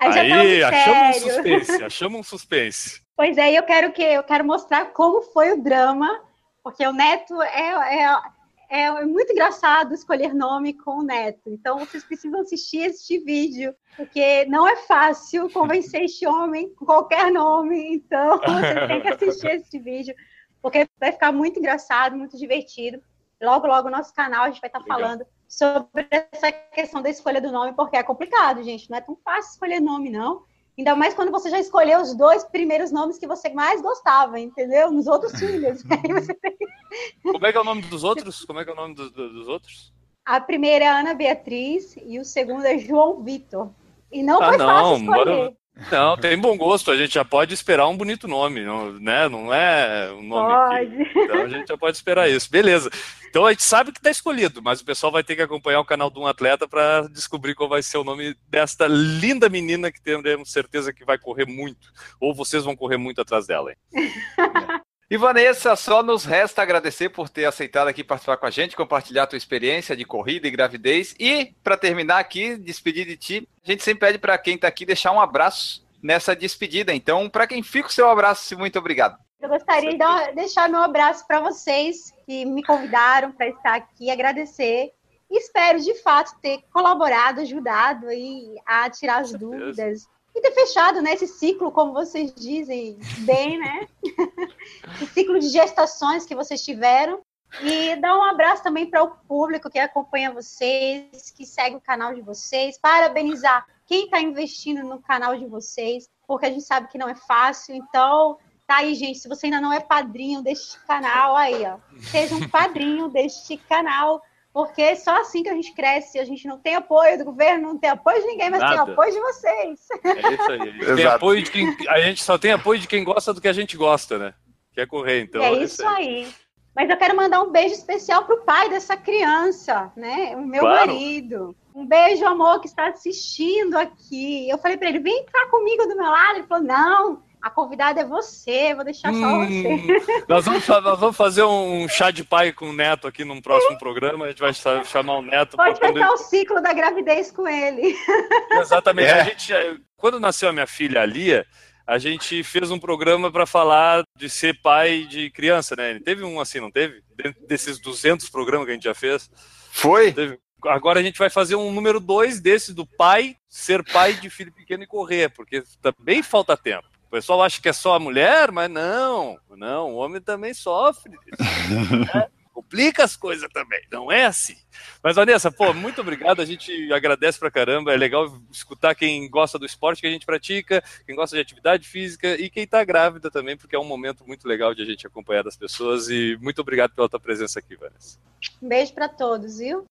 Aí, 0.00 0.60
tá 0.60 0.68
achamos 0.68 1.16
um 1.16 1.20
suspense, 1.20 1.84
achamos 1.84 2.20
um 2.20 2.22
suspense. 2.22 3.00
Pois 3.16 3.38
é, 3.38 3.52
eu 3.52 3.62
quero 3.62 3.92
que 3.92 4.02
eu 4.02 4.22
quero 4.24 4.44
mostrar 4.44 4.86
como 4.86 5.22
foi 5.22 5.52
o 5.52 5.62
drama, 5.62 6.20
porque 6.62 6.84
o 6.86 6.92
Neto 6.92 7.40
é, 7.42 8.02
é 8.02 8.20
é 8.68 9.04
muito 9.04 9.32
engraçado 9.32 9.94
escolher 9.94 10.34
nome 10.34 10.74
com 10.74 10.98
o 10.98 11.02
neto. 11.02 11.50
Então, 11.50 11.78
vocês 11.78 12.04
precisam 12.04 12.40
assistir 12.40 12.78
este 12.78 13.18
vídeo, 13.18 13.74
porque 13.96 14.44
não 14.46 14.66
é 14.66 14.76
fácil 14.76 15.50
convencer 15.50 16.04
este 16.04 16.26
homem 16.26 16.74
com 16.74 16.84
qualquer 16.84 17.30
nome. 17.30 17.94
Então, 17.94 18.38
vocês 18.44 18.86
têm 18.86 19.00
que 19.00 19.08
assistir 19.08 19.50
este 19.50 19.78
vídeo, 19.78 20.14
porque 20.60 20.88
vai 20.98 21.12
ficar 21.12 21.32
muito 21.32 21.58
engraçado, 21.58 22.16
muito 22.16 22.36
divertido. 22.36 23.00
Logo, 23.42 23.66
logo, 23.66 23.90
no 23.90 23.96
nosso 23.96 24.14
canal, 24.14 24.44
a 24.44 24.50
gente 24.50 24.60
vai 24.60 24.68
estar 24.68 24.80
Legal. 24.80 24.98
falando 24.98 25.26
sobre 25.48 26.06
essa 26.10 26.50
questão 26.50 27.02
da 27.02 27.10
escolha 27.10 27.40
do 27.40 27.52
nome, 27.52 27.74
porque 27.74 27.96
é 27.96 28.02
complicado, 28.02 28.62
gente. 28.62 28.90
Não 28.90 28.98
é 28.98 29.00
tão 29.00 29.16
fácil 29.16 29.52
escolher 29.52 29.80
nome, 29.80 30.10
não. 30.10 30.42
Ainda 30.76 30.96
mais 30.96 31.14
quando 31.14 31.30
você 31.30 31.48
já 31.48 31.58
escolheu 31.58 32.00
os 32.00 32.14
dois 32.14 32.44
primeiros 32.44 32.90
nomes 32.90 33.18
que 33.18 33.26
você 33.26 33.48
mais 33.50 33.80
gostava, 33.80 34.40
entendeu? 34.40 34.90
Nos 34.90 35.06
outros 35.06 35.38
filhos. 35.38 35.82
Como 37.22 37.46
é 37.46 37.52
que 37.52 37.58
é 37.58 37.60
o 37.60 37.64
nome 37.64 37.82
dos 37.82 38.02
outros? 38.02 38.44
Como 38.44 38.58
é 38.58 38.64
que 38.64 38.70
é 38.70 38.72
o 38.72 38.76
nome 38.76 38.94
do, 38.94 39.10
do, 39.10 39.32
dos 39.32 39.48
outros? 39.48 39.92
A 40.24 40.40
primeira 40.40 40.84
é 40.84 40.88
Ana 40.88 41.14
Beatriz 41.14 41.94
e 42.02 42.18
o 42.18 42.24
segundo 42.24 42.64
é 42.64 42.78
João 42.78 43.22
Vitor. 43.22 43.70
E 44.10 44.22
não 44.22 44.42
ah, 44.42 44.48
foi 44.48 44.56
não, 44.56 44.66
fácil 44.66 45.04
escolher. 45.04 45.24
Bora... 45.24 45.56
Não, 45.90 46.16
tem 46.16 46.38
bom 46.38 46.56
gosto. 46.56 46.90
A 46.90 46.96
gente 46.96 47.14
já 47.14 47.24
pode 47.24 47.52
esperar 47.52 47.88
um 47.88 47.96
bonito 47.96 48.28
nome, 48.28 48.64
não, 48.64 48.92
né? 48.92 49.28
Não 49.28 49.52
é 49.52 50.12
um 50.12 50.22
nome. 50.22 50.54
Pode. 50.54 51.12
Que... 51.12 51.18
Então 51.18 51.42
a 51.42 51.48
gente 51.48 51.68
já 51.68 51.76
pode 51.76 51.96
esperar 51.96 52.30
isso. 52.30 52.48
Beleza. 52.50 52.90
Então 53.28 53.44
a 53.44 53.50
gente 53.50 53.64
sabe 53.64 53.90
que 53.90 53.98
está 53.98 54.10
escolhido, 54.10 54.62
mas 54.62 54.80
o 54.80 54.84
pessoal 54.84 55.10
vai 55.10 55.24
ter 55.24 55.34
que 55.34 55.42
acompanhar 55.42 55.80
o 55.80 55.84
canal 55.84 56.08
de 56.08 56.18
um 56.20 56.26
atleta 56.26 56.68
para 56.68 57.08
descobrir 57.08 57.56
qual 57.56 57.68
vai 57.68 57.82
ser 57.82 57.98
o 57.98 58.04
nome 58.04 58.36
desta 58.48 58.86
linda 58.86 59.48
menina 59.48 59.90
que 59.90 60.00
temos 60.00 60.52
certeza 60.52 60.92
que 60.92 61.04
vai 61.04 61.18
correr 61.18 61.46
muito. 61.46 61.92
Ou 62.20 62.32
vocês 62.32 62.62
vão 62.62 62.76
correr 62.76 62.96
muito 62.96 63.20
atrás 63.20 63.46
dela. 63.46 63.72
Hein? 63.72 63.76
E 65.10 65.18
Vanessa, 65.18 65.76
só 65.76 66.02
nos 66.02 66.24
resta 66.24 66.62
agradecer 66.62 67.10
por 67.10 67.28
ter 67.28 67.44
aceitado 67.44 67.88
aqui 67.88 68.02
participar 68.02 68.38
com 68.38 68.46
a 68.46 68.50
gente, 68.50 68.74
compartilhar 68.74 69.24
a 69.24 69.26
tua 69.26 69.36
experiência 69.36 69.94
de 69.94 70.04
corrida 70.04 70.48
e 70.48 70.50
gravidez. 70.50 71.14
E, 71.20 71.54
para 71.62 71.76
terminar 71.76 72.18
aqui, 72.18 72.56
despedir 72.56 73.06
de 73.06 73.16
ti, 73.16 73.48
a 73.62 73.70
gente 73.70 73.84
sempre 73.84 74.06
pede 74.06 74.18
para 74.18 74.38
quem 74.38 74.54
está 74.54 74.66
aqui 74.66 74.86
deixar 74.86 75.12
um 75.12 75.20
abraço 75.20 75.86
nessa 76.02 76.34
despedida. 76.34 76.94
Então, 76.94 77.28
para 77.28 77.46
quem 77.46 77.62
fica 77.62 77.88
o 77.88 77.92
seu 77.92 78.08
abraço, 78.08 78.58
muito 78.58 78.78
obrigado. 78.78 79.18
Eu 79.42 79.50
gostaria 79.50 79.90
de 79.90 79.98
dar, 79.98 80.32
deixar 80.34 80.70
meu 80.70 80.80
abraço 80.80 81.26
para 81.26 81.38
vocês 81.38 82.10
que 82.24 82.46
me 82.46 82.62
convidaram 82.62 83.30
para 83.30 83.48
estar 83.48 83.74
aqui, 83.74 84.10
agradecer. 84.10 84.90
E 85.30 85.38
espero, 85.38 85.80
de 85.80 85.94
fato, 86.02 86.32
ter 86.40 86.60
colaborado, 86.72 87.42
ajudado 87.42 88.08
aí 88.08 88.54
a 88.64 88.88
tirar 88.88 89.18
as 89.18 89.32
dúvidas 89.32 90.08
e 90.34 90.40
ter 90.40 90.50
fechado 90.52 91.00
né, 91.00 91.14
esse 91.14 91.28
ciclo, 91.28 91.70
como 91.70 91.92
vocês 91.92 92.34
dizem 92.34 92.98
bem, 93.20 93.58
né? 93.58 93.86
esse 94.94 95.06
ciclo 95.06 95.38
de 95.38 95.48
gestações 95.48 96.26
que 96.26 96.34
vocês 96.34 96.64
tiveram. 96.64 97.22
E 97.62 97.94
dar 97.96 98.18
um 98.18 98.24
abraço 98.24 98.64
também 98.64 98.90
para 98.90 99.04
o 99.04 99.10
público 99.10 99.70
que 99.70 99.78
acompanha 99.78 100.32
vocês, 100.32 101.30
que 101.30 101.46
segue 101.46 101.76
o 101.76 101.80
canal 101.80 102.12
de 102.12 102.20
vocês. 102.20 102.76
Parabenizar 102.78 103.64
quem 103.86 104.06
está 104.06 104.20
investindo 104.20 104.82
no 104.82 105.00
canal 105.00 105.36
de 105.36 105.46
vocês, 105.46 106.08
porque 106.26 106.46
a 106.46 106.50
gente 106.50 106.64
sabe 106.64 106.88
que 106.88 106.98
não 106.98 107.08
é 107.08 107.14
fácil. 107.14 107.76
Então, 107.76 108.38
tá 108.66 108.78
aí, 108.78 108.94
gente. 108.96 109.20
Se 109.20 109.28
você 109.28 109.46
ainda 109.46 109.60
não 109.60 109.72
é 109.72 109.78
padrinho 109.78 110.42
deste 110.42 110.80
canal, 110.80 111.36
aí, 111.36 111.64
ó. 111.64 111.78
Seja 112.10 112.34
um 112.34 112.48
padrinho 112.48 113.08
deste 113.08 113.56
canal 113.56 114.20
porque 114.54 114.80
é 114.80 114.94
só 114.94 115.20
assim 115.20 115.42
que 115.42 115.48
a 115.48 115.54
gente 115.54 115.74
cresce. 115.74 116.16
A 116.16 116.24
gente 116.24 116.46
não 116.46 116.56
tem 116.56 116.76
apoio 116.76 117.18
do 117.18 117.24
governo, 117.24 117.70
não 117.70 117.76
tem 117.76 117.90
apoio 117.90 118.20
de 118.20 118.28
ninguém, 118.28 118.50
mas 118.50 118.60
Nada. 118.60 118.84
tem 118.84 118.92
apoio 118.92 119.12
de 119.12 119.20
vocês. 119.20 119.88
É 120.04 120.32
isso 120.32 120.52
aí. 120.52 120.60
A 120.60 120.64
gente, 120.64 120.94
tem 120.94 121.06
apoio 121.06 121.42
de 121.42 121.50
quem, 121.50 121.76
a 121.88 122.00
gente 122.00 122.22
só 122.22 122.38
tem 122.38 122.52
apoio 122.52 122.78
de 122.78 122.86
quem 122.86 123.02
gosta 123.02 123.34
do 123.34 123.40
que 123.40 123.48
a 123.48 123.52
gente 123.52 123.76
gosta, 123.76 124.16
né? 124.16 124.34
Que 124.72 124.82
é 124.82 124.86
correr, 124.86 125.22
então. 125.22 125.42
É, 125.42 125.54
é 125.54 125.62
isso 125.64 125.84
aí. 125.84 126.32
Mas 126.74 126.88
eu 126.88 126.96
quero 126.96 127.16
mandar 127.16 127.42
um 127.42 127.50
beijo 127.50 127.74
especial 127.74 128.24
pro 128.24 128.44
pai 128.44 128.68
dessa 128.68 128.96
criança, 128.96 129.90
né? 129.96 130.36
O 130.36 130.46
meu 130.46 130.60
claro. 130.60 130.92
marido. 130.92 131.56
Um 131.74 131.84
beijo, 131.84 132.24
amor, 132.24 132.60
que 132.60 132.68
está 132.68 132.86
assistindo 132.86 133.76
aqui. 133.76 134.48
Eu 134.48 134.58
falei 134.58 134.76
para 134.76 134.88
ele: 134.88 135.00
vem 135.00 135.26
cá 135.26 135.48
comigo 135.50 135.84
do 135.84 135.96
meu 135.96 136.10
lado. 136.10 136.38
Ele 136.38 136.46
falou: 136.46 136.64
não, 136.64 137.22
a 137.44 137.50
convidada 137.50 138.00
é 138.00 138.04
você, 138.06 138.74
vou 138.74 138.82
deixar 138.82 139.12
só 139.12 139.18
hum, 139.18 139.46
você. 139.46 140.24
Nós 140.26 140.46
vamos, 140.46 140.66
nós 140.66 140.98
vamos 140.98 141.14
fazer 141.14 141.42
um 141.42 141.86
chá 141.86 142.10
de 142.10 142.24
pai 142.24 142.54
com 142.54 142.70
o 142.70 142.72
neto 142.72 143.06
aqui 143.06 143.22
num 143.22 143.38
próximo 143.38 143.78
programa. 143.78 144.24
A 144.24 144.28
gente 144.28 144.40
vai 144.40 144.54
chamar 144.86 145.18
o 145.18 145.22
neto. 145.22 145.54
Pode 145.54 145.78
fechar 145.78 145.92
poder... 145.92 146.06
o 146.06 146.16
ciclo 146.16 146.62
da 146.62 146.72
gravidez 146.72 147.30
com 147.30 147.46
ele. 147.46 147.94
Exatamente. 148.58 149.10
É. 149.10 149.20
A 149.20 149.24
gente, 149.24 149.52
quando 149.94 150.18
nasceu 150.18 150.48
a 150.48 150.54
minha 150.54 150.66
filha, 150.66 151.02
a 151.02 151.04
Lia, 151.04 151.46
a 151.86 151.98
gente 151.98 152.42
fez 152.42 152.70
um 152.70 152.78
programa 152.78 153.30
para 153.30 153.44
falar 153.44 154.02
de 154.16 154.30
ser 154.30 154.58
pai 154.62 155.04
de 155.04 155.28
criança, 155.28 155.76
né? 155.76 156.00
Teve 156.02 156.24
um 156.24 156.40
assim, 156.40 156.60
não 156.60 156.70
teve? 156.70 157.02
Dentro 157.14 157.46
desses 157.46 157.78
200 157.78 158.30
programas 158.30 158.64
que 158.64 158.70
a 158.70 158.74
gente 158.74 158.84
já 158.84 158.94
fez. 158.94 159.30
Foi? 159.70 160.12
Teve... 160.14 160.38
Agora 160.64 160.98
a 160.98 161.02
gente 161.02 161.18
vai 161.18 161.28
fazer 161.28 161.56
um 161.56 161.70
número 161.70 162.00
dois 162.00 162.40
desse 162.40 162.72
do 162.72 162.86
pai 162.86 163.36
ser 163.50 163.84
pai 163.84 164.14
de 164.14 164.30
filho 164.30 164.50
pequeno 164.50 164.82
e 164.82 164.86
correr, 164.86 165.28
porque 165.28 165.62
também 165.82 166.22
falta 166.22 166.56
tempo 166.56 166.93
pessoal 167.14 167.42
acha 167.42 167.62
que 167.62 167.68
é 167.68 167.72
só 167.72 167.94
a 167.94 168.00
mulher, 168.00 168.50
mas 168.50 168.68
não, 168.68 169.38
não, 169.50 169.92
o 169.92 169.96
homem 169.96 170.20
também 170.20 170.52
sofre. 170.52 171.12
Né? 171.12 172.26
Complica 172.52 173.04
as 173.04 173.16
coisas 173.16 173.48
também, 173.52 173.80
não 173.90 174.10
é 174.10 174.26
assim. 174.26 174.56
Mas, 175.02 175.14
Vanessa, 175.14 175.50
pô, 175.50 175.72
muito 175.72 176.00
obrigado. 176.00 176.40
A 176.40 176.44
gente 176.44 176.92
agradece 176.92 177.38
pra 177.38 177.50
caramba. 177.50 177.92
É 177.92 177.96
legal 177.96 178.32
escutar 178.50 178.94
quem 178.94 179.28
gosta 179.28 179.58
do 179.58 179.66
esporte 179.66 180.00
que 180.00 180.06
a 180.06 180.10
gente 180.10 180.24
pratica, 180.24 180.82
quem 181.04 181.16
gosta 181.16 181.36
de 181.36 181.42
atividade 181.42 181.86
física 181.86 182.34
e 182.40 182.48
quem 182.48 182.66
tá 182.66 182.84
grávida 182.84 183.28
também, 183.28 183.56
porque 183.56 183.74
é 183.74 183.78
um 183.78 183.84
momento 183.84 184.24
muito 184.26 184.46
legal 184.46 184.72
de 184.72 184.82
a 184.82 184.86
gente 184.86 185.06
acompanhar 185.06 185.42
das 185.42 185.56
pessoas. 185.56 186.08
E 186.08 186.38
muito 186.40 186.60
obrigado 186.60 186.94
pela 186.94 187.08
tua 187.08 187.20
presença 187.20 187.58
aqui, 187.58 187.76
Vanessa. 187.76 188.18
Um 188.62 188.68
beijo 188.68 188.92
para 188.92 189.08
todos, 189.08 189.58
viu? 189.58 189.84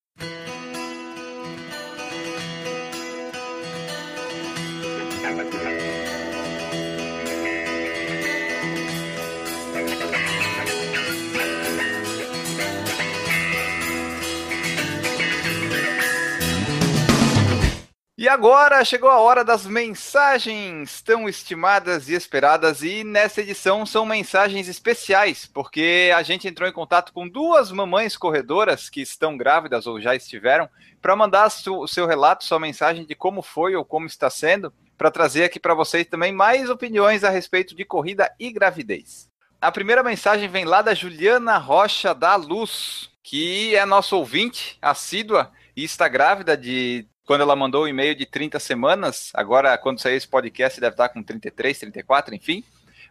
E 18.24 18.30
agora 18.30 18.86
chegou 18.86 19.10
a 19.10 19.20
hora 19.20 19.44
das 19.44 19.66
mensagens 19.66 21.02
tão 21.02 21.28
estimadas 21.28 22.08
e 22.08 22.14
esperadas, 22.14 22.82
e 22.82 23.04
nessa 23.04 23.42
edição 23.42 23.86
são 23.86 24.06
mensagens 24.06 24.70
especiais, 24.70 25.46
porque 25.46 26.10
a 26.16 26.24
gente 26.24 26.48
entrou 26.48 26.70
em 26.70 26.72
contato 26.72 27.12
com 27.12 27.28
duas 27.28 27.70
mamães 27.70 28.16
corredoras 28.16 28.90
que 28.90 29.02
estão 29.02 29.36
grávidas 29.36 29.86
ou 29.88 30.00
já 30.00 30.16
estiveram, 30.16 30.70
para 31.02 31.18
mandar 31.18 31.52
o 31.68 31.86
seu 31.86 32.08
relato, 32.08 32.46
sua 32.46 32.62
mensagem 32.62 33.06
de 33.06 33.14
como 33.14 33.42
foi 33.42 33.76
ou 33.76 33.84
como 33.84 34.06
está 34.06 34.30
sendo, 34.30 34.72
para 34.98 35.12
trazer 35.12 35.44
aqui 35.44 35.60
para 35.60 35.74
vocês 35.74 36.08
também 36.08 36.32
mais 36.32 36.70
opiniões 36.70 37.26
a 37.26 37.30
respeito 37.30 37.76
de 37.76 37.84
corrida 37.84 38.34
e 38.40 38.54
gravidez. 38.54 39.30
A 39.60 39.70
primeira 39.70 40.02
mensagem 40.02 40.48
vem 40.48 40.64
lá 40.64 40.82
da 40.82 40.94
Juliana 40.94 41.58
Rocha 41.58 42.16
da 42.16 42.38
Luz, 42.38 43.10
que 43.22 43.76
é 43.76 43.86
nosso 43.86 44.16
ouvinte 44.16 44.78
assídua 44.82 45.52
e 45.76 45.84
está 45.84 46.08
grávida 46.08 46.56
de 46.56 47.06
quando 47.26 47.42
ela 47.42 47.56
mandou 47.56 47.84
o 47.84 47.88
e-mail 47.88 48.16
de 48.16 48.26
30 48.26 48.60
semanas, 48.60 49.32
agora 49.34 49.78
quando 49.78 50.00
sair 50.00 50.16
esse 50.16 50.28
podcast 50.28 50.80
deve 50.80 50.94
estar 50.94 51.10
com 51.10 51.24
33, 51.24 51.80
34, 51.80 52.36
enfim, 52.36 52.64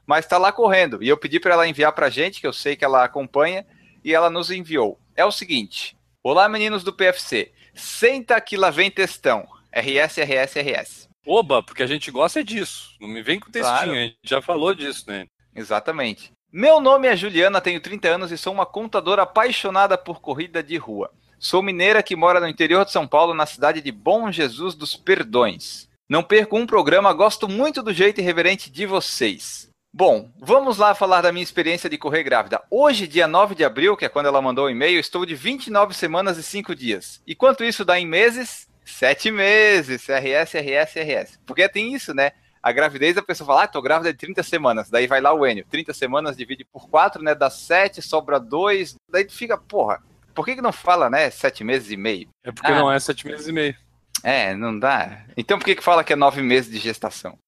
mas 0.06 0.24
está 0.24 0.38
lá 0.38 0.52
correndo. 0.52 1.02
E 1.02 1.08
eu 1.08 1.16
pedi 1.16 1.40
para 1.40 1.54
ela 1.54 1.68
enviar 1.68 1.92
para 1.92 2.06
a 2.06 2.10
gente, 2.10 2.40
que 2.40 2.46
eu 2.46 2.52
sei 2.52 2.76
que 2.76 2.84
ela 2.84 3.04
acompanha, 3.04 3.66
e 4.04 4.14
ela 4.14 4.28
nos 4.28 4.50
enviou. 4.50 4.98
É 5.16 5.24
o 5.24 5.32
seguinte: 5.32 5.96
Olá, 6.22 6.48
meninos 6.48 6.84
do 6.84 6.92
PFC. 6.92 7.52
Senta 7.74 8.40
que 8.40 8.56
lá 8.56 8.70
vem 8.70 8.90
textão. 8.90 9.46
RS, 9.72 10.18
RS, 10.18 10.54
RS. 10.56 11.08
Oba, 11.26 11.62
porque 11.62 11.82
a 11.82 11.86
gente 11.86 12.10
gosta 12.10 12.44
disso. 12.44 12.94
Não 13.00 13.08
me 13.08 13.22
vem 13.22 13.40
com 13.40 13.50
textinho, 13.50 13.76
claro. 13.76 13.92
a 13.92 13.94
gente 13.94 14.18
já 14.22 14.42
falou 14.42 14.74
disso, 14.74 15.04
né? 15.08 15.26
Exatamente. 15.54 16.32
Meu 16.52 16.80
nome 16.80 17.08
é 17.08 17.16
Juliana, 17.16 17.60
tenho 17.60 17.80
30 17.80 18.08
anos 18.08 18.32
e 18.32 18.36
sou 18.36 18.52
uma 18.52 18.66
contadora 18.66 19.22
apaixonada 19.22 19.96
por 19.96 20.20
corrida 20.20 20.62
de 20.62 20.76
rua. 20.76 21.10
Sou 21.42 21.60
mineira 21.60 22.04
que 22.04 22.14
mora 22.14 22.38
no 22.38 22.46
interior 22.46 22.84
de 22.84 22.92
São 22.92 23.04
Paulo, 23.04 23.34
na 23.34 23.46
cidade 23.46 23.80
de 23.80 23.90
Bom 23.90 24.30
Jesus 24.30 24.76
dos 24.76 24.94
Perdões. 24.94 25.88
Não 26.08 26.22
perco 26.22 26.56
um 26.56 26.64
programa, 26.64 27.12
gosto 27.12 27.48
muito 27.48 27.82
do 27.82 27.92
jeito 27.92 28.20
irreverente 28.20 28.70
de 28.70 28.86
vocês. 28.86 29.68
Bom, 29.92 30.30
vamos 30.38 30.78
lá 30.78 30.94
falar 30.94 31.20
da 31.20 31.32
minha 31.32 31.42
experiência 31.42 31.90
de 31.90 31.98
correr 31.98 32.22
grávida. 32.22 32.62
Hoje, 32.70 33.08
dia 33.08 33.26
9 33.26 33.56
de 33.56 33.64
abril, 33.64 33.96
que 33.96 34.04
é 34.04 34.08
quando 34.08 34.26
ela 34.26 34.40
mandou 34.40 34.66
o 34.66 34.70
e-mail, 34.70 35.00
estou 35.00 35.26
de 35.26 35.34
29 35.34 35.92
semanas 35.94 36.38
e 36.38 36.44
5 36.44 36.76
dias. 36.76 37.20
E 37.26 37.34
quanto 37.34 37.64
isso 37.64 37.84
dá 37.84 37.98
em 37.98 38.06
meses? 38.06 38.68
7 38.84 39.32
meses. 39.32 40.06
RS, 40.08 40.54
RS, 40.54 40.94
RS. 40.94 41.40
Porque 41.44 41.68
tem 41.68 41.92
isso, 41.92 42.14
né? 42.14 42.30
A 42.62 42.70
gravidez, 42.70 43.18
a 43.18 43.22
pessoa 43.22 43.48
fala, 43.48 43.64
ah, 43.64 43.68
tô 43.68 43.82
grávida 43.82 44.12
de 44.12 44.18
30 44.20 44.44
semanas. 44.44 44.88
Daí 44.88 45.08
vai 45.08 45.20
lá 45.20 45.34
o 45.34 45.44
Enio. 45.44 45.66
30 45.68 45.92
semanas 45.92 46.36
divide 46.36 46.64
por 46.64 46.88
4, 46.88 47.20
né? 47.20 47.34
Dá 47.34 47.50
7, 47.50 48.00
sobra 48.00 48.38
2. 48.38 48.94
Daí 49.10 49.28
fica, 49.28 49.58
porra, 49.58 50.00
por 50.34 50.44
que, 50.44 50.56
que 50.56 50.62
não 50.62 50.72
fala, 50.72 51.08
né, 51.08 51.30
sete 51.30 51.62
meses 51.64 51.90
e 51.90 51.96
meio? 51.96 52.28
É 52.44 52.50
porque 52.50 52.72
ah, 52.72 52.78
não 52.78 52.92
é 52.92 52.98
sete 52.98 53.26
meses 53.26 53.46
e 53.46 53.52
meio. 53.52 53.76
É, 54.22 54.54
não 54.54 54.78
dá. 54.78 55.24
Então 55.36 55.58
por 55.58 55.64
que, 55.64 55.74
que 55.74 55.82
fala 55.82 56.04
que 56.04 56.12
é 56.12 56.16
nove 56.16 56.42
meses 56.42 56.70
de 56.70 56.78
gestação? 56.78 57.38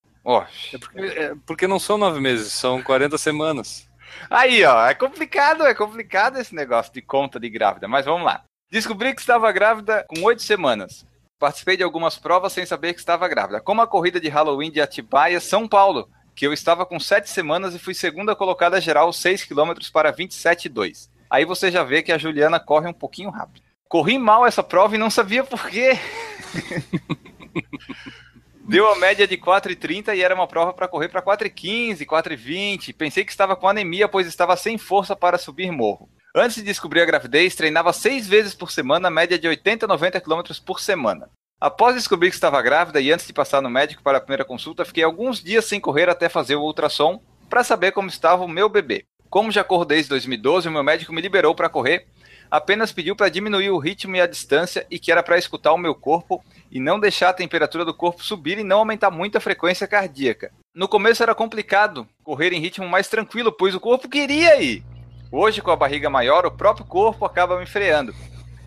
É 0.72 0.78
porque, 0.78 1.00
é 1.00 1.34
porque 1.46 1.66
não 1.66 1.78
são 1.78 1.98
nove 1.98 2.20
meses, 2.20 2.52
são 2.52 2.82
40 2.82 3.18
semanas. 3.18 3.88
Aí, 4.30 4.64
ó, 4.64 4.86
é 4.86 4.94
complicado, 4.94 5.64
é 5.64 5.74
complicado 5.74 6.38
esse 6.38 6.54
negócio 6.54 6.92
de 6.92 7.02
conta 7.02 7.38
de 7.38 7.50
grávida, 7.50 7.86
mas 7.86 8.06
vamos 8.06 8.24
lá. 8.24 8.44
Descobri 8.70 9.14
que 9.14 9.20
estava 9.20 9.52
grávida 9.52 10.04
com 10.08 10.22
oito 10.22 10.42
semanas. 10.42 11.06
Participei 11.38 11.76
de 11.76 11.82
algumas 11.82 12.16
provas 12.16 12.52
sem 12.52 12.64
saber 12.64 12.94
que 12.94 13.00
estava 13.00 13.28
grávida, 13.28 13.60
como 13.60 13.82
a 13.82 13.86
corrida 13.86 14.18
de 14.18 14.28
Halloween 14.28 14.70
de 14.70 14.80
Atibaia, 14.80 15.40
São 15.40 15.68
Paulo, 15.68 16.08
que 16.34 16.46
eu 16.46 16.52
estava 16.52 16.86
com 16.86 16.98
sete 16.98 17.28
semanas 17.28 17.74
e 17.74 17.78
fui 17.78 17.94
segunda 17.94 18.34
colocada 18.34 18.80
geral 18.80 19.12
6 19.12 19.44
km 19.44 19.74
para 19.92 20.12
27,2. 20.12 21.08
Aí 21.34 21.44
você 21.44 21.68
já 21.68 21.82
vê 21.82 22.00
que 22.00 22.12
a 22.12 22.16
Juliana 22.16 22.60
corre 22.60 22.88
um 22.88 22.92
pouquinho 22.92 23.28
rápido. 23.28 23.60
Corri 23.88 24.16
mal 24.20 24.46
essa 24.46 24.62
prova 24.62 24.94
e 24.94 24.98
não 24.98 25.10
sabia 25.10 25.42
por 25.42 25.68
quê. 25.68 25.98
Deu 28.68 28.88
a 28.88 28.94
média 28.94 29.26
de 29.26 29.36
4,30 29.36 30.14
e 30.14 30.22
era 30.22 30.32
uma 30.32 30.46
prova 30.46 30.72
para 30.72 30.86
correr 30.86 31.08
para 31.08 31.20
4,15, 31.20 32.06
4,20. 32.06 32.94
Pensei 32.94 33.24
que 33.24 33.32
estava 33.32 33.56
com 33.56 33.66
anemia, 33.66 34.06
pois 34.06 34.28
estava 34.28 34.56
sem 34.56 34.78
força 34.78 35.16
para 35.16 35.36
subir 35.36 35.72
morro. 35.72 36.08
Antes 36.36 36.58
de 36.58 36.62
descobrir 36.62 37.00
a 37.00 37.04
gravidez, 37.04 37.56
treinava 37.56 37.92
seis 37.92 38.28
vezes 38.28 38.54
por 38.54 38.70
semana, 38.70 39.10
média 39.10 39.36
de 39.36 39.48
80 39.48 39.86
a 39.86 39.88
90 39.88 40.20
km 40.20 40.40
por 40.64 40.78
semana. 40.78 41.28
Após 41.60 41.96
descobrir 41.96 42.28
que 42.28 42.36
estava 42.36 42.62
grávida 42.62 43.00
e 43.00 43.10
antes 43.10 43.26
de 43.26 43.32
passar 43.32 43.60
no 43.60 43.68
médico 43.68 44.04
para 44.04 44.18
a 44.18 44.20
primeira 44.20 44.44
consulta, 44.44 44.84
fiquei 44.84 45.02
alguns 45.02 45.42
dias 45.42 45.64
sem 45.64 45.80
correr 45.80 46.08
até 46.08 46.28
fazer 46.28 46.54
o 46.54 46.62
ultrassom 46.62 47.20
para 47.50 47.64
saber 47.64 47.90
como 47.90 48.08
estava 48.08 48.44
o 48.44 48.48
meu 48.48 48.68
bebê. 48.68 49.04
Como 49.34 49.50
já 49.50 49.64
corro 49.64 49.84
desde 49.84 50.10
2012, 50.10 50.68
o 50.68 50.70
meu 50.70 50.84
médico 50.84 51.12
me 51.12 51.20
liberou 51.20 51.56
para 51.56 51.68
correr, 51.68 52.06
apenas 52.48 52.92
pediu 52.92 53.16
para 53.16 53.28
diminuir 53.28 53.68
o 53.68 53.78
ritmo 53.78 54.14
e 54.14 54.20
a 54.20 54.28
distância 54.28 54.86
e 54.88 54.96
que 54.96 55.10
era 55.10 55.24
para 55.24 55.36
escutar 55.36 55.72
o 55.72 55.76
meu 55.76 55.92
corpo 55.92 56.40
e 56.70 56.78
não 56.78 57.00
deixar 57.00 57.30
a 57.30 57.32
temperatura 57.34 57.84
do 57.84 57.92
corpo 57.92 58.22
subir 58.22 58.60
e 58.60 58.62
não 58.62 58.78
aumentar 58.78 59.10
muito 59.10 59.36
a 59.36 59.40
frequência 59.40 59.88
cardíaca. 59.88 60.52
No 60.72 60.86
começo 60.86 61.20
era 61.20 61.34
complicado 61.34 62.06
correr 62.22 62.52
em 62.52 62.60
ritmo 62.60 62.88
mais 62.88 63.08
tranquilo, 63.08 63.50
pois 63.50 63.74
o 63.74 63.80
corpo 63.80 64.08
queria 64.08 64.62
ir. 64.62 64.84
Hoje, 65.32 65.60
com 65.60 65.72
a 65.72 65.76
barriga 65.76 66.08
maior, 66.08 66.46
o 66.46 66.52
próprio 66.52 66.86
corpo 66.86 67.24
acaba 67.24 67.58
me 67.58 67.66
freando, 67.66 68.14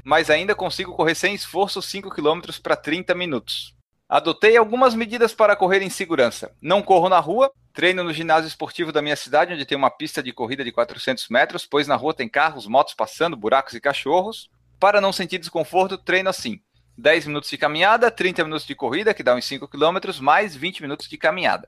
mas 0.03 0.29
ainda 0.29 0.53
consigo 0.53 0.91
correr 0.91 1.15
sem 1.15 1.33
esforço 1.33 1.81
5 1.81 2.09
km 2.09 2.41
para 2.61 2.75
30 2.75 3.15
minutos. 3.15 3.76
Adotei 4.09 4.55
algumas 4.55 4.95
medidas 4.95 5.33
para 5.33 5.53
correr 5.53 5.81
em 5.81 5.89
segurança. 5.89 6.55
Não 6.61 6.81
corro 6.81 7.09
na 7.09 7.19
rua, 7.19 7.51
treino 7.73 8.05
no 8.05 8.13
ginásio 8.13 8.47
esportivo 8.47 8.89
da 8.89 9.01
minha 9.01 9.17
cidade, 9.17 9.53
onde 9.53 9.65
tem 9.65 9.77
uma 9.77 9.89
pista 9.89 10.23
de 10.23 10.31
corrida 10.31 10.63
de 10.63 10.71
400 10.71 11.27
metros, 11.27 11.65
pois 11.65 11.87
na 11.87 11.95
rua 11.97 12.13
tem 12.13 12.29
carros, 12.29 12.65
motos 12.67 12.93
passando, 12.93 13.35
buracos 13.35 13.73
e 13.73 13.81
cachorros. 13.81 14.49
Para 14.79 15.01
não 15.01 15.11
sentir 15.11 15.39
desconforto, 15.39 15.97
treino 15.97 16.29
assim: 16.29 16.61
10 16.97 17.27
minutos 17.27 17.49
de 17.49 17.57
caminhada, 17.57 18.09
30 18.09 18.45
minutos 18.45 18.65
de 18.65 18.73
corrida, 18.73 19.13
que 19.13 19.23
dá 19.23 19.35
uns 19.35 19.43
5 19.43 19.67
km, 19.67 20.21
mais 20.21 20.55
20 20.55 20.83
minutos 20.83 21.09
de 21.09 21.17
caminhada. 21.17 21.67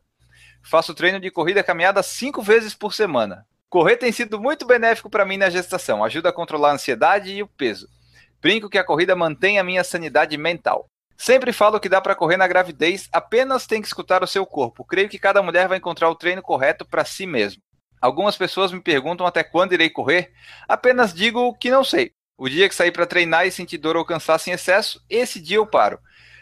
Faço 0.63 0.93
treino 0.93 1.19
de 1.19 1.29
corrida 1.29 1.59
e 1.59 1.63
caminhada 1.63 2.01
5 2.01 2.41
vezes 2.41 2.73
por 2.73 2.93
semana. 2.93 3.45
Correr 3.69 3.97
tem 3.97 4.13
sido 4.13 4.39
muito 4.39 4.65
benéfico 4.65 5.09
para 5.09 5.25
mim 5.25 5.35
na 5.35 5.49
gestação, 5.49 6.05
ajuda 6.05 6.29
a 6.29 6.33
controlar 6.33 6.69
a 6.69 6.73
ansiedade 6.75 7.33
e 7.33 7.43
o 7.43 7.47
peso. 7.47 7.89
Brinco 8.41 8.69
que 8.69 8.77
a 8.77 8.83
corrida 8.83 9.13
mantém 9.13 9.59
a 9.59 9.63
minha 9.63 9.83
sanidade 9.83 10.37
mental. 10.37 10.89
Sempre 11.21 11.51
falo 11.51 11.81
que 11.81 11.89
dá 11.89 11.99
para 11.99 12.15
correr 12.15 12.37
na 12.37 12.47
gravidez, 12.47 13.09
apenas 13.11 13.67
tem 13.67 13.81
que 13.81 13.87
escutar 13.87 14.23
o 14.23 14.27
seu 14.27 14.45
corpo. 14.45 14.85
Creio 14.85 15.09
que 15.09 15.19
cada 15.19 15.43
mulher 15.43 15.67
vai 15.67 15.77
encontrar 15.77 16.09
o 16.09 16.15
treino 16.15 16.41
correto 16.41 16.85
para 16.85 17.03
si 17.03 17.27
mesmo. 17.27 17.61
Algumas 17.99 18.37
pessoas 18.37 18.71
me 18.71 18.79
perguntam 18.79 19.27
até 19.27 19.43
quando 19.43 19.73
irei 19.73 19.89
correr. 19.89 20.31
Apenas 20.65 21.13
digo 21.13 21.53
que 21.55 21.69
não 21.69 21.83
sei. 21.83 22.13
O 22.37 22.47
dia 22.47 22.69
que 22.69 22.73
sair 22.73 22.93
para 22.93 23.05
treinar 23.05 23.45
e 23.45 23.51
sentir 23.51 23.77
dor 23.77 23.97
ou 23.97 24.05
cansaço 24.05 24.49
em 24.49 24.53
excesso, 24.53 25.03
esse 25.09 25.41
dia 25.41 25.57
eu 25.57 25.67
paro. 25.67 25.99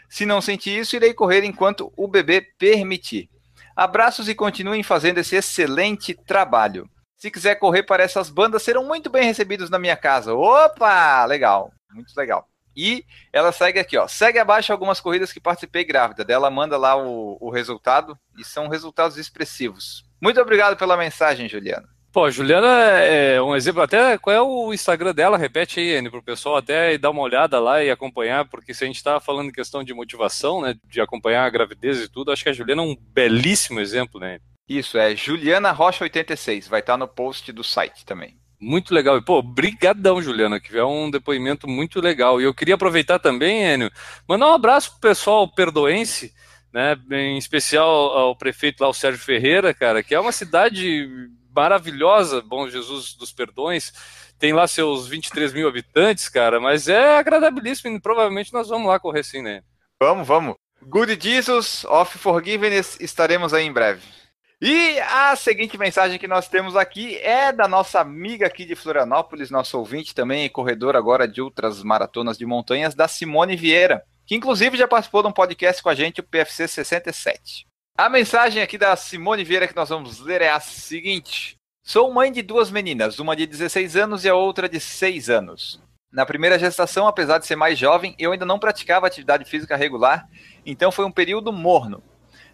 Se 0.08 0.24
não 0.24 0.40
sentir 0.40 0.78
isso, 0.78 0.94
irei 0.94 1.12
correr 1.12 1.42
enquanto 1.42 1.92
o 1.96 2.06
bebê 2.06 2.40
permitir. 2.40 3.28
Abraços 3.74 4.28
e 4.28 4.34
continuem 4.34 4.84
fazendo 4.84 5.18
esse 5.18 5.34
excelente 5.34 6.14
trabalho. 6.14 6.88
Se 7.16 7.32
quiser 7.32 7.56
correr 7.56 7.82
para 7.82 8.04
essas 8.04 8.30
bandas, 8.30 8.62
serão 8.62 8.84
muito 8.84 9.10
bem 9.10 9.24
recebidos 9.24 9.70
na 9.70 9.78
minha 9.78 9.96
casa. 9.96 10.32
Opa! 10.34 11.24
Legal, 11.24 11.72
muito 11.92 12.12
legal. 12.16 12.46
E 12.78 13.04
ela 13.32 13.50
segue 13.50 13.80
aqui, 13.80 13.98
ó. 13.98 14.06
Segue 14.06 14.38
abaixo 14.38 14.70
algumas 14.70 15.00
corridas 15.00 15.32
que 15.32 15.40
participei 15.40 15.82
grávida. 15.82 16.24
Dela 16.24 16.48
manda 16.48 16.76
lá 16.76 16.96
o, 16.96 17.36
o 17.40 17.50
resultado 17.50 18.16
e 18.38 18.44
são 18.44 18.68
resultados 18.68 19.18
expressivos. 19.18 20.04
Muito 20.20 20.40
obrigado 20.40 20.76
pela 20.76 20.96
mensagem, 20.96 21.48
Juliana. 21.48 21.88
Pô, 22.12 22.30
Juliana 22.30 22.68
é 23.00 23.42
um 23.42 23.56
exemplo. 23.56 23.82
Até 23.82 24.16
qual 24.16 24.36
é 24.36 24.40
o 24.40 24.72
Instagram 24.72 25.12
dela? 25.12 25.36
Repete 25.36 25.80
aí, 25.80 25.96
Anne, 25.96 26.08
para 26.08 26.20
o 26.20 26.22
pessoal 26.22 26.56
até 26.56 26.96
dar 26.96 27.10
uma 27.10 27.22
olhada 27.22 27.58
lá 27.58 27.82
e 27.82 27.90
acompanhar, 27.90 28.48
porque 28.48 28.72
se 28.72 28.84
a 28.84 28.86
gente 28.86 28.96
está 28.96 29.18
falando 29.18 29.48
em 29.48 29.52
questão 29.52 29.82
de 29.82 29.92
motivação, 29.92 30.62
né, 30.62 30.76
de 30.84 31.00
acompanhar 31.00 31.44
a 31.44 31.50
gravidez 31.50 32.00
e 32.00 32.08
tudo, 32.08 32.30
acho 32.30 32.44
que 32.44 32.48
a 32.48 32.52
Juliana 32.52 32.82
é 32.82 32.86
um 32.86 32.96
belíssimo 32.96 33.80
exemplo, 33.80 34.20
né? 34.20 34.38
Isso, 34.68 34.96
é 34.96 35.16
Juliana 35.16 35.72
Rocha 35.72 36.04
86. 36.04 36.68
Vai 36.68 36.78
estar 36.78 36.96
no 36.96 37.08
post 37.08 37.50
do 37.50 37.64
site 37.64 38.04
também. 38.06 38.37
Muito 38.60 38.92
legal. 38.92 39.22
Pô, 39.22 39.40
brigadão, 39.40 40.20
Juliana, 40.20 40.58
que 40.58 40.76
é 40.76 40.84
um 40.84 41.10
depoimento 41.10 41.68
muito 41.68 42.00
legal. 42.00 42.40
E 42.40 42.44
eu 42.44 42.54
queria 42.54 42.74
aproveitar 42.74 43.18
também, 43.18 43.62
Enio, 43.62 43.90
mandar 44.28 44.48
um 44.48 44.54
abraço 44.54 44.90
pro 44.92 45.00
pessoal 45.00 45.46
perdoense, 45.46 46.34
né, 46.72 46.96
em 47.12 47.38
especial 47.38 47.88
ao 47.88 48.36
prefeito 48.36 48.80
lá, 48.80 48.88
o 48.88 48.94
Sérgio 48.94 49.22
Ferreira, 49.22 49.72
cara, 49.72 50.02
que 50.02 50.14
é 50.14 50.20
uma 50.20 50.32
cidade 50.32 51.08
maravilhosa, 51.54 52.42
Bom 52.42 52.68
Jesus 52.68 53.14
dos 53.14 53.32
Perdões, 53.32 53.92
tem 54.38 54.52
lá 54.52 54.66
seus 54.66 55.08
23 55.08 55.52
mil 55.52 55.68
habitantes, 55.68 56.28
cara, 56.28 56.60
mas 56.60 56.88
é 56.88 57.16
agradabilíssimo 57.16 57.96
e 57.96 58.00
provavelmente 58.00 58.52
nós 58.52 58.68
vamos 58.68 58.88
lá 58.88 58.98
correr 59.00 59.24
sim, 59.24 59.42
né? 59.42 59.62
Vamos, 60.00 60.26
vamos. 60.26 60.54
Good 60.82 61.18
Jesus 61.20 61.84
of 61.84 62.16
Forgiveness, 62.18 62.98
estaremos 63.00 63.52
aí 63.52 63.64
em 63.64 63.72
breve. 63.72 64.17
E 64.60 64.98
a 64.98 65.36
seguinte 65.36 65.78
mensagem 65.78 66.18
que 66.18 66.26
nós 66.26 66.48
temos 66.48 66.74
aqui 66.74 67.16
é 67.18 67.52
da 67.52 67.68
nossa 67.68 68.00
amiga 68.00 68.44
aqui 68.44 68.64
de 68.64 68.74
Florianópolis, 68.74 69.52
nosso 69.52 69.78
ouvinte 69.78 70.12
também 70.12 70.48
corredor 70.48 70.96
agora 70.96 71.28
de 71.28 71.40
outras 71.40 71.80
maratonas 71.84 72.36
de 72.36 72.44
montanhas, 72.44 72.92
da 72.92 73.06
Simone 73.06 73.54
Vieira, 73.54 74.02
que 74.26 74.34
inclusive 74.34 74.76
já 74.76 74.88
participou 74.88 75.22
de 75.22 75.28
um 75.28 75.32
podcast 75.32 75.80
com 75.80 75.88
a 75.88 75.94
gente, 75.94 76.18
o 76.18 76.24
PFC 76.24 76.66
67. 76.66 77.66
A 77.96 78.08
mensagem 78.08 78.60
aqui 78.60 78.76
da 78.76 78.96
Simone 78.96 79.44
Vieira 79.44 79.68
que 79.68 79.76
nós 79.76 79.90
vamos 79.90 80.18
ler 80.18 80.42
é 80.42 80.50
a 80.50 80.58
seguinte: 80.58 81.56
Sou 81.84 82.12
mãe 82.12 82.32
de 82.32 82.42
duas 82.42 82.68
meninas, 82.68 83.20
uma 83.20 83.36
de 83.36 83.46
16 83.46 83.94
anos 83.94 84.24
e 84.24 84.28
a 84.28 84.34
outra 84.34 84.68
de 84.68 84.80
6 84.80 85.30
anos. 85.30 85.80
Na 86.12 86.26
primeira 86.26 86.58
gestação, 86.58 87.06
apesar 87.06 87.38
de 87.38 87.46
ser 87.46 87.54
mais 87.54 87.78
jovem, 87.78 88.16
eu 88.18 88.32
ainda 88.32 88.44
não 88.44 88.58
praticava 88.58 89.06
atividade 89.06 89.44
física 89.44 89.76
regular, 89.76 90.26
então 90.66 90.90
foi 90.90 91.04
um 91.04 91.12
período 91.12 91.52
morno. 91.52 92.02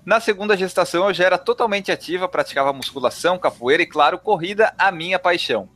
Na 0.04 0.20
segunda 0.20 0.54
gestação, 0.54 1.08
eu 1.08 1.14
já 1.14 1.24
era 1.24 1.38
totalmente 1.38 1.90
ativa, 1.90 2.28
praticava 2.28 2.74
musculação, 2.74 3.38
capoeira 3.38 3.82
e, 3.82 3.86
claro, 3.86 4.18
corrida, 4.18 4.74
a 4.76 4.92
minha 4.92 5.18
paixão. 5.18 5.66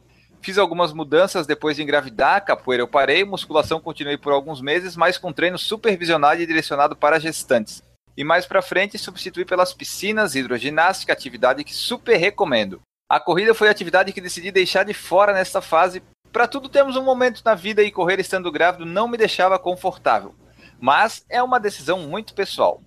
Fiz 0.42 0.58
algumas 0.58 0.92
mudanças 0.92 1.46
depois 1.46 1.76
de 1.76 1.82
engravidar, 1.82 2.44
capoeira 2.44 2.82
eu 2.82 2.88
parei, 2.88 3.24
musculação 3.24 3.80
continuei 3.80 4.18
por 4.18 4.34
alguns 4.34 4.60
meses, 4.60 4.96
mas 4.96 5.16
com 5.16 5.32
treino 5.32 5.58
supervisionado 5.58 6.42
e 6.42 6.46
direcionado 6.46 6.94
para 6.94 7.18
gestantes. 7.18 7.82
E 8.14 8.22
mais 8.22 8.44
para 8.44 8.60
frente, 8.60 8.98
substituí 8.98 9.46
pelas 9.46 9.72
piscinas, 9.72 10.34
hidroginástica, 10.34 11.10
atividade 11.10 11.64
que 11.64 11.74
super 11.74 12.18
recomendo. 12.18 12.82
A 13.08 13.18
corrida 13.18 13.54
foi 13.54 13.68
a 13.68 13.70
atividade 13.70 14.12
que 14.12 14.20
decidi 14.20 14.50
deixar 14.50 14.84
de 14.84 14.92
fora 14.92 15.32
nesta 15.32 15.62
fase. 15.62 16.02
Para 16.30 16.46
tudo 16.46 16.68
temos 16.68 16.96
um 16.96 17.02
momento 17.02 17.40
na 17.42 17.54
vida 17.54 17.82
e 17.82 17.90
correr 17.90 18.20
estando 18.20 18.52
grávido 18.52 18.84
não 18.84 19.08
me 19.08 19.16
deixava 19.16 19.58
confortável. 19.58 20.34
Mas 20.78 21.24
é 21.30 21.42
uma 21.42 21.58
decisão 21.58 22.00
muito 22.00 22.34
pessoal. 22.34 22.82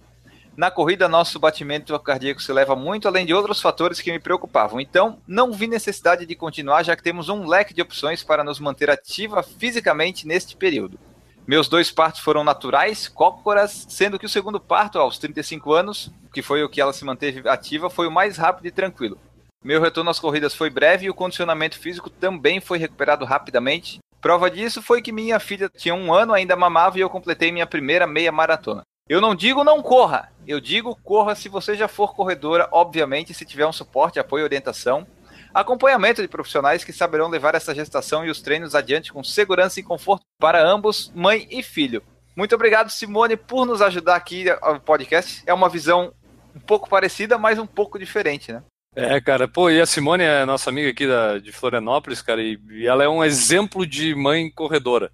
Na 0.55 0.69
corrida, 0.69 1.07
nosso 1.07 1.39
batimento 1.39 1.97
cardíaco 1.99 2.41
se 2.41 2.51
leva 2.51 2.75
muito 2.75 3.07
além 3.07 3.25
de 3.25 3.33
outros 3.33 3.61
fatores 3.61 4.01
que 4.01 4.11
me 4.11 4.19
preocupavam. 4.19 4.81
Então, 4.81 5.17
não 5.25 5.53
vi 5.53 5.65
necessidade 5.65 6.25
de 6.25 6.35
continuar, 6.35 6.83
já 6.83 6.95
que 6.95 7.03
temos 7.03 7.29
um 7.29 7.47
leque 7.47 7.73
de 7.73 7.81
opções 7.81 8.21
para 8.21 8.43
nos 8.43 8.59
manter 8.59 8.89
ativa 8.89 9.41
fisicamente 9.41 10.27
neste 10.27 10.57
período. 10.57 10.99
Meus 11.47 11.67
dois 11.67 11.89
partos 11.89 12.21
foram 12.21 12.43
naturais, 12.43 13.07
cócoras, 13.07 13.85
sendo 13.89 14.19
que 14.19 14.25
o 14.25 14.29
segundo 14.29 14.59
parto, 14.59 14.99
aos 14.99 15.17
35 15.17 15.73
anos, 15.73 16.11
que 16.33 16.41
foi 16.41 16.63
o 16.63 16.69
que 16.69 16.81
ela 16.81 16.93
se 16.93 17.05
manteve 17.05 17.47
ativa, 17.47 17.89
foi 17.89 18.07
o 18.07 18.11
mais 18.11 18.37
rápido 18.37 18.67
e 18.67 18.71
tranquilo. 18.71 19.17
Meu 19.63 19.81
retorno 19.81 20.09
às 20.09 20.19
corridas 20.19 20.53
foi 20.53 20.69
breve 20.69 21.05
e 21.05 21.09
o 21.09 21.13
condicionamento 21.13 21.79
físico 21.79 22.09
também 22.09 22.59
foi 22.59 22.77
recuperado 22.77 23.25
rapidamente. 23.25 23.99
Prova 24.19 24.51
disso 24.51 24.81
foi 24.81 25.01
que 25.01 25.11
minha 25.11 25.39
filha 25.39 25.69
tinha 25.69 25.95
um 25.95 26.13
ano, 26.13 26.33
ainda 26.33 26.55
mamava 26.55 26.97
e 26.97 27.01
eu 27.01 27.09
completei 27.09 27.51
minha 27.51 27.65
primeira 27.65 28.05
meia 28.05 28.31
maratona. 28.31 28.83
Eu 29.11 29.19
não 29.19 29.35
digo 29.35 29.61
não 29.65 29.81
corra, 29.81 30.31
eu 30.47 30.61
digo 30.61 30.95
corra 30.95 31.35
se 31.35 31.49
você 31.49 31.75
já 31.75 31.89
for 31.89 32.15
corredora, 32.15 32.69
obviamente, 32.71 33.33
se 33.33 33.43
tiver 33.43 33.67
um 33.67 33.73
suporte, 33.73 34.21
apoio 34.21 34.43
e 34.43 34.45
orientação. 34.45 35.05
Acompanhamento 35.53 36.21
de 36.21 36.29
profissionais 36.29 36.85
que 36.85 36.93
saberão 36.93 37.27
levar 37.27 37.53
essa 37.53 37.75
gestação 37.75 38.25
e 38.25 38.29
os 38.29 38.41
treinos 38.41 38.73
adiante 38.73 39.11
com 39.11 39.21
segurança 39.21 39.81
e 39.81 39.83
conforto 39.83 40.23
para 40.39 40.65
ambos, 40.65 41.11
mãe 41.13 41.45
e 41.51 41.61
filho. 41.61 42.01
Muito 42.37 42.55
obrigado, 42.55 42.89
Simone, 42.89 43.35
por 43.35 43.65
nos 43.65 43.81
ajudar 43.81 44.15
aqui 44.15 44.45
no 44.45 44.79
podcast. 44.79 45.43
É 45.45 45.53
uma 45.53 45.67
visão 45.67 46.13
um 46.55 46.61
pouco 46.61 46.87
parecida, 46.87 47.37
mas 47.37 47.59
um 47.59 47.67
pouco 47.67 47.99
diferente, 47.99 48.53
né? 48.53 48.63
É, 48.95 49.19
cara, 49.19 49.45
pô, 49.45 49.69
e 49.69 49.81
a 49.81 49.85
Simone 49.85 50.23
é 50.23 50.45
nossa 50.45 50.69
amiga 50.69 50.89
aqui 50.89 51.05
da, 51.05 51.37
de 51.37 51.51
Florianópolis, 51.51 52.21
cara, 52.21 52.41
e, 52.41 52.57
e 52.69 52.87
ela 52.87 53.03
é 53.03 53.09
um 53.09 53.21
exemplo 53.21 53.85
de 53.85 54.15
mãe 54.15 54.49
corredora. 54.49 55.11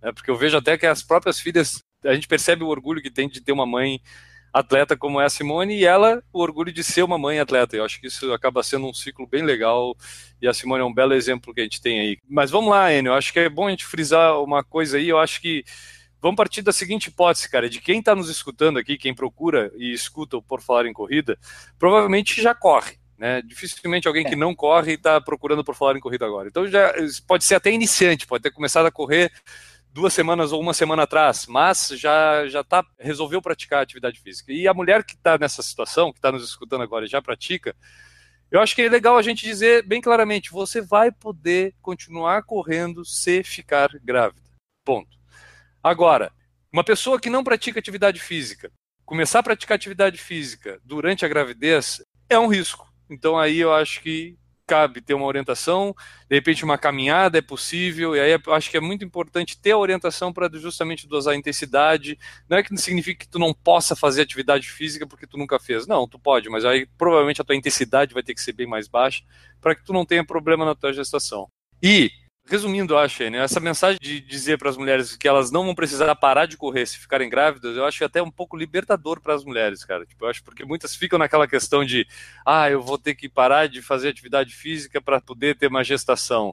Né, 0.00 0.12
porque 0.12 0.30
eu 0.30 0.36
vejo 0.36 0.56
até 0.56 0.78
que 0.78 0.86
as 0.86 1.02
próprias 1.02 1.40
filhas 1.40 1.82
a 2.04 2.14
gente 2.14 2.28
percebe 2.28 2.64
o 2.64 2.68
orgulho 2.68 3.02
que 3.02 3.10
tem 3.10 3.28
de 3.28 3.40
ter 3.40 3.52
uma 3.52 3.66
mãe 3.66 4.00
atleta 4.52 4.96
como 4.96 5.20
é 5.20 5.24
a 5.24 5.30
Simone 5.30 5.76
e 5.76 5.84
ela 5.84 6.22
o 6.32 6.40
orgulho 6.40 6.72
de 6.72 6.82
ser 6.82 7.02
uma 7.02 7.18
mãe 7.18 7.38
atleta. 7.38 7.76
Eu 7.76 7.84
acho 7.84 8.00
que 8.00 8.08
isso 8.08 8.32
acaba 8.32 8.62
sendo 8.62 8.86
um 8.86 8.94
ciclo 8.94 9.26
bem 9.26 9.42
legal 9.42 9.96
e 10.40 10.48
a 10.48 10.54
Simone 10.54 10.82
é 10.82 10.84
um 10.84 10.92
belo 10.92 11.14
exemplo 11.14 11.54
que 11.54 11.60
a 11.60 11.64
gente 11.64 11.80
tem 11.80 12.00
aí. 12.00 12.18
Mas 12.28 12.50
vamos 12.50 12.70
lá, 12.70 12.92
Enio, 12.92 13.10
eu 13.10 13.14
acho 13.14 13.32
que 13.32 13.40
é 13.40 13.48
bom 13.48 13.66
a 13.66 13.70
gente 13.70 13.86
frisar 13.86 14.40
uma 14.42 14.64
coisa 14.64 14.96
aí, 14.96 15.08
eu 15.08 15.18
acho 15.18 15.40
que 15.40 15.64
vamos 16.20 16.36
partir 16.36 16.62
da 16.62 16.72
seguinte 16.72 17.06
hipótese, 17.06 17.48
cara, 17.48 17.70
de 17.70 17.80
quem 17.80 18.00
está 18.00 18.14
nos 18.14 18.28
escutando 18.28 18.78
aqui, 18.78 18.98
quem 18.98 19.14
procura 19.14 19.72
e 19.76 19.92
escuta 19.92 20.36
o 20.36 20.42
Por 20.42 20.60
Falar 20.60 20.86
em 20.86 20.92
Corrida, 20.92 21.38
provavelmente 21.78 22.42
já 22.42 22.54
corre. 22.54 22.98
Né? 23.20 23.42
Dificilmente 23.42 24.08
alguém 24.08 24.24
que 24.24 24.32
é. 24.32 24.36
não 24.36 24.54
corre 24.54 24.94
está 24.94 25.20
procurando 25.20 25.62
por 25.62 25.74
falar 25.74 25.94
em 25.94 26.00
corrida 26.00 26.24
agora. 26.24 26.48
Então 26.48 26.66
já 26.66 26.94
pode 27.26 27.44
ser 27.44 27.54
até 27.54 27.70
iniciante, 27.70 28.26
pode 28.26 28.42
ter 28.42 28.50
começado 28.50 28.86
a 28.86 28.90
correr 28.90 29.30
duas 29.92 30.12
semanas 30.12 30.52
ou 30.52 30.60
uma 30.60 30.74
semana 30.74 31.02
atrás, 31.02 31.46
mas 31.46 31.88
já 31.88 32.46
já 32.48 32.62
tá 32.62 32.84
resolveu 32.98 33.42
praticar 33.42 33.82
atividade 33.82 34.20
física. 34.20 34.52
E 34.52 34.66
a 34.68 34.74
mulher 34.74 35.04
que 35.04 35.14
está 35.14 35.36
nessa 35.36 35.62
situação, 35.62 36.12
que 36.12 36.18
está 36.18 36.30
nos 36.30 36.44
escutando 36.44 36.82
agora 36.82 37.04
e 37.04 37.08
já 37.08 37.20
pratica, 37.20 37.74
eu 38.50 38.60
acho 38.60 38.74
que 38.74 38.82
é 38.82 38.88
legal 38.88 39.16
a 39.16 39.22
gente 39.22 39.44
dizer 39.44 39.86
bem 39.86 40.00
claramente: 40.00 40.50
você 40.50 40.80
vai 40.80 41.10
poder 41.10 41.74
continuar 41.80 42.42
correndo 42.42 43.04
se 43.04 43.42
ficar 43.42 43.90
grávida. 44.02 44.48
Ponto. 44.84 45.18
Agora, 45.82 46.32
uma 46.72 46.84
pessoa 46.84 47.20
que 47.20 47.30
não 47.30 47.44
pratica 47.44 47.78
atividade 47.78 48.20
física, 48.20 48.70
começar 49.04 49.40
a 49.40 49.42
praticar 49.42 49.76
atividade 49.76 50.18
física 50.18 50.80
durante 50.84 51.24
a 51.24 51.28
gravidez 51.28 52.02
é 52.28 52.38
um 52.38 52.46
risco. 52.46 52.88
Então 53.08 53.38
aí 53.38 53.58
eu 53.58 53.72
acho 53.72 54.00
que 54.02 54.38
cabe 54.70 55.00
ter 55.00 55.14
uma 55.14 55.26
orientação, 55.26 55.92
de 56.28 56.36
repente 56.36 56.64
uma 56.64 56.78
caminhada 56.78 57.36
é 57.36 57.42
possível, 57.42 58.14
e 58.14 58.20
aí 58.20 58.30
eu 58.30 58.54
acho 58.54 58.70
que 58.70 58.76
é 58.76 58.80
muito 58.80 59.04
importante 59.04 59.60
ter 59.60 59.72
a 59.72 59.78
orientação 59.78 60.32
para 60.32 60.48
justamente 60.56 61.08
dosar 61.08 61.34
a 61.34 61.36
intensidade. 61.36 62.16
Não 62.48 62.56
é 62.56 62.62
que 62.62 62.76
significa 62.76 63.24
que 63.24 63.28
tu 63.28 63.40
não 63.40 63.52
possa 63.52 63.96
fazer 63.96 64.22
atividade 64.22 64.70
física 64.70 65.08
porque 65.08 65.26
tu 65.26 65.36
nunca 65.36 65.58
fez. 65.58 65.88
Não, 65.88 66.06
tu 66.06 66.20
pode, 66.20 66.48
mas 66.48 66.64
aí 66.64 66.86
provavelmente 66.96 67.40
a 67.40 67.44
tua 67.44 67.56
intensidade 67.56 68.14
vai 68.14 68.22
ter 68.22 68.32
que 68.32 68.40
ser 68.40 68.52
bem 68.52 68.66
mais 68.66 68.86
baixa 68.86 69.24
para 69.60 69.74
que 69.74 69.84
tu 69.84 69.92
não 69.92 70.06
tenha 70.06 70.24
problema 70.24 70.64
na 70.64 70.76
tua 70.76 70.92
gestação. 70.92 71.48
E 71.82 72.12
resumindo, 72.50 72.94
eu 72.94 72.98
acho, 72.98 73.30
né, 73.30 73.38
essa 73.38 73.60
mensagem 73.60 73.98
de 74.00 74.20
dizer 74.20 74.58
para 74.58 74.68
as 74.68 74.76
mulheres 74.76 75.14
que 75.14 75.28
elas 75.28 75.52
não 75.52 75.64
vão 75.64 75.74
precisar 75.74 76.12
parar 76.16 76.46
de 76.46 76.56
correr 76.56 76.84
se 76.84 76.98
ficarem 76.98 77.30
grávidas, 77.30 77.76
eu 77.76 77.84
acho 77.84 78.04
até 78.04 78.20
um 78.20 78.30
pouco 78.30 78.56
libertador 78.56 79.20
para 79.20 79.34
as 79.34 79.44
mulheres, 79.44 79.84
cara. 79.84 80.04
Tipo, 80.04 80.24
eu 80.24 80.28
acho 80.28 80.42
porque 80.42 80.64
muitas 80.64 80.96
ficam 80.96 81.16
naquela 81.16 81.46
questão 81.46 81.84
de, 81.84 82.06
ah, 82.44 82.68
eu 82.68 82.82
vou 82.82 82.98
ter 82.98 83.14
que 83.14 83.28
parar 83.28 83.68
de 83.68 83.80
fazer 83.80 84.08
atividade 84.08 84.52
física 84.52 85.00
para 85.00 85.20
poder 85.20 85.56
ter 85.56 85.68
uma 85.68 85.84
gestação. 85.84 86.52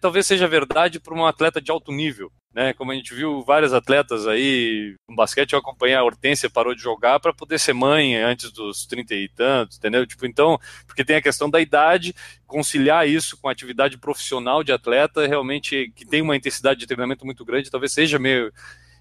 Talvez 0.00 0.26
seja 0.26 0.46
verdade 0.46 1.00
para 1.00 1.14
um 1.14 1.26
atleta 1.26 1.60
de 1.60 1.70
alto 1.70 1.90
nível, 1.92 2.30
né? 2.54 2.72
Como 2.72 2.92
a 2.92 2.94
gente 2.94 3.12
viu 3.14 3.42
vários 3.42 3.72
atletas 3.72 4.26
aí 4.26 4.94
no 5.08 5.16
basquete, 5.16 5.52
eu 5.52 5.58
acompanhei 5.58 5.96
a 5.96 6.04
Hortência, 6.04 6.48
parou 6.48 6.74
de 6.74 6.82
jogar 6.82 7.20
para 7.20 7.32
poder 7.32 7.58
ser 7.58 7.72
mãe 7.72 8.16
antes 8.16 8.52
dos 8.52 8.86
30 8.86 9.14
e 9.14 9.28
tantos, 9.28 9.76
entendeu? 9.76 10.06
Tipo, 10.06 10.26
então, 10.26 10.58
porque 10.86 11.04
tem 11.04 11.16
a 11.16 11.22
questão 11.22 11.50
da 11.50 11.60
idade, 11.60 12.14
conciliar 12.46 13.08
isso 13.08 13.36
com 13.40 13.48
a 13.48 13.52
atividade 13.52 13.98
profissional 13.98 14.62
de 14.62 14.72
atleta, 14.72 15.26
realmente 15.26 15.92
que 15.94 16.06
tem 16.06 16.22
uma 16.22 16.36
intensidade 16.36 16.80
de 16.80 16.86
treinamento 16.86 17.26
muito 17.26 17.44
grande, 17.44 17.70
talvez 17.70 17.92
seja 17.92 18.18
meio 18.18 18.52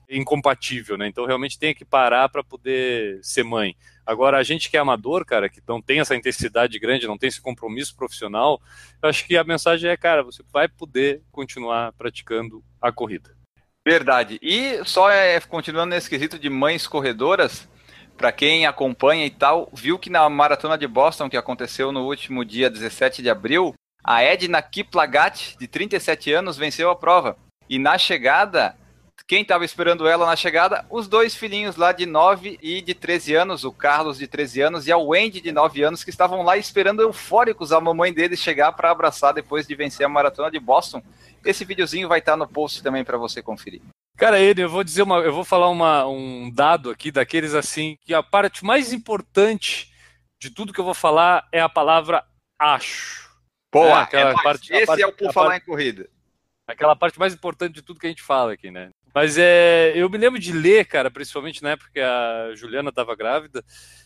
incompatível, 0.10 0.98
né? 0.98 1.08
Então 1.08 1.26
realmente 1.26 1.60
tem 1.60 1.74
que 1.74 1.84
parar 1.86 2.30
para 2.30 2.44
poder 2.44 3.20
ser 3.22 3.44
mãe. 3.44 3.76
Agora, 4.06 4.38
a 4.38 4.44
gente 4.44 4.70
que 4.70 4.78
é 4.78 4.80
amador, 4.80 5.26
cara, 5.26 5.50
que 5.50 5.62
não 5.68 5.82
tem 5.82 6.00
essa 6.00 6.16
intensidade 6.16 6.80
grande, 6.80 7.08
não 7.08 7.18
tem 7.18 7.28
esse 7.28 7.42
compromisso 7.42 7.96
profissional, 7.96 8.62
eu 9.02 9.10
acho 9.10 9.26
que 9.26 9.36
a 9.36 9.44
mensagem 9.44 9.90
é, 9.90 9.98
cara, 9.98 10.24
você 10.24 10.42
vai 10.52 10.68
poder 10.68 11.22
continuar 11.32 11.92
praticando 11.94 12.64
a 12.82 12.92
corrida. 12.92 13.36
Verdade. 13.86 14.40
E 14.42 14.84
só 14.86 15.10
é, 15.10 15.40
continuando 15.42 15.94
nesse 15.94 16.10
quesito 16.10 16.40
de 16.40 16.50
mães 16.50 16.88
corredoras, 16.88 17.68
para 18.18 18.32
quem 18.32 18.66
acompanha 18.66 19.26
e 19.26 19.30
tal, 19.30 19.70
viu 19.74 20.00
que 20.00 20.10
na 20.10 20.28
maratona 20.30 20.78
de 20.78 20.88
Boston, 20.88 21.30
que 21.30 21.38
aconteceu 21.38 21.92
no 21.92 22.06
último 22.06 22.44
dia 22.44 22.70
17 22.70 23.22
de 23.22 23.30
abril, 23.30 23.74
a 24.04 24.24
Edna 24.24 24.62
Kiplagat, 24.62 25.58
de 25.58 25.68
37 25.68 26.32
anos, 26.32 26.58
venceu 26.58 26.90
a 26.90 26.96
prova. 26.96 27.38
E 27.70 27.78
na 27.78 27.98
chegada, 27.98 28.76
quem 29.28 29.42
estava 29.42 29.66
esperando 29.66 30.08
ela 30.08 30.26
na 30.26 30.38
chegada? 30.38 30.86
Os 30.90 31.06
dois 31.06 31.36
filhinhos 31.36 31.76
lá 31.76 31.92
de 31.92 32.06
9 32.06 32.58
e 32.62 32.82
de 32.82 32.94
13 32.94 33.36
anos, 33.36 33.66
o 33.66 33.74
Carlos 33.74 34.18
de 34.18 34.26
13 34.26 34.62
anos 34.62 34.88
e 34.88 34.92
a 34.92 34.98
Wendy 34.98 35.42
de 35.42 35.52
9 35.52 35.84
anos, 35.84 36.02
que 36.02 36.10
estavam 36.10 36.44
lá 36.44 36.58
esperando 36.58 37.02
eufóricos 37.02 37.74
a 37.74 37.82
mamãe 37.82 38.14
deles 38.14 38.40
chegar 38.40 38.72
para 38.72 38.90
abraçar 38.90 39.34
depois 39.34 39.68
de 39.68 39.76
vencer 39.76 40.06
a 40.06 40.10
maratona 40.10 40.50
de 40.50 40.60
Boston. 40.60 41.04
Esse 41.44 41.66
videozinho 41.66 42.08
vai 42.08 42.20
estar 42.20 42.38
no 42.38 42.48
post 42.48 42.82
também 42.82 43.04
para 43.04 43.18
você 43.18 43.42
conferir. 43.42 43.82
Cara, 44.16 44.40
ele, 44.40 44.64
eu 44.64 44.70
vou 44.70 44.84
dizer 44.84 45.04
uma, 45.04 45.18
eu 45.18 45.34
vou 45.34 45.44
falar 45.44 45.70
uma, 45.70 46.08
um 46.08 46.50
dado 46.50 46.90
aqui 46.90 47.12
daqueles 47.12 47.54
assim 47.54 47.98
que 48.06 48.14
a 48.14 48.24
parte 48.24 48.64
mais 48.64 48.94
importante 48.94 49.92
de 50.42 50.50
tudo 50.50 50.72
que 50.72 50.80
eu 50.80 50.86
vou 50.86 50.94
falar 50.94 51.46
é 51.52 51.60
a 51.60 51.70
palavra 51.70 52.24
acho. 52.58 53.30
Boa, 53.74 54.08
é, 54.12 54.22
é 54.22 54.34
parte, 54.42 54.74
esse 54.74 54.86
parte, 54.86 55.02
é 55.02 55.08
o 55.08 55.12
por 55.12 55.34
falar 55.34 55.50
parte, 55.50 55.64
em 55.64 55.66
corrida. 55.66 56.10
Aquela 56.66 56.96
parte 56.96 57.20
mais 57.20 57.34
importante 57.34 57.76
de 57.76 57.82
tudo 57.82 58.00
que 58.00 58.08
a 58.08 58.10
gente 58.10 58.24
fala 58.24 58.54
aqui, 58.54 58.72
né? 58.72 58.90
Mas 59.18 59.36
é, 59.36 59.94
eu 59.96 60.08
me 60.12 60.18
lembro 60.20 60.40
de 60.40 60.52
ler, 60.52 60.86
cara, 60.86 61.10
principalmente 61.10 61.64
na 61.64 61.72
época 61.72 61.90
que 61.92 62.00
a 62.00 62.52
Juliana 62.54 62.90
estava 62.90 63.16
grávida, 63.16 63.66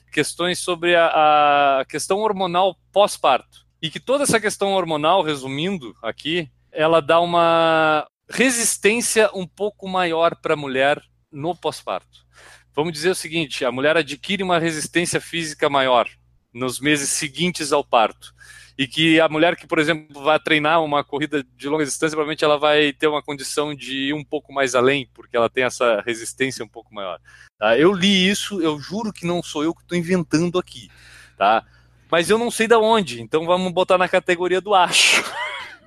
questões 0.10 0.60
sobre 0.60 0.96
a, 0.96 1.80
a 1.82 1.84
questão 1.84 2.20
hormonal 2.20 2.78
pós-parto. 2.94 3.68
E 3.82 3.90
que 3.90 4.00
toda 4.00 4.24
essa 4.24 4.40
questão 4.40 4.72
hormonal, 4.72 5.22
resumindo 5.22 5.94
aqui, 6.02 6.50
ela 6.72 7.02
dá 7.02 7.20
uma 7.20 8.08
resistência 8.30 9.30
um 9.34 9.46
pouco 9.46 9.86
maior 9.86 10.34
para 10.34 10.54
a 10.54 10.58
mulher 10.58 11.04
no 11.30 11.54
pós-parto. 11.58 12.26
Vamos 12.74 12.94
dizer 12.94 13.10
o 13.10 13.16
seguinte: 13.16 13.66
a 13.66 13.72
mulher 13.72 13.98
adquire 13.98 14.42
uma 14.42 14.60
resistência 14.60 15.20
física 15.20 15.70
maior 15.70 16.08
nos 16.54 16.80
meses 16.80 17.10
seguintes 17.10 17.74
ao 17.74 17.84
parto. 17.84 18.34
E 18.78 18.88
que 18.88 19.20
a 19.20 19.28
mulher 19.28 19.56
que, 19.56 19.68
por 19.68 19.80
exemplo, 19.80 20.24
vai 20.24 20.40
treinar 20.40 20.84
uma 20.84 21.04
corrida 21.04 21.44
de 21.56 21.68
longa 21.68 21.86
distância, 21.86 22.16
provavelmente 22.16 22.44
ela 22.44 22.58
vai 22.58 22.94
ter 22.94 23.08
uma 23.08 23.22
condição 23.22 23.76
de 23.76 24.10
ir 24.10 24.14
um 24.14 24.24
pouco 24.24 24.54
mais 24.54 24.76
além, 24.76 25.08
porque 25.14 25.36
ela 25.36 25.50
tem 25.50 25.64
essa 25.64 26.02
resistência 26.06 26.64
um 26.64 26.68
pouco 26.68 26.94
maior. 26.94 27.20
Tá? 27.58 27.78
Eu 27.78 27.94
li 27.94 28.30
isso, 28.30 28.62
eu 28.62 28.80
juro 28.80 29.14
que 29.14 29.26
não 29.26 29.44
sou 29.44 29.64
eu 29.64 29.74
que 29.76 29.82
estou 29.82 29.98
inventando 29.98 30.58
aqui. 30.58 30.90
Tá? 31.38 31.66
Mas 32.10 32.30
eu 32.30 32.38
não 32.38 32.52
sei 32.52 32.68
da 32.68 32.80
onde, 32.80 33.22
então 33.22 33.46
vamos 33.46 33.72
botar 33.72 33.98
na 33.98 34.10
categoria 34.10 34.60
do 34.60 34.74
acho. 34.74 35.24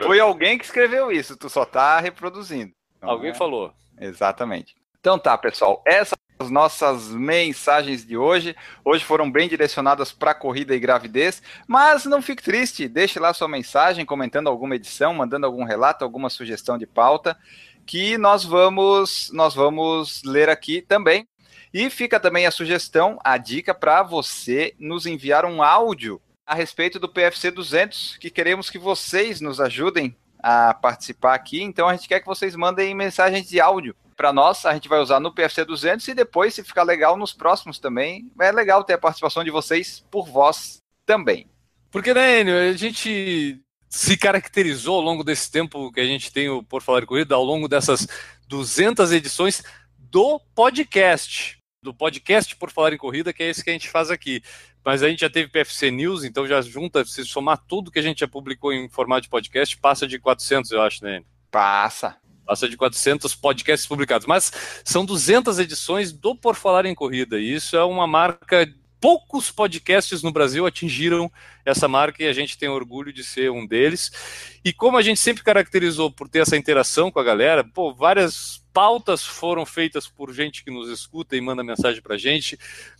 Foi 0.00 0.18
alguém 0.18 0.58
que 0.58 0.64
escreveu 0.64 1.10
isso, 1.10 1.36
tu 1.36 1.48
só 1.48 1.64
tá 1.64 2.00
reproduzindo. 2.00 2.72
alguém 3.00 3.30
é? 3.30 3.34
falou. 3.34 3.72
Exatamente. 3.98 4.74
Então 5.00 5.18
tá, 5.18 5.36
pessoal, 5.36 5.82
essas 5.84 6.10
são 6.10 6.18
as 6.42 6.50
nossas 6.50 7.08
mensagens 7.08 8.04
de 8.04 8.16
hoje. 8.16 8.56
Hoje 8.84 9.04
foram 9.04 9.30
bem 9.30 9.48
direcionadas 9.48 10.12
para 10.12 10.34
corrida 10.34 10.74
e 10.74 10.80
gravidez, 10.80 11.40
mas 11.68 12.04
não 12.04 12.20
fique 12.20 12.42
triste, 12.42 12.88
deixe 12.88 13.20
lá 13.20 13.32
sua 13.32 13.46
mensagem 13.46 14.04
comentando 14.04 14.48
alguma 14.48 14.74
edição, 14.74 15.14
mandando 15.14 15.46
algum 15.46 15.62
relato, 15.62 16.04
alguma 16.04 16.28
sugestão 16.28 16.76
de 16.76 16.86
pauta, 16.86 17.36
que 17.86 18.18
nós 18.18 18.44
vamos 18.44 19.30
nós 19.32 19.54
vamos 19.54 20.22
ler 20.24 20.48
aqui 20.48 20.82
também. 20.82 21.26
E 21.72 21.88
fica 21.88 22.20
também 22.20 22.44
a 22.44 22.50
sugestão, 22.50 23.18
a 23.24 23.38
dica 23.38 23.72
para 23.72 24.02
você 24.02 24.74
nos 24.78 25.06
enviar 25.06 25.46
um 25.46 25.62
áudio 25.62 26.20
a 26.44 26.54
respeito 26.54 26.98
do 26.98 27.08
PFC 27.08 27.50
200, 27.50 28.18
que 28.18 28.28
queremos 28.28 28.68
que 28.68 28.78
vocês 28.78 29.40
nos 29.40 29.58
ajudem 29.58 30.14
a 30.42 30.74
participar 30.74 31.34
aqui. 31.34 31.62
Então 31.62 31.88
a 31.88 31.94
gente 31.94 32.08
quer 32.08 32.20
que 32.20 32.26
vocês 32.26 32.54
mandem 32.56 32.94
mensagens 32.94 33.48
de 33.48 33.60
áudio 33.60 33.94
para 34.22 34.32
nós. 34.32 34.64
A 34.64 34.72
gente 34.72 34.88
vai 34.88 35.00
usar 35.00 35.18
no 35.18 35.34
PFC 35.34 35.64
200 35.64 36.06
e 36.06 36.14
depois, 36.14 36.54
se 36.54 36.62
ficar 36.62 36.84
legal, 36.84 37.16
nos 37.16 37.32
próximos 37.32 37.80
também. 37.80 38.30
É 38.40 38.52
legal 38.52 38.84
ter 38.84 38.92
a 38.92 38.98
participação 38.98 39.42
de 39.42 39.50
vocês 39.50 40.06
por 40.12 40.28
voz 40.28 40.78
também. 41.04 41.48
Porque, 41.90 42.14
né, 42.14 42.40
Enio, 42.40 42.56
a 42.56 42.72
gente 42.72 43.60
se 43.88 44.16
caracterizou 44.16 44.94
ao 44.94 45.00
longo 45.00 45.24
desse 45.24 45.50
tempo 45.50 45.90
que 45.90 46.00
a 46.00 46.06
gente 46.06 46.32
tem 46.32 46.48
o 46.48 46.62
Por 46.62 46.82
Falar 46.82 47.02
em 47.02 47.06
Corrida, 47.06 47.34
ao 47.34 47.42
longo 47.42 47.66
dessas 47.66 48.06
200 48.46 49.10
edições 49.10 49.64
do 49.98 50.40
podcast. 50.54 51.58
Do 51.82 51.92
podcast 51.92 52.54
Por 52.54 52.70
Falar 52.70 52.92
em 52.92 52.98
Corrida, 52.98 53.32
que 53.32 53.42
é 53.42 53.50
esse 53.50 53.64
que 53.64 53.70
a 53.70 53.72
gente 53.72 53.90
faz 53.90 54.08
aqui 54.08 54.40
mas 54.84 55.00
a 55.00 55.08
gente 55.08 55.20
já 55.20 55.30
teve 55.30 55.48
PFC 55.48 55.92
News, 55.92 56.24
então 56.24 56.44
já 56.44 56.60
junta, 56.60 57.04
se 57.04 57.24
somar 57.24 57.56
tudo 57.56 57.90
que 57.90 58.00
a 58.00 58.02
gente 58.02 58.18
já 58.18 58.26
publicou 58.26 58.72
em 58.72 58.88
formato 58.88 59.22
de 59.22 59.28
podcast, 59.28 59.76
passa 59.78 60.08
de 60.08 60.18
400, 60.18 60.72
eu 60.72 60.82
acho, 60.82 61.04
né? 61.04 61.22
Passa. 61.52 62.16
Passa 62.52 62.68
de 62.68 62.76
400 62.76 63.34
podcasts 63.34 63.86
publicados, 63.86 64.26
mas 64.26 64.52
são 64.84 65.06
200 65.06 65.58
edições 65.58 66.12
do 66.12 66.36
Por 66.36 66.54
Falar 66.54 66.84
em 66.84 66.94
Corrida, 66.94 67.40
e 67.40 67.54
isso 67.54 67.74
é 67.74 67.82
uma 67.82 68.06
marca 68.06 68.70
poucos 69.00 69.50
podcasts 69.50 70.22
no 70.22 70.30
Brasil 70.30 70.66
atingiram 70.66 71.32
essa 71.64 71.88
marca 71.88 72.22
e 72.22 72.28
a 72.28 72.32
gente 72.32 72.58
tem 72.58 72.68
orgulho 72.68 73.10
de 73.10 73.24
ser 73.24 73.50
um 73.50 73.66
deles. 73.66 74.12
E 74.62 74.70
como 74.70 74.98
a 74.98 75.02
gente 75.02 75.18
sempre 75.18 75.42
caracterizou 75.42 76.08
por 76.08 76.28
ter 76.28 76.40
essa 76.40 76.58
interação 76.58 77.10
com 77.10 77.18
a 77.18 77.24
galera, 77.24 77.64
pô, 77.64 77.92
várias 77.92 78.62
pautas 78.72 79.24
foram 79.24 79.64
feitas 79.64 80.06
por 80.06 80.32
gente 80.32 80.62
que 80.62 80.70
nos 80.70 80.90
escuta 80.90 81.34
e 81.34 81.40
manda 81.40 81.64
mensagem 81.64 82.02
para 82.02 82.16
a 82.16 82.18
gente. 82.18 82.58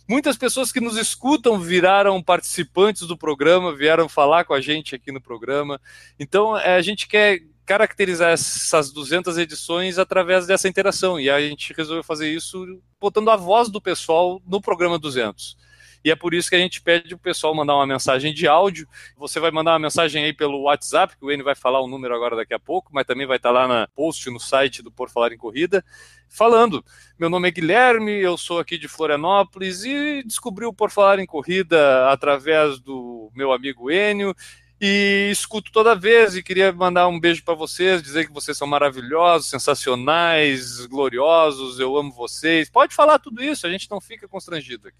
Muitas 0.09 0.35
pessoas 0.35 0.71
que 0.71 0.81
nos 0.81 0.97
escutam 0.97 1.59
viraram 1.59 2.21
participantes 2.23 3.07
do 3.07 3.15
programa, 3.15 3.73
vieram 3.73 4.09
falar 4.09 4.45
com 4.45 4.53
a 4.53 4.59
gente 4.59 4.95
aqui 4.95 5.11
no 5.11 5.21
programa. 5.21 5.79
Então, 6.19 6.57
é, 6.57 6.75
a 6.75 6.81
gente 6.81 7.07
quer 7.07 7.39
caracterizar 7.65 8.31
essas 8.31 8.91
200 8.91 9.37
edições 9.37 9.97
através 9.97 10.45
dessa 10.45 10.67
interação. 10.67 11.19
E 11.19 11.29
a 11.29 11.39
gente 11.39 11.73
resolveu 11.73 12.03
fazer 12.03 12.29
isso 12.29 12.81
botando 12.99 13.29
a 13.29 13.35
voz 13.35 13.69
do 13.69 13.81
pessoal 13.81 14.41
no 14.45 14.61
programa 14.61 14.99
200. 14.99 15.57
E 16.03 16.11
é 16.11 16.15
por 16.15 16.33
isso 16.33 16.49
que 16.49 16.55
a 16.55 16.59
gente 16.59 16.81
pede 16.81 17.13
o 17.13 17.17
pessoal 17.17 17.55
mandar 17.55 17.75
uma 17.75 17.87
mensagem 17.87 18.33
de 18.33 18.45
áudio. 18.45 18.87
Você 19.15 19.39
vai 19.39 19.51
mandar 19.51 19.71
uma 19.71 19.79
mensagem 19.79 20.25
aí 20.25 20.33
pelo 20.33 20.63
WhatsApp, 20.63 21.15
que 21.15 21.23
o 21.23 21.31
N 21.31 21.41
vai 21.41 21.55
falar 21.55 21.79
o 21.79 21.87
número 21.87 22.13
agora 22.13 22.35
daqui 22.35 22.53
a 22.53 22.59
pouco, 22.59 22.91
mas 22.93 23.05
também 23.05 23.25
vai 23.25 23.37
estar 23.37 23.51
lá 23.51 23.67
na 23.67 23.87
post 23.95 24.29
no 24.29 24.39
site 24.39 24.83
do 24.83 24.91
Por 24.91 25.09
Falar 25.09 25.31
em 25.31 25.37
Corrida, 25.37 25.83
falando. 26.27 26.83
Meu 27.17 27.29
nome 27.29 27.47
é 27.47 27.51
Guilherme, 27.51 28.11
eu 28.11 28.37
sou 28.37 28.59
aqui 28.59 28.77
de 28.77 28.89
Florianópolis 28.89 29.85
e 29.85 30.23
descobri 30.23 30.65
o 30.65 30.73
Por 30.73 30.91
Falar 30.91 31.19
em 31.19 31.25
Corrida 31.25 32.09
através 32.09 32.79
do 32.79 33.31
meu 33.33 33.53
amigo 33.53 33.89
Enio 33.89 34.35
e 34.85 35.29
escuto 35.31 35.71
toda 35.71 35.95
vez 35.95 36.35
e 36.35 36.43
queria 36.43 36.73
mandar 36.73 37.07
um 37.07 37.17
beijo 37.17 37.41
para 37.41 37.53
vocês, 37.53 38.03
dizer 38.03 38.27
que 38.27 38.33
vocês 38.33 38.57
são 38.57 38.67
maravilhosos, 38.67 39.49
sensacionais, 39.49 40.85
gloriosos, 40.87 41.79
eu 41.79 41.95
amo 41.95 42.11
vocês. 42.11 42.69
Pode 42.69 42.93
falar 42.93 43.17
tudo 43.17 43.41
isso, 43.41 43.65
a 43.65 43.69
gente 43.69 43.89
não 43.89 44.01
fica 44.01 44.27
constrangido 44.27 44.89
aqui. 44.89 44.97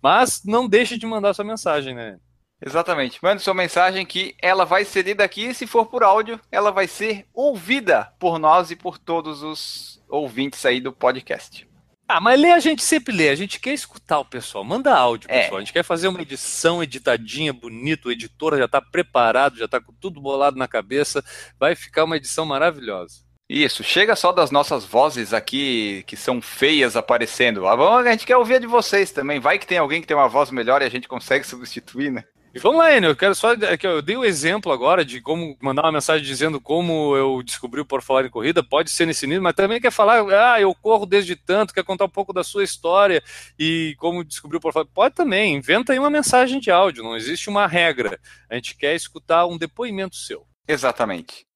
Mas 0.00 0.42
não 0.46 0.66
deixe 0.66 0.96
de 0.96 1.04
mandar 1.04 1.34
sua 1.34 1.44
mensagem, 1.44 1.94
né? 1.94 2.18
Exatamente. 2.58 3.22
Mande 3.22 3.42
sua 3.42 3.52
mensagem 3.52 4.06
que 4.06 4.34
ela 4.40 4.64
vai 4.64 4.86
ser 4.86 5.04
lida 5.04 5.24
aqui 5.24 5.48
e 5.48 5.54
se 5.54 5.66
for 5.66 5.84
por 5.84 6.02
áudio, 6.02 6.40
ela 6.50 6.72
vai 6.72 6.88
ser 6.88 7.26
ouvida 7.34 8.10
por 8.18 8.38
nós 8.38 8.70
e 8.70 8.76
por 8.76 8.96
todos 8.96 9.42
os 9.42 10.02
ouvintes 10.08 10.64
aí 10.64 10.80
do 10.80 10.90
podcast. 10.90 11.67
Ah, 12.10 12.20
mas 12.20 12.40
ler 12.40 12.52
a 12.52 12.58
gente 12.58 12.82
sempre 12.82 13.14
lê, 13.14 13.28
a 13.28 13.34
gente 13.34 13.60
quer 13.60 13.74
escutar 13.74 14.18
o 14.18 14.24
pessoal, 14.24 14.64
manda 14.64 14.94
áudio, 14.94 15.28
É. 15.30 15.42
pessoal. 15.42 15.58
A 15.58 15.60
gente 15.60 15.74
quer 15.74 15.82
fazer 15.82 16.08
uma 16.08 16.22
edição 16.22 16.82
editadinha, 16.82 17.52
bonito, 17.52 18.06
o 18.08 18.12
editor 18.12 18.56
já 18.56 18.66
tá 18.66 18.80
preparado, 18.80 19.58
já 19.58 19.68
tá 19.68 19.78
com 19.78 19.92
tudo 19.92 20.18
bolado 20.18 20.56
na 20.56 20.66
cabeça, 20.66 21.22
vai 21.60 21.74
ficar 21.74 22.04
uma 22.04 22.16
edição 22.16 22.46
maravilhosa. 22.46 23.28
Isso, 23.46 23.82
chega 23.84 24.16
só 24.16 24.32
das 24.32 24.50
nossas 24.50 24.84
vozes 24.84 25.32
aqui 25.34 26.02
que 26.06 26.16
são 26.16 26.40
feias 26.40 26.96
aparecendo. 26.96 27.66
Ah, 27.66 27.98
A 27.98 28.10
gente 28.10 28.26
quer 28.26 28.36
ouvir 28.36 28.56
a 28.56 28.58
de 28.58 28.66
vocês 28.66 29.10
também. 29.10 29.38
Vai 29.40 29.58
que 29.58 29.66
tem 29.66 29.78
alguém 29.78 30.00
que 30.00 30.06
tem 30.06 30.16
uma 30.16 30.28
voz 30.28 30.50
melhor 30.50 30.80
e 30.82 30.84
a 30.84 30.90
gente 30.90 31.08
consegue 31.08 31.46
substituir, 31.46 32.10
né? 32.10 32.24
E 32.54 32.58
vamos 32.58 32.78
lá, 32.78 32.96
Enio, 32.96 33.10
eu 33.10 33.16
quero 33.16 33.34
só 33.34 33.52
é 33.52 33.78
eu 33.82 34.00
dei 34.00 34.16
o 34.16 34.24
exemplo 34.24 34.72
agora 34.72 35.04
de 35.04 35.20
como 35.20 35.56
mandar 35.60 35.82
uma 35.82 35.92
mensagem 35.92 36.26
dizendo 36.26 36.58
como 36.58 37.14
eu 37.14 37.42
descobri 37.42 37.80
o 37.80 37.84
Por 37.84 38.00
Falar 38.00 38.24
em 38.24 38.30
Corrida, 38.30 38.64
pode 38.64 38.90
ser 38.90 39.04
nesse 39.04 39.26
nível, 39.26 39.42
mas 39.42 39.54
também 39.54 39.80
quer 39.80 39.92
falar, 39.92 40.24
ah, 40.32 40.60
eu 40.60 40.74
corro 40.74 41.04
desde 41.04 41.36
tanto, 41.36 41.74
quer 41.74 41.84
contar 41.84 42.06
um 42.06 42.10
pouco 42.10 42.32
da 42.32 42.42
sua 42.42 42.64
história 42.64 43.22
e 43.58 43.94
como 43.98 44.24
descobriu 44.24 44.58
o 44.58 44.60
Por 44.60 44.72
Falar. 44.72 44.86
Pode 44.86 45.14
também, 45.14 45.54
inventa 45.56 45.92
aí 45.92 45.98
uma 45.98 46.10
mensagem 46.10 46.58
de 46.58 46.70
áudio, 46.70 47.04
não 47.04 47.16
existe 47.16 47.50
uma 47.50 47.66
regra. 47.66 48.18
A 48.48 48.54
gente 48.54 48.74
quer 48.76 48.94
escutar 48.94 49.46
um 49.46 49.58
depoimento 49.58 50.16
seu. 50.16 50.46
Exatamente. 50.66 51.46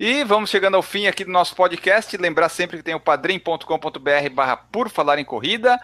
E 0.00 0.22
vamos 0.22 0.48
chegando 0.48 0.76
ao 0.76 0.82
fim 0.82 1.08
aqui 1.08 1.24
do 1.24 1.32
nosso 1.32 1.56
podcast. 1.56 2.16
Lembrar 2.16 2.48
sempre 2.48 2.76
que 2.76 2.84
tem 2.84 2.94
o 2.94 3.00
padrim.com.br 3.00 4.30
barra 4.32 4.56
por 4.56 4.88
falar 4.88 5.18
em 5.18 5.24
corrida, 5.24 5.76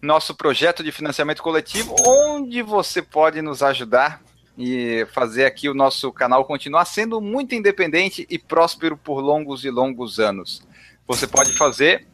nosso 0.00 0.34
projeto 0.34 0.82
de 0.82 0.92
financiamento 0.92 1.42
coletivo, 1.42 1.94
onde 2.06 2.62
você 2.62 3.02
pode 3.02 3.42
nos 3.42 3.62
ajudar 3.62 4.22
e 4.56 5.06
fazer 5.12 5.44
aqui 5.44 5.68
o 5.68 5.74
nosso 5.74 6.12
canal 6.12 6.44
continuar 6.44 6.84
sendo 6.84 7.20
muito 7.20 7.54
independente 7.54 8.26
e 8.28 8.38
próspero 8.38 8.96
por 8.96 9.20
longos 9.20 9.64
e 9.64 9.70
longos 9.70 10.18
anos. 10.18 10.66
Você 11.06 11.26
pode 11.26 11.56
fazer 11.56 12.06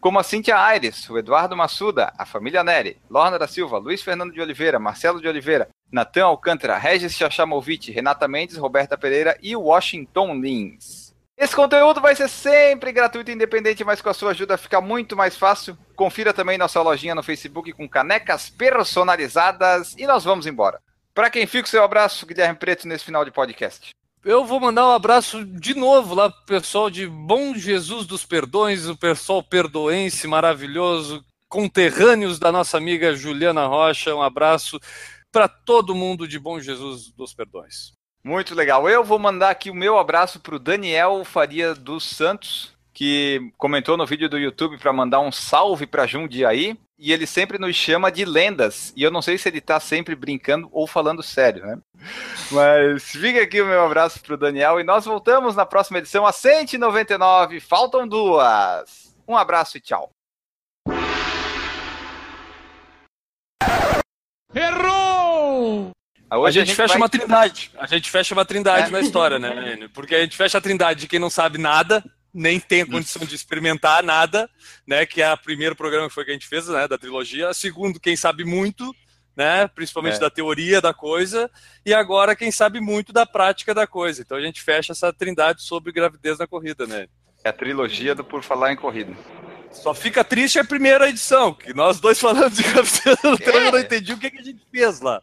como 0.00 0.18
a 0.18 0.24
Cíntia 0.24 0.58
Aires, 0.58 1.08
o 1.08 1.16
Eduardo 1.16 1.56
Massuda, 1.56 2.12
a 2.18 2.26
família 2.26 2.64
Neri, 2.64 2.98
Lorna 3.08 3.38
da 3.38 3.46
Silva, 3.46 3.78
Luiz 3.78 4.02
Fernando 4.02 4.32
de 4.32 4.40
Oliveira, 4.40 4.80
Marcelo 4.80 5.20
de 5.20 5.28
Oliveira, 5.28 5.68
Natan 5.92 6.24
Alcântara, 6.24 6.76
Regis 6.76 7.14
Chachamovic, 7.14 7.92
Renata 7.92 8.26
Mendes, 8.26 8.56
Roberta 8.56 8.98
Pereira 8.98 9.38
e 9.40 9.54
Washington 9.54 10.34
Lins. 10.34 11.01
Esse 11.42 11.56
conteúdo 11.56 12.00
vai 12.00 12.14
ser 12.14 12.28
sempre 12.28 12.92
gratuito 12.92 13.28
e 13.28 13.34
independente, 13.34 13.82
mas 13.82 14.00
com 14.00 14.08
a 14.08 14.14
sua 14.14 14.30
ajuda 14.30 14.56
fica 14.56 14.80
muito 14.80 15.16
mais 15.16 15.36
fácil. 15.36 15.76
Confira 15.96 16.32
também 16.32 16.56
nossa 16.56 16.80
lojinha 16.80 17.16
no 17.16 17.22
Facebook 17.24 17.72
com 17.72 17.88
canecas 17.88 18.48
personalizadas 18.48 19.92
e 19.98 20.06
nós 20.06 20.22
vamos 20.22 20.46
embora. 20.46 20.80
Para 21.12 21.28
quem 21.30 21.44
fica 21.44 21.66
o 21.66 21.68
seu 21.68 21.82
abraço, 21.82 22.26
Guilherme 22.26 22.56
Preto, 22.56 22.86
nesse 22.86 23.04
final 23.04 23.24
de 23.24 23.32
podcast. 23.32 23.90
Eu 24.24 24.44
vou 24.44 24.60
mandar 24.60 24.86
um 24.86 24.92
abraço 24.92 25.44
de 25.44 25.74
novo 25.74 26.14
lá 26.14 26.30
pro 26.30 26.44
pessoal 26.44 26.88
de 26.88 27.08
Bom 27.08 27.56
Jesus 27.56 28.06
dos 28.06 28.24
Perdões, 28.24 28.86
o 28.86 28.96
pessoal 28.96 29.42
perdoense 29.42 30.28
maravilhoso, 30.28 31.24
conterrâneos 31.48 32.38
da 32.38 32.52
nossa 32.52 32.76
amiga 32.76 33.16
Juliana 33.16 33.66
Rocha. 33.66 34.14
Um 34.14 34.22
abraço 34.22 34.78
para 35.32 35.48
todo 35.48 35.92
mundo 35.92 36.28
de 36.28 36.38
Bom 36.38 36.60
Jesus 36.60 37.10
dos 37.10 37.34
Perdões. 37.34 38.00
Muito 38.24 38.54
legal. 38.54 38.88
Eu 38.88 39.02
vou 39.02 39.18
mandar 39.18 39.50
aqui 39.50 39.68
o 39.70 39.74
meu 39.74 39.98
abraço 39.98 40.38
para 40.38 40.54
o 40.54 40.58
Daniel 40.58 41.24
Faria 41.24 41.74
dos 41.74 42.04
Santos, 42.04 42.72
que 42.94 43.52
comentou 43.58 43.96
no 43.96 44.06
vídeo 44.06 44.28
do 44.28 44.38
YouTube 44.38 44.78
para 44.78 44.92
mandar 44.92 45.20
um 45.20 45.32
salve 45.32 45.86
para 45.86 46.06
Jundiaí. 46.06 46.78
E 46.96 47.12
ele 47.12 47.26
sempre 47.26 47.58
nos 47.58 47.74
chama 47.74 48.12
de 48.12 48.24
lendas. 48.24 48.92
E 48.96 49.02
eu 49.02 49.10
não 49.10 49.20
sei 49.20 49.36
se 49.36 49.48
ele 49.48 49.60
tá 49.60 49.80
sempre 49.80 50.14
brincando 50.14 50.68
ou 50.70 50.86
falando 50.86 51.20
sério, 51.20 51.66
né? 51.66 51.78
Mas 52.52 53.10
fica 53.10 53.42
aqui 53.42 53.60
o 53.60 53.66
meu 53.66 53.84
abraço 53.84 54.22
pro 54.22 54.36
Daniel. 54.36 54.78
E 54.78 54.84
nós 54.84 55.04
voltamos 55.04 55.56
na 55.56 55.66
próxima 55.66 55.98
edição, 55.98 56.24
a 56.24 56.30
199. 56.30 57.58
Faltam 57.58 58.06
duas. 58.06 59.16
Um 59.26 59.36
abraço 59.36 59.78
e 59.78 59.80
tchau. 59.80 60.10
Errou! 64.54 65.01
Hoje 66.38 66.60
a 66.60 66.64
gente, 66.64 66.74
fecha 66.76 66.88
vai- 66.88 66.96
uma 66.98 67.08
trindade. 67.08 67.70
A 67.78 67.86
gente 67.86 68.10
fecha 68.10 68.34
uma 68.34 68.44
trindade 68.44 68.88
É. 68.88 68.90
na 68.90 69.00
história, 69.00 69.38
né, 69.38 69.74
Enio? 69.74 69.90
Porque 69.90 70.14
a 70.14 70.20
gente 70.20 70.36
fecha 70.36 70.58
a 70.58 70.60
trindade 70.60 71.00
de 71.00 71.08
quem 71.08 71.18
não 71.18 71.30
sabe 71.30 71.58
nada, 71.58 72.02
nem 72.32 72.58
tem 72.58 72.82
a 72.82 72.86
condição 72.86 73.24
de 73.26 73.34
experimentar 73.34 74.02
nada, 74.02 74.48
né? 74.86 75.04
Que 75.04 75.20
é 75.22 75.32
o 75.32 75.36
primeiro 75.38 75.76
programa 75.76 76.08
que 76.08 76.14
foi 76.14 76.24
que 76.24 76.30
a 76.30 76.34
gente 76.34 76.46
fez, 76.48 76.68
né? 76.68 76.88
Da 76.88 76.96
trilogia. 76.98 77.52
Segundo, 77.52 78.00
quem 78.00 78.16
sabe 78.16 78.44
muito, 78.44 78.94
né? 79.36 79.68
Principalmente 79.68 80.16
É. 80.16 80.20
da 80.20 80.30
teoria 80.30 80.80
da 80.80 80.94
coisa. 80.94 81.50
E 81.84 81.92
agora, 81.92 82.34
quem 82.36 82.50
sabe 82.50 82.80
muito 82.80 83.12
da 83.12 83.26
prática 83.26 83.74
da 83.74 83.86
coisa. 83.86 84.22
Então 84.22 84.36
a 84.38 84.40
gente 84.40 84.62
fecha 84.62 84.92
essa 84.92 85.12
trindade 85.12 85.62
sobre 85.62 85.92
gravidez 85.92 86.38
na 86.38 86.46
corrida, 86.46 86.86
né? 86.86 87.06
É 87.44 87.48
a 87.50 87.52
trilogia 87.52 88.14
do 88.14 88.22
Por 88.24 88.42
Falar 88.42 88.72
em 88.72 88.76
Corrida. 88.76 89.12
Só 89.72 89.92
fica 89.94 90.22
triste 90.22 90.58
a 90.58 90.64
primeira 90.64 91.08
edição, 91.08 91.52
que 91.54 91.72
nós 91.74 91.98
dois 91.98 92.20
falamos 92.20 92.56
de 92.56 92.62
gravidez, 92.62 93.16
então 93.24 93.54
eu 93.60 93.72
não 93.72 93.78
entendi 93.78 94.12
o 94.12 94.18
que, 94.18 94.30
que 94.30 94.38
a 94.38 94.42
gente 94.42 94.62
fez 94.70 95.00
lá. 95.00 95.20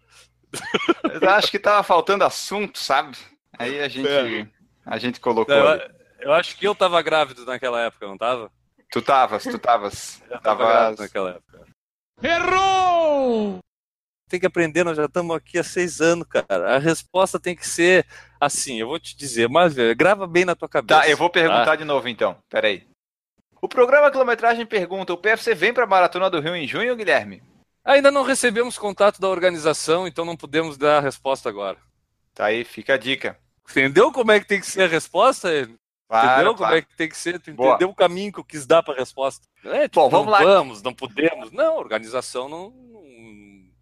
Eu 1.22 1.30
acho 1.30 1.52
que 1.52 1.60
tava 1.60 1.84
faltando 1.84 2.24
assunto, 2.24 2.80
sabe? 2.80 3.18
Aí 3.58 3.80
a 3.82 3.88
gente, 3.88 4.08
É. 4.08 4.48
a 4.86 4.98
gente 4.98 5.20
colocou. 5.20 5.54
Eu, 5.54 5.90
eu 6.22 6.34
acho 6.34 6.56
que 6.58 6.68
eu 6.68 6.74
tava 6.76 7.02
grávido 7.02 7.46
naquela 7.46 7.82
época, 7.82 8.08
não 8.08 8.18
tava? 8.18 8.52
Tu 8.92 9.02
tavas, 9.02 9.44
tu 9.44 9.60
tavas. 9.60 10.22
Eu 10.30 10.40
tava 10.42 10.64
Tava. 10.64 10.66
grávido 10.68 11.02
naquela 11.04 11.30
época. 11.32 11.66
Errou! 12.24 13.60
Tem 14.28 14.40
que 14.40 14.46
aprender, 14.46 14.84
nós 14.84 14.98
já 14.98 15.06
estamos 15.06 15.36
aqui 15.36 15.58
há 15.58 15.64
seis 15.64 16.02
anos, 16.02 16.28
cara. 16.28 16.76
A 16.76 16.80
resposta 16.80 17.40
tem 17.40 17.56
que 17.56 17.68
ser 17.68 18.06
assim, 18.40 18.80
eu 18.80 18.88
vou 18.88 19.00
te 19.00 19.16
dizer, 19.18 19.50
mas 19.50 19.74
grava 19.98 20.28
bem 20.28 20.46
na 20.46 20.56
tua 20.56 20.70
cabeça. 20.70 21.02
Tá, 21.02 21.10
eu 21.10 21.18
vou 21.18 21.30
perguntar 21.30 21.76
de 21.76 21.84
novo 21.84 22.08
então. 22.08 22.38
Peraí. 22.50 22.88
O 23.62 23.68
programa 23.68 24.10
Quilometragem 24.12 24.66
pergunta: 24.66 25.14
o 25.14 25.18
PFC 25.18 25.54
vem 25.56 25.74
pra 25.74 25.88
Maratona 25.88 26.30
do 26.30 26.40
Rio 26.40 26.56
em 26.56 26.68
junho, 26.68 26.96
Guilherme? 26.96 27.42
Ainda 27.84 28.12
não 28.12 28.24
recebemos 28.24 28.78
contato 28.78 29.20
da 29.20 29.30
organização, 29.30 30.08
então 30.08 30.26
não 30.26 30.36
podemos 30.36 30.78
dar 30.78 30.98
a 30.98 31.02
resposta 31.02 31.50
agora. 31.50 31.78
Tá 32.34 32.46
aí, 32.46 32.64
fica 32.64 32.94
a 32.94 32.98
dica. 32.98 33.38
Entendeu 33.70 34.12
como 34.12 34.32
é 34.32 34.40
que 34.40 34.48
tem 34.48 34.60
que 34.60 34.66
ser 34.66 34.84
a 34.84 34.88
resposta? 34.88 35.50
Claro, 36.08 36.28
entendeu 36.28 36.56
claro. 36.56 36.58
como 36.58 36.74
é 36.76 36.82
que 36.82 36.96
tem 36.96 37.08
que 37.08 37.18
ser? 37.18 37.40
Tu 37.40 37.54
Boa. 37.54 37.70
entendeu 37.70 37.90
o 37.90 37.96
caminho 37.96 38.34
que 38.34 38.40
eu 38.40 38.44
quis 38.44 38.66
dar 38.66 38.82
para 38.82 38.96
a 38.96 38.98
resposta? 38.98 39.48
É, 39.64 39.84
tipo, 39.84 40.02
Bom, 40.02 40.10
vamos 40.10 40.26
não 40.26 40.32
lá. 40.32 40.44
vamos, 40.44 40.82
não 40.82 40.94
podemos. 40.94 41.52
Não, 41.52 41.76
a 41.76 41.80
organização 41.80 42.50
não, 42.50 42.72
não, 42.72 43.04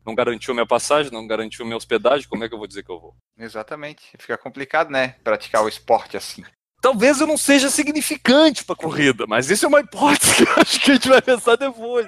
não 0.05 0.15
garantiu 0.15 0.53
minha 0.53 0.65
passagem, 0.65 1.11
não 1.11 1.25
garantiu 1.25 1.65
minha 1.65 1.77
hospedagem, 1.77 2.27
como 2.27 2.43
é 2.43 2.49
que 2.49 2.53
eu 2.53 2.57
vou 2.57 2.67
dizer 2.67 2.83
que 2.83 2.91
eu 2.91 2.99
vou? 2.99 3.15
Exatamente. 3.37 4.11
Fica 4.19 4.37
complicado, 4.37 4.89
né? 4.89 5.15
Praticar 5.23 5.63
o 5.63 5.69
esporte 5.69 6.17
assim. 6.17 6.43
Talvez 6.87 7.19
eu 7.19 7.27
não 7.27 7.37
seja 7.37 7.69
significante 7.69 8.63
para 8.63 8.73
corrida, 8.73 9.25
mas 9.27 9.51
isso 9.51 9.65
é 9.65 9.67
uma 9.67 9.81
hipótese 9.81 10.35
que 10.37 10.43
eu 10.43 10.53
acho 10.55 10.79
que 10.79 10.91
a 10.91 10.93
gente 10.93 11.09
vai 11.09 11.21
pensar 11.21 11.57
depois. 11.57 12.07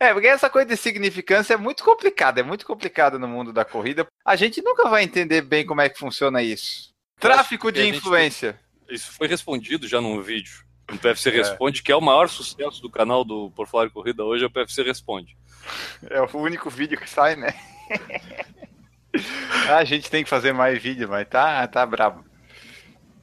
É, 0.00 0.14
porque 0.14 0.28
essa 0.28 0.48
coisa 0.48 0.66
de 0.66 0.78
significância 0.78 1.52
é 1.52 1.56
muito 1.58 1.84
complicada, 1.84 2.40
é 2.40 2.42
muito 2.42 2.64
complicado 2.64 3.18
no 3.18 3.28
mundo 3.28 3.52
da 3.52 3.66
corrida. 3.66 4.06
A 4.24 4.34
gente 4.34 4.62
nunca 4.62 4.88
vai 4.88 5.02
entender 5.02 5.42
bem 5.42 5.66
como 5.66 5.82
é 5.82 5.90
que 5.90 5.98
funciona 5.98 6.42
isso. 6.42 6.90
Tráfico 7.20 7.70
de 7.70 7.80
a 7.80 7.84
gente 7.84 7.98
influência. 7.98 8.58
Isso 8.88 9.12
foi 9.12 9.28
respondido 9.28 9.86
já 9.86 10.00
num 10.00 10.22
vídeo. 10.22 10.64
O 10.90 10.96
PFC 10.96 11.28
Responde, 11.28 11.82
que 11.82 11.92
é 11.92 11.96
o 11.96 12.00
maior 12.00 12.30
sucesso 12.30 12.80
do 12.80 12.88
canal 12.88 13.24
do 13.24 13.50
Por 13.50 13.68
Falar 13.68 13.90
Corrida 13.90 14.24
hoje, 14.24 14.42
é 14.42 14.46
o 14.46 14.50
PFC 14.50 14.84
Responde. 14.84 15.36
É 16.08 16.22
o 16.22 16.38
único 16.38 16.70
vídeo 16.70 16.98
que 16.98 17.10
sai, 17.10 17.36
né? 17.36 17.52
a 19.68 19.84
gente 19.84 20.10
tem 20.10 20.24
que 20.24 20.30
fazer 20.30 20.54
mais 20.54 20.82
vídeo, 20.82 21.10
mas 21.10 21.28
tá, 21.28 21.68
tá 21.68 21.84
brabo. 21.84 22.24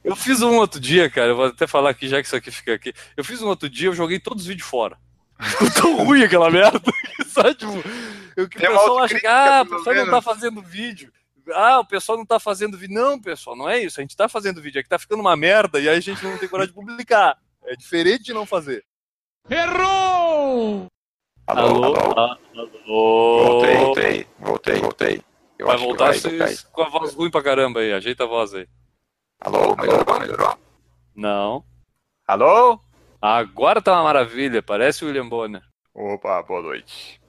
Eu 0.04 0.14
fiz 0.14 0.42
um 0.42 0.56
outro 0.56 0.78
dia, 0.78 1.08
cara, 1.08 1.28
eu 1.28 1.36
vou 1.36 1.46
até 1.46 1.66
falar 1.66 1.88
aqui, 1.90 2.06
já 2.06 2.20
que 2.20 2.26
isso 2.26 2.36
aqui 2.36 2.50
fica 2.50 2.74
aqui. 2.74 2.92
Eu 3.16 3.24
fiz 3.24 3.40
um 3.40 3.48
outro 3.48 3.70
dia, 3.70 3.88
eu 3.88 3.94
joguei 3.94 4.20
todos 4.20 4.42
os 4.42 4.46
vídeos 4.48 4.68
fora. 4.68 4.98
Ficou 5.40 5.70
tão 5.70 6.04
ruim 6.04 6.22
aquela 6.22 6.50
merda. 6.50 6.78
que, 6.78 7.24
Sabe, 7.24 7.54
tipo, 7.54 7.72
o 7.72 7.82
que 7.82 8.58
o 8.58 8.60
Tem 8.60 8.70
pessoal 8.70 8.98
acha 8.98 9.18
que, 9.18 9.26
ah, 9.26 9.62
o 9.62 9.70
pessoal 9.70 9.96
não 9.96 10.10
tá 10.10 10.20
fazendo 10.22 10.62
vídeo. 10.62 11.10
Ah, 11.52 11.80
o 11.80 11.84
pessoal 11.86 12.18
não 12.18 12.26
tá 12.26 12.38
fazendo 12.38 12.76
vídeo. 12.76 12.94
Não, 12.94 13.18
pessoal, 13.18 13.56
não 13.56 13.68
é 13.68 13.82
isso. 13.82 13.98
A 13.98 14.02
gente 14.02 14.16
tá 14.16 14.28
fazendo 14.28 14.60
vídeo, 14.60 14.78
é 14.78 14.82
que 14.82 14.88
tá 14.88 14.98
ficando 14.98 15.20
uma 15.20 15.36
merda 15.36 15.80
e 15.80 15.88
aí 15.88 15.96
a 15.96 16.00
gente 16.00 16.22
não 16.22 16.36
tem 16.36 16.48
coragem 16.48 16.72
de 16.72 16.78
publicar. 16.78 17.38
É 17.64 17.74
diferente 17.74 18.24
de 18.24 18.34
não 18.34 18.44
fazer. 18.44 18.84
Errou! 19.48 20.86
Alô, 21.46 21.84
alô. 21.84 22.20
alô. 22.20 23.44
Voltei, 23.44 23.76
voltei, 23.76 24.26
voltei, 24.38 24.80
voltei. 24.80 25.22
Eu 25.58 25.66
Vai 25.66 25.76
voltar 25.76 26.06
vai, 26.06 26.14
vocês 26.18 26.38
vai. 26.38 26.72
com 26.72 26.82
a 26.82 26.88
voz 26.88 27.14
ruim 27.14 27.30
pra 27.30 27.42
caramba 27.42 27.80
aí. 27.80 27.92
Ajeita 27.92 28.24
a 28.24 28.26
voz 28.26 28.54
aí. 28.54 28.66
Alô, 29.40 29.76
melhorou, 29.76 30.20
melhorou. 30.20 30.58
Não. 31.14 31.64
Alô? 32.26 32.80
Agora 33.20 33.82
tá 33.82 33.92
uma 33.92 34.04
maravilha. 34.04 34.62
Parece 34.62 35.04
o 35.04 35.08
William 35.08 35.28
Bonner. 35.28 35.62
Opa, 35.94 36.42
boa 36.42 36.62
noite. 36.62 37.20